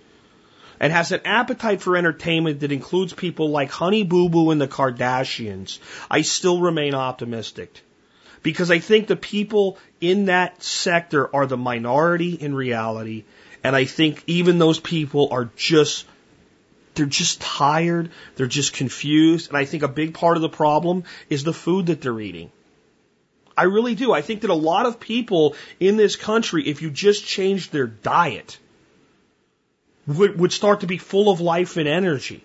[0.80, 4.68] and has an appetite for entertainment that includes people like Honey Boo Boo and the
[4.68, 5.78] Kardashians,
[6.10, 7.82] I still remain optimistic.
[8.42, 13.24] Because I think the people in that sector are the minority in reality,
[13.64, 16.06] and I think even those people are just
[16.94, 21.04] they're just tired, they're just confused, and I think a big part of the problem
[21.28, 22.50] is the food that they're eating.
[23.56, 24.12] I really do.
[24.12, 27.86] I think that a lot of people in this country, if you just changed their
[27.86, 28.58] diet,
[30.06, 32.44] would, would start to be full of life and energy.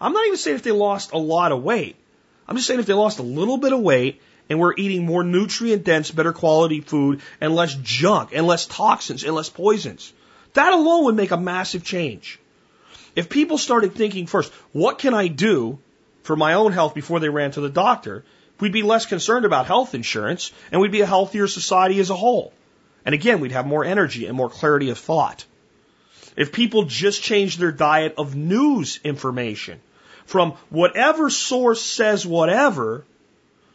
[0.00, 1.96] I'm not even saying if they lost a lot of weight.
[2.48, 5.24] I'm just saying if they lost a little bit of weight and we're eating more
[5.24, 10.12] nutrient dense, better quality food and less junk and less toxins and less poisons.
[10.54, 12.38] That alone would make a massive change.
[13.14, 15.78] If people started thinking first, what can I do
[16.22, 18.24] for my own health before they ran to the doctor?
[18.58, 22.16] We'd be less concerned about health insurance and we'd be a healthier society as a
[22.16, 22.52] whole.
[23.04, 25.44] And again, we'd have more energy and more clarity of thought.
[26.36, 29.80] If people just changed their diet of news information
[30.26, 33.04] from whatever source says whatever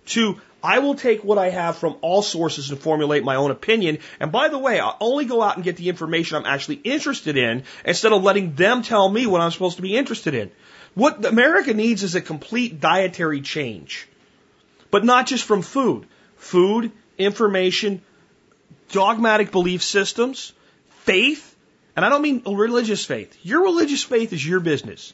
[0.08, 3.98] to I will take what I have from all sources and formulate my own opinion.
[4.20, 7.36] And by the way, I'll only go out and get the information I'm actually interested
[7.36, 10.52] in instead of letting them tell me what I'm supposed to be interested in.
[10.94, 14.08] What America needs is a complete dietary change.
[14.92, 16.06] But not just from food.
[16.38, 18.02] Food, information,
[18.92, 20.54] dogmatic belief systems,
[21.00, 21.56] faith,
[21.96, 23.38] and I don't mean religious faith.
[23.44, 25.14] Your religious faith is your business.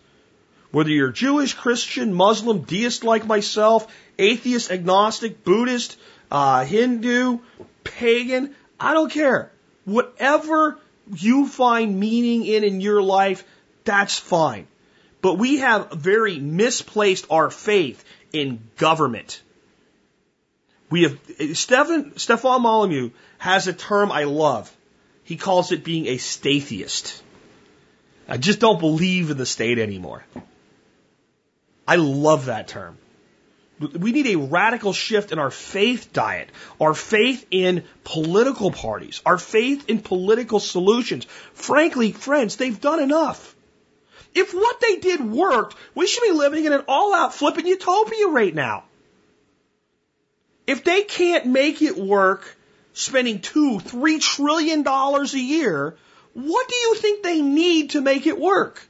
[0.71, 3.87] Whether you're Jewish, Christian, Muslim, deist like myself,
[4.19, 5.97] atheist, agnostic, Buddhist,
[6.29, 7.39] uh, Hindu,
[7.83, 9.51] pagan, I don't care.
[9.85, 10.77] Whatever
[11.15, 13.43] you find meaning in in your life,
[13.85, 14.67] that's fine.
[15.21, 19.41] But we have very misplaced our faith in government.
[20.89, 21.19] We have
[21.53, 24.73] Stefan Stefan Molyneux has a term I love.
[25.23, 27.21] He calls it being a statheist.
[28.29, 30.23] I just don't believe in the state anymore.
[31.87, 32.97] I love that term.
[33.79, 36.49] We need a radical shift in our faith diet,
[36.81, 41.25] our faith in political parties, our faith in political solutions.
[41.53, 43.55] Frankly, friends, they've done enough.
[44.33, 48.27] If what they did worked, we should be living in an all out flipping utopia
[48.27, 48.83] right now.
[50.67, 52.55] If they can't make it work
[52.93, 55.95] spending two, three trillion dollars a year,
[56.33, 58.85] what do you think they need to make it work?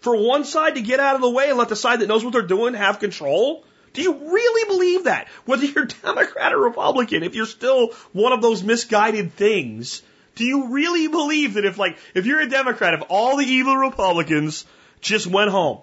[0.00, 2.24] For one side to get out of the way and let the side that knows
[2.24, 3.64] what they're doing have control?
[3.92, 5.28] Do you really believe that?
[5.44, 10.02] Whether you're Democrat or Republican, if you're still one of those misguided things,
[10.34, 13.76] do you really believe that if like, if you're a Democrat, if all the evil
[13.76, 14.64] Republicans
[15.00, 15.80] just went home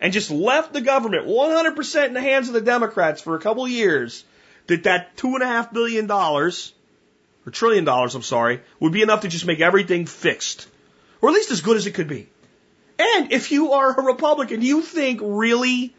[0.00, 3.64] and just left the government 100% in the hands of the Democrats for a couple
[3.64, 4.24] of years,
[4.66, 6.72] that that two and a half billion dollars,
[7.46, 10.68] or trillion dollars, I'm sorry, would be enough to just make everything fixed.
[11.20, 12.28] Or at least as good as it could be.
[12.98, 15.94] And if you are a Republican, you think really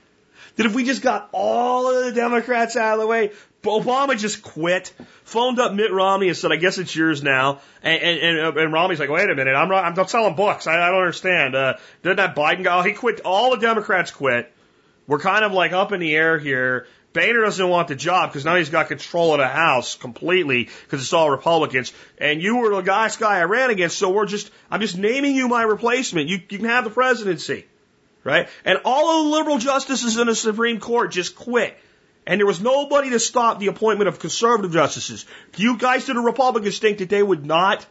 [0.56, 3.31] that if we just got all of the Democrats out of the way,
[3.64, 7.61] Obama just quit, phoned up Mitt Romney and said, I guess it's yours now.
[7.81, 10.68] And, and, and, and Romney's like, wait a minute, I'm, not, I'm selling books.
[10.68, 11.56] I, I don't understand.
[11.56, 14.52] Uh, did that Biden guy, oh, he quit, all the Democrats quit.
[15.07, 16.88] We're kind of like up in the air here.
[17.14, 21.02] Boehner doesn't want the job because now he's got control of the House completely because
[21.02, 21.94] it's all Republicans.
[22.18, 25.35] And you were the last guy I ran against, so we're just, I'm just naming
[25.35, 26.27] you my replacement.
[26.27, 27.65] You, you can have the presidency.
[28.23, 28.48] Right?
[28.65, 31.77] And all of the liberal justices in the Supreme Court just quit.
[32.26, 35.26] And there was nobody to stop the appointment of conservative justices.
[35.52, 37.85] Do you guys to the Republicans think that they would not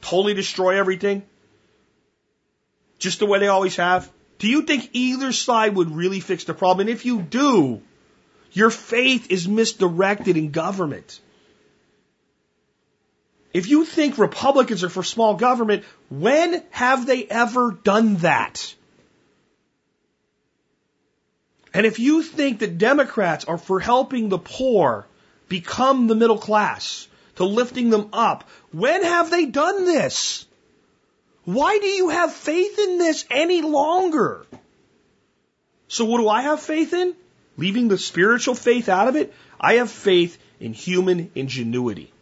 [0.00, 1.22] totally destroy everything?
[2.98, 4.10] Just the way they always have?
[4.38, 6.88] Do you think either side would really fix the problem?
[6.88, 7.80] And if you do,
[8.52, 11.20] your faith is misdirected in government.
[13.52, 18.74] If you think Republicans are for small government, when have they ever done that?
[21.72, 25.06] And if you think that Democrats are for helping the poor
[25.48, 30.46] become the middle class, to lifting them up, when have they done this?
[31.44, 34.46] Why do you have faith in this any longer?
[35.88, 37.14] So what do I have faith in?
[37.56, 42.12] Leaving the spiritual faith out of it, I have faith in human ingenuity.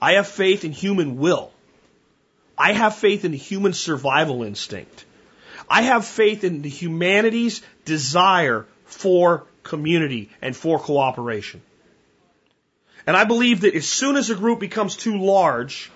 [0.00, 1.52] I have faith in human will.
[2.56, 5.04] I have faith in the human survival instinct.
[5.68, 11.62] I have faith in the humanity's desire for community and for cooperation.
[13.06, 15.90] And I believe that as soon as a group becomes too large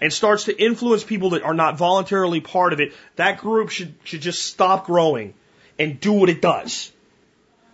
[0.00, 3.94] and starts to influence people that are not voluntarily part of it, that group should,
[4.04, 5.34] should just stop growing
[5.78, 6.92] and do what it does.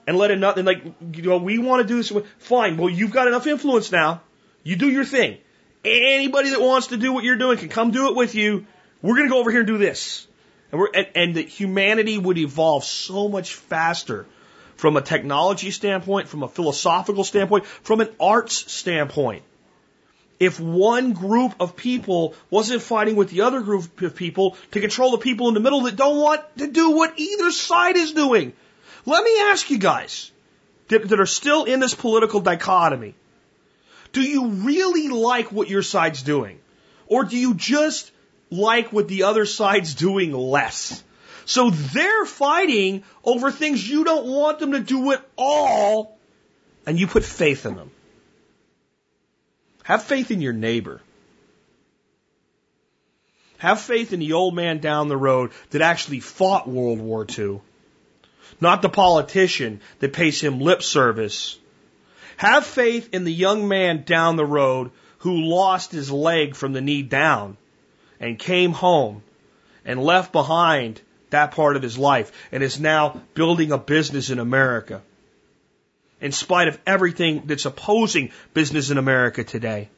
[0.06, 2.12] And let it not, and like, you know, we want to do this.
[2.38, 2.76] Fine.
[2.76, 4.22] Well, you've got enough influence now.
[4.64, 5.38] You do your thing.
[5.84, 8.66] Anybody that wants to do what you're doing can come do it with you.
[9.00, 10.26] We're going to go over here and do this.
[10.70, 14.26] And, we're, and, and that humanity would evolve so much faster
[14.76, 19.44] from a technology standpoint, from a philosophical standpoint, from an arts standpoint.
[20.40, 25.12] If one group of people wasn't fighting with the other group of people to control
[25.12, 28.52] the people in the middle that don't want to do what either side is doing.
[29.06, 30.30] Let me ask you guys
[30.88, 33.14] that, that are still in this political dichotomy.
[34.12, 36.58] Do you really like what your side's doing?
[37.06, 38.10] Or do you just
[38.50, 41.02] like what the other side's doing less?
[41.44, 46.16] So they're fighting over things you don't want them to do at all,
[46.86, 47.90] and you put faith in them.
[49.84, 51.00] Have faith in your neighbor.
[53.58, 57.60] Have faith in the old man down the road that actually fought World War II,
[58.60, 61.58] not the politician that pays him lip service
[62.42, 66.80] have faith in the young man down the road who lost his leg from the
[66.80, 67.56] knee down
[68.18, 69.22] and came home
[69.84, 71.00] and left behind
[71.30, 75.02] that part of his life and is now building a business in America.
[76.22, 79.90] In spite of everything that's opposing business in America today.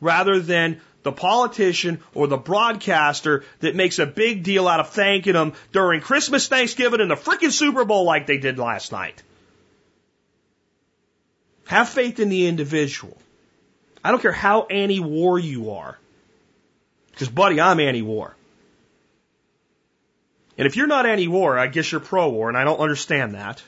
[0.00, 5.34] Rather than the politician or the broadcaster that makes a big deal out of thanking
[5.34, 9.22] them during Christmas, Thanksgiving, and the freaking Super Bowl like they did last night.
[11.66, 13.16] Have faith in the individual.
[14.04, 15.98] I don't care how anti-war you are.
[17.10, 18.36] Because, buddy, I'm anti-war.
[20.56, 23.62] And if you're not anti-war, I guess you're pro-war, and I don't understand that.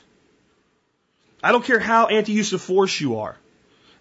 [1.43, 3.37] I don't care how anti-use of force you are.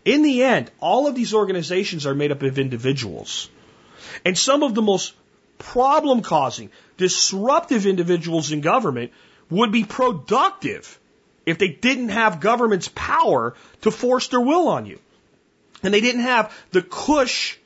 [0.05, 3.48] In the end, all of these organizations are made up of individuals.
[4.24, 5.15] And some of the most
[5.59, 9.12] problem causing, disruptive individuals in government
[9.51, 10.98] would be productive
[11.47, 14.98] if they didn't have government's power to force their will on you.
[15.82, 17.59] And they didn't have the cush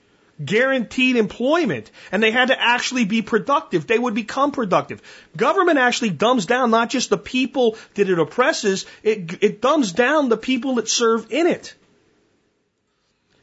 [0.45, 5.03] guaranteed employment and they had to actually be productive, they would become productive.
[5.37, 10.29] Government actually dumbs down not just the people that it oppresses, it, it dumbs down
[10.29, 11.75] the people that serve in it.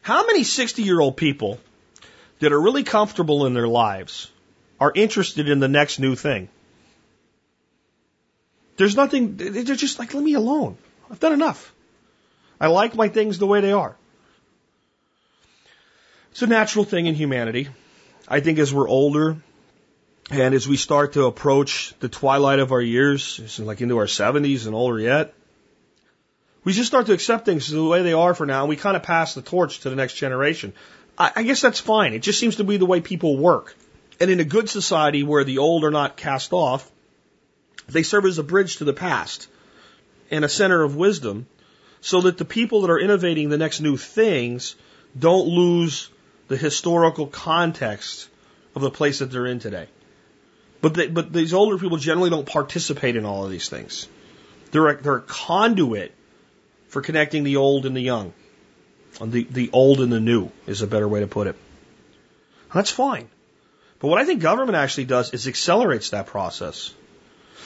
[0.01, 1.59] How many 60 year old people
[2.39, 4.31] that are really comfortable in their lives
[4.79, 6.49] are interested in the next new thing?
[8.77, 10.77] There's nothing, they're just like, let me alone.
[11.11, 11.73] I've done enough.
[12.61, 13.95] I like my things the way they are.
[16.39, 17.67] It's a natural thing in humanity.
[18.25, 19.35] I think as we're older
[20.31, 24.65] and as we start to approach the twilight of our years, like into our 70s
[24.65, 25.33] and older yet,
[26.63, 28.95] we just start to accept things the way they are for now, and we kind
[28.95, 30.71] of pass the torch to the next generation.
[31.17, 32.13] I, I guess that's fine.
[32.13, 33.75] It just seems to be the way people work.
[34.21, 36.89] And in a good society where the old are not cast off,
[37.89, 39.49] they serve as a bridge to the past
[40.31, 41.47] and a center of wisdom
[41.99, 44.77] so that the people that are innovating the next new things
[45.19, 46.09] don't lose
[46.49, 48.27] the historical context
[48.75, 49.87] of the place that they're in today.
[50.81, 54.07] But, they, but these older people generally don't participate in all of these things.
[54.71, 56.13] They're a, they're a conduit
[56.87, 58.33] for connecting the old and the young.
[59.21, 61.55] The, the old and the new is a better way to put it.
[62.73, 63.29] That's fine.
[63.99, 66.93] But what I think government actually does is accelerates that process.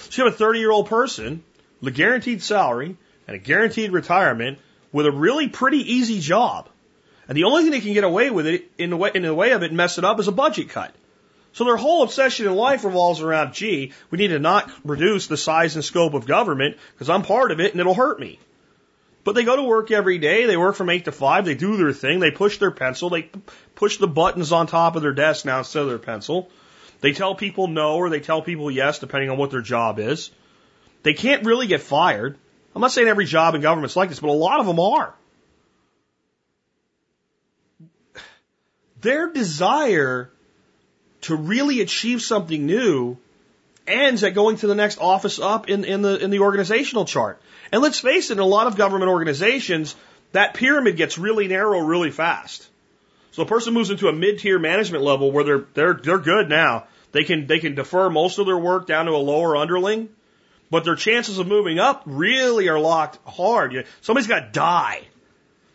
[0.10, 1.44] So you have a 30 year old person
[1.80, 2.98] with a guaranteed salary
[3.28, 4.60] and a guaranteed retirement
[4.92, 6.70] with a really pretty easy job.
[7.28, 9.34] And the only thing they can get away with it in the way, in the
[9.34, 10.94] way of it and mess it up is a budget cut.
[11.54, 15.38] So their whole obsession in life revolves around, gee, we need to not reduce the
[15.38, 18.40] size and scope of government because I'm part of it and it'll hurt me.
[19.24, 20.46] But they go to work every day.
[20.46, 21.46] They work from eight to five.
[21.46, 22.20] They do their thing.
[22.20, 23.10] They push their pencil.
[23.10, 23.30] They
[23.76, 26.50] push the buttons on top of their desk now instead of their pencil.
[27.00, 30.32] They tell people no or they tell people yes, depending on what their job is.
[31.04, 32.38] They can't really get fired.
[32.76, 35.14] I'm not saying every job in government's like this, but a lot of them are.
[39.04, 40.30] Their desire
[41.22, 43.18] to really achieve something new
[43.86, 47.42] ends at going to the next office up in, in the in the organizational chart.
[47.72, 49.96] And let's face it, in a lot of government organizations,
[50.32, 52.68] that pyramid gets really narrow really fast.
[53.32, 56.86] So a person moves into a mid-tier management level where they're they're they're good now.
[57.12, 60.10] They can they can defer most of their work down to a lower underling,
[60.70, 63.86] but their chances of moving up really are locked hard.
[64.02, 65.02] Somebody's got to die,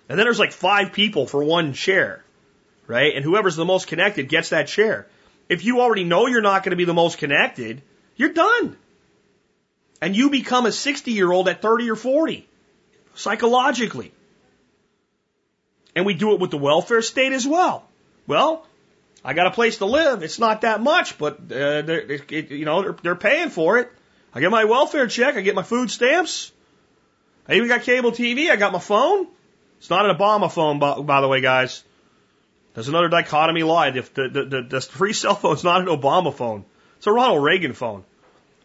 [0.08, 2.24] and then there's like five people for one chair,
[2.88, 3.14] right?
[3.14, 5.06] And whoever's the most connected gets that chair.
[5.48, 7.82] If you already know you're not going to be the most connected,
[8.16, 8.76] you're done.
[10.00, 12.48] And you become a 60 year old at 30 or 40,
[13.14, 14.12] psychologically.
[15.94, 17.84] And we do it with the welfare state as well.
[18.26, 18.66] Well,
[19.24, 20.22] I got a place to live.
[20.22, 23.90] It's not that much, but uh, it, you know they're, they're paying for it.
[24.34, 25.36] I get my welfare check.
[25.36, 26.52] I get my food stamps.
[27.48, 28.50] I even got cable TV.
[28.50, 29.26] I got my phone.
[29.78, 31.82] It's not an Obama phone, by, by the way, guys.
[32.78, 33.90] There's another dichotomy lie.
[33.90, 36.64] The, the, the, the free cell phone is not an Obama phone.
[36.98, 38.04] It's a Ronald Reagan phone.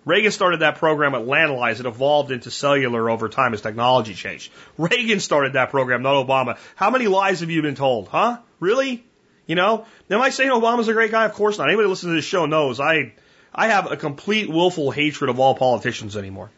[0.06, 1.80] Reagan started that program at landlines.
[1.80, 4.52] It evolved into cellular over time as technology changed.
[4.78, 6.60] Reagan started that program, not Obama.
[6.76, 8.08] How many lies have you been told?
[8.08, 8.38] Huh?
[8.60, 9.04] Really?
[9.48, 9.88] You know?
[10.12, 11.26] Am I saying Obama's a great guy?
[11.26, 11.70] Of course not.
[11.70, 13.16] Anybody listening to this show knows I,
[13.52, 16.52] I have a complete willful hatred of all politicians anymore.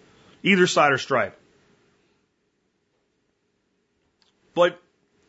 [0.44, 1.40] Either side or stripe.
[4.54, 4.78] But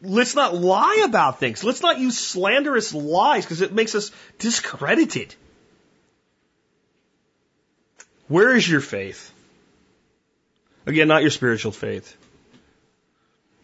[0.03, 1.65] let's not lie about things.
[1.65, 5.35] Let's not use slanderous lies because it makes us discredited.
[8.29, 9.33] Where is your faith?
[10.85, 12.17] Again, not your spiritual faith.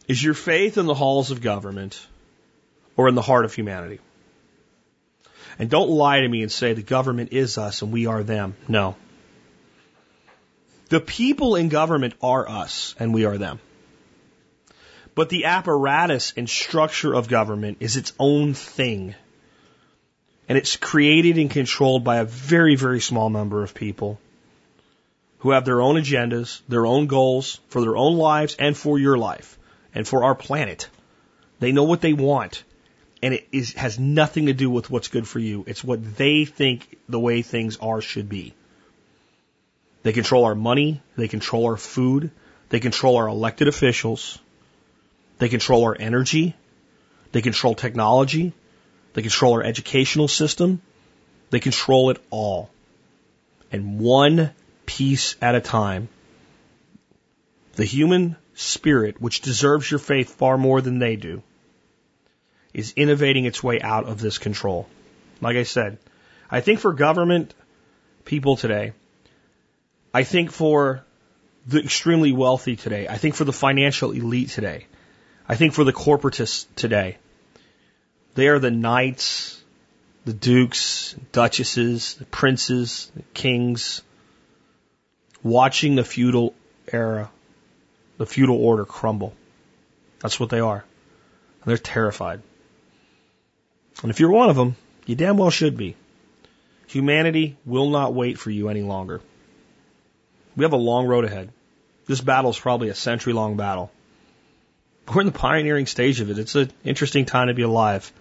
[0.08, 2.04] Is your faith in the halls of government
[2.96, 4.00] or in the heart of humanity?
[5.58, 8.56] And don't lie to me and say the government is us and we are them.
[8.68, 8.96] No.
[10.88, 13.60] The people in government are us and we are them.
[15.14, 19.14] But the apparatus and structure of government is its own thing.
[20.48, 24.18] And it's created and controlled by a very, very small number of people
[25.38, 29.18] who have their own agendas, their own goals for their own lives and for your
[29.18, 29.58] life
[29.94, 30.88] and for our planet.
[31.58, 32.64] They know what they want.
[33.22, 35.64] And it is, has nothing to do with what's good for you.
[35.66, 38.54] It's what they think the way things are should be.
[40.02, 41.02] They control our money.
[41.16, 42.32] They control our food.
[42.70, 44.38] They control our elected officials.
[45.42, 46.54] They control our energy.
[47.32, 48.52] They control technology.
[49.14, 50.80] They control our educational system.
[51.50, 52.70] They control it all.
[53.72, 54.52] And one
[54.86, 56.08] piece at a time.
[57.72, 61.42] The human spirit, which deserves your faith far more than they do,
[62.72, 64.88] is innovating its way out of this control.
[65.40, 65.98] Like I said,
[66.52, 67.52] I think for government
[68.24, 68.92] people today,
[70.14, 71.04] I think for
[71.66, 74.86] the extremely wealthy today, I think for the financial elite today,
[75.52, 77.18] I think for the corporatists today,
[78.34, 79.62] they are the knights,
[80.24, 84.00] the dukes, duchesses, the princes, the kings,
[85.42, 86.54] watching the feudal
[86.90, 87.30] era,
[88.16, 89.34] the feudal order crumble.
[90.20, 90.86] That's what they are.
[91.62, 92.40] And they're terrified.
[94.00, 94.74] And if you're one of them,
[95.04, 95.96] you damn well should be.
[96.86, 99.20] Humanity will not wait for you any longer.
[100.56, 101.52] We have a long road ahead.
[102.06, 103.92] This battle is probably a century long battle.
[105.08, 106.38] We're in the pioneering stage of it.
[106.38, 108.12] It's an interesting time to be alive.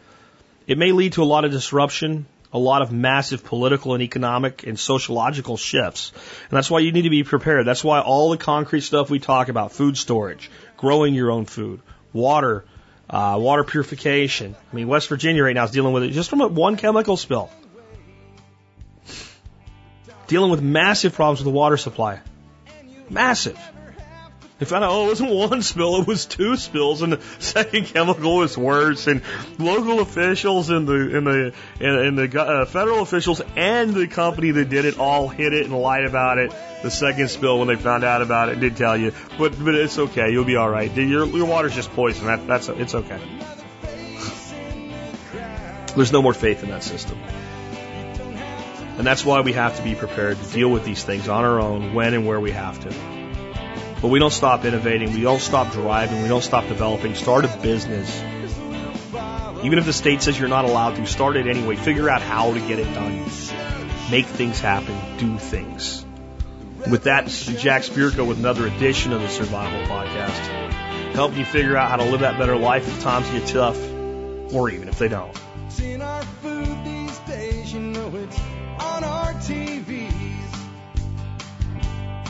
[0.68, 4.66] It may lead to a lot of disruption, a lot of massive political and economic
[4.66, 6.12] and sociological shifts.
[6.50, 7.66] And that's why you need to be prepared.
[7.66, 11.82] That's why all the concrete stuff we talk about, food storage, growing your own food,
[12.14, 12.66] water,
[13.10, 14.56] uh, water purification.
[14.72, 17.50] I mean, West Virginia right now is dealing with it just from one chemical spill.
[20.28, 22.20] Dealing with massive problems with the water supply.
[23.10, 23.60] Massive.
[24.62, 27.86] They found out, oh, it wasn't one spill, it was two spills, and the second
[27.86, 29.08] chemical was worse.
[29.08, 29.24] And
[29.58, 34.70] local officials and the and the and, the uh, federal officials and the company that
[34.70, 36.54] did it all hid it and lied about it.
[36.84, 39.98] The second spill, when they found out about it, did tell you, but but it's
[39.98, 40.96] okay, you'll be all right.
[40.96, 42.28] Your your water's just poison.
[42.28, 43.20] That that's it's okay.
[45.96, 47.18] There's no more faith in that system.
[49.00, 51.60] And that's why we have to be prepared to deal with these things on our
[51.60, 53.21] own when and where we have to.
[54.02, 55.14] But we don't stop innovating.
[55.14, 56.24] We don't stop driving.
[56.24, 57.14] We don't stop developing.
[57.14, 58.20] Start a business.
[59.64, 61.76] Even if the state says you're not allowed to, start it anyway.
[61.76, 63.26] Figure out how to get it done.
[64.10, 64.98] Make things happen.
[65.18, 66.04] Do things.
[66.90, 71.14] With that, this is Jack Spirko with another edition of the Survival Podcast.
[71.14, 73.78] Helping you figure out how to live that better life if times get tough,
[74.52, 75.36] or even if they don't.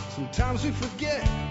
[0.10, 1.51] Sometimes we forget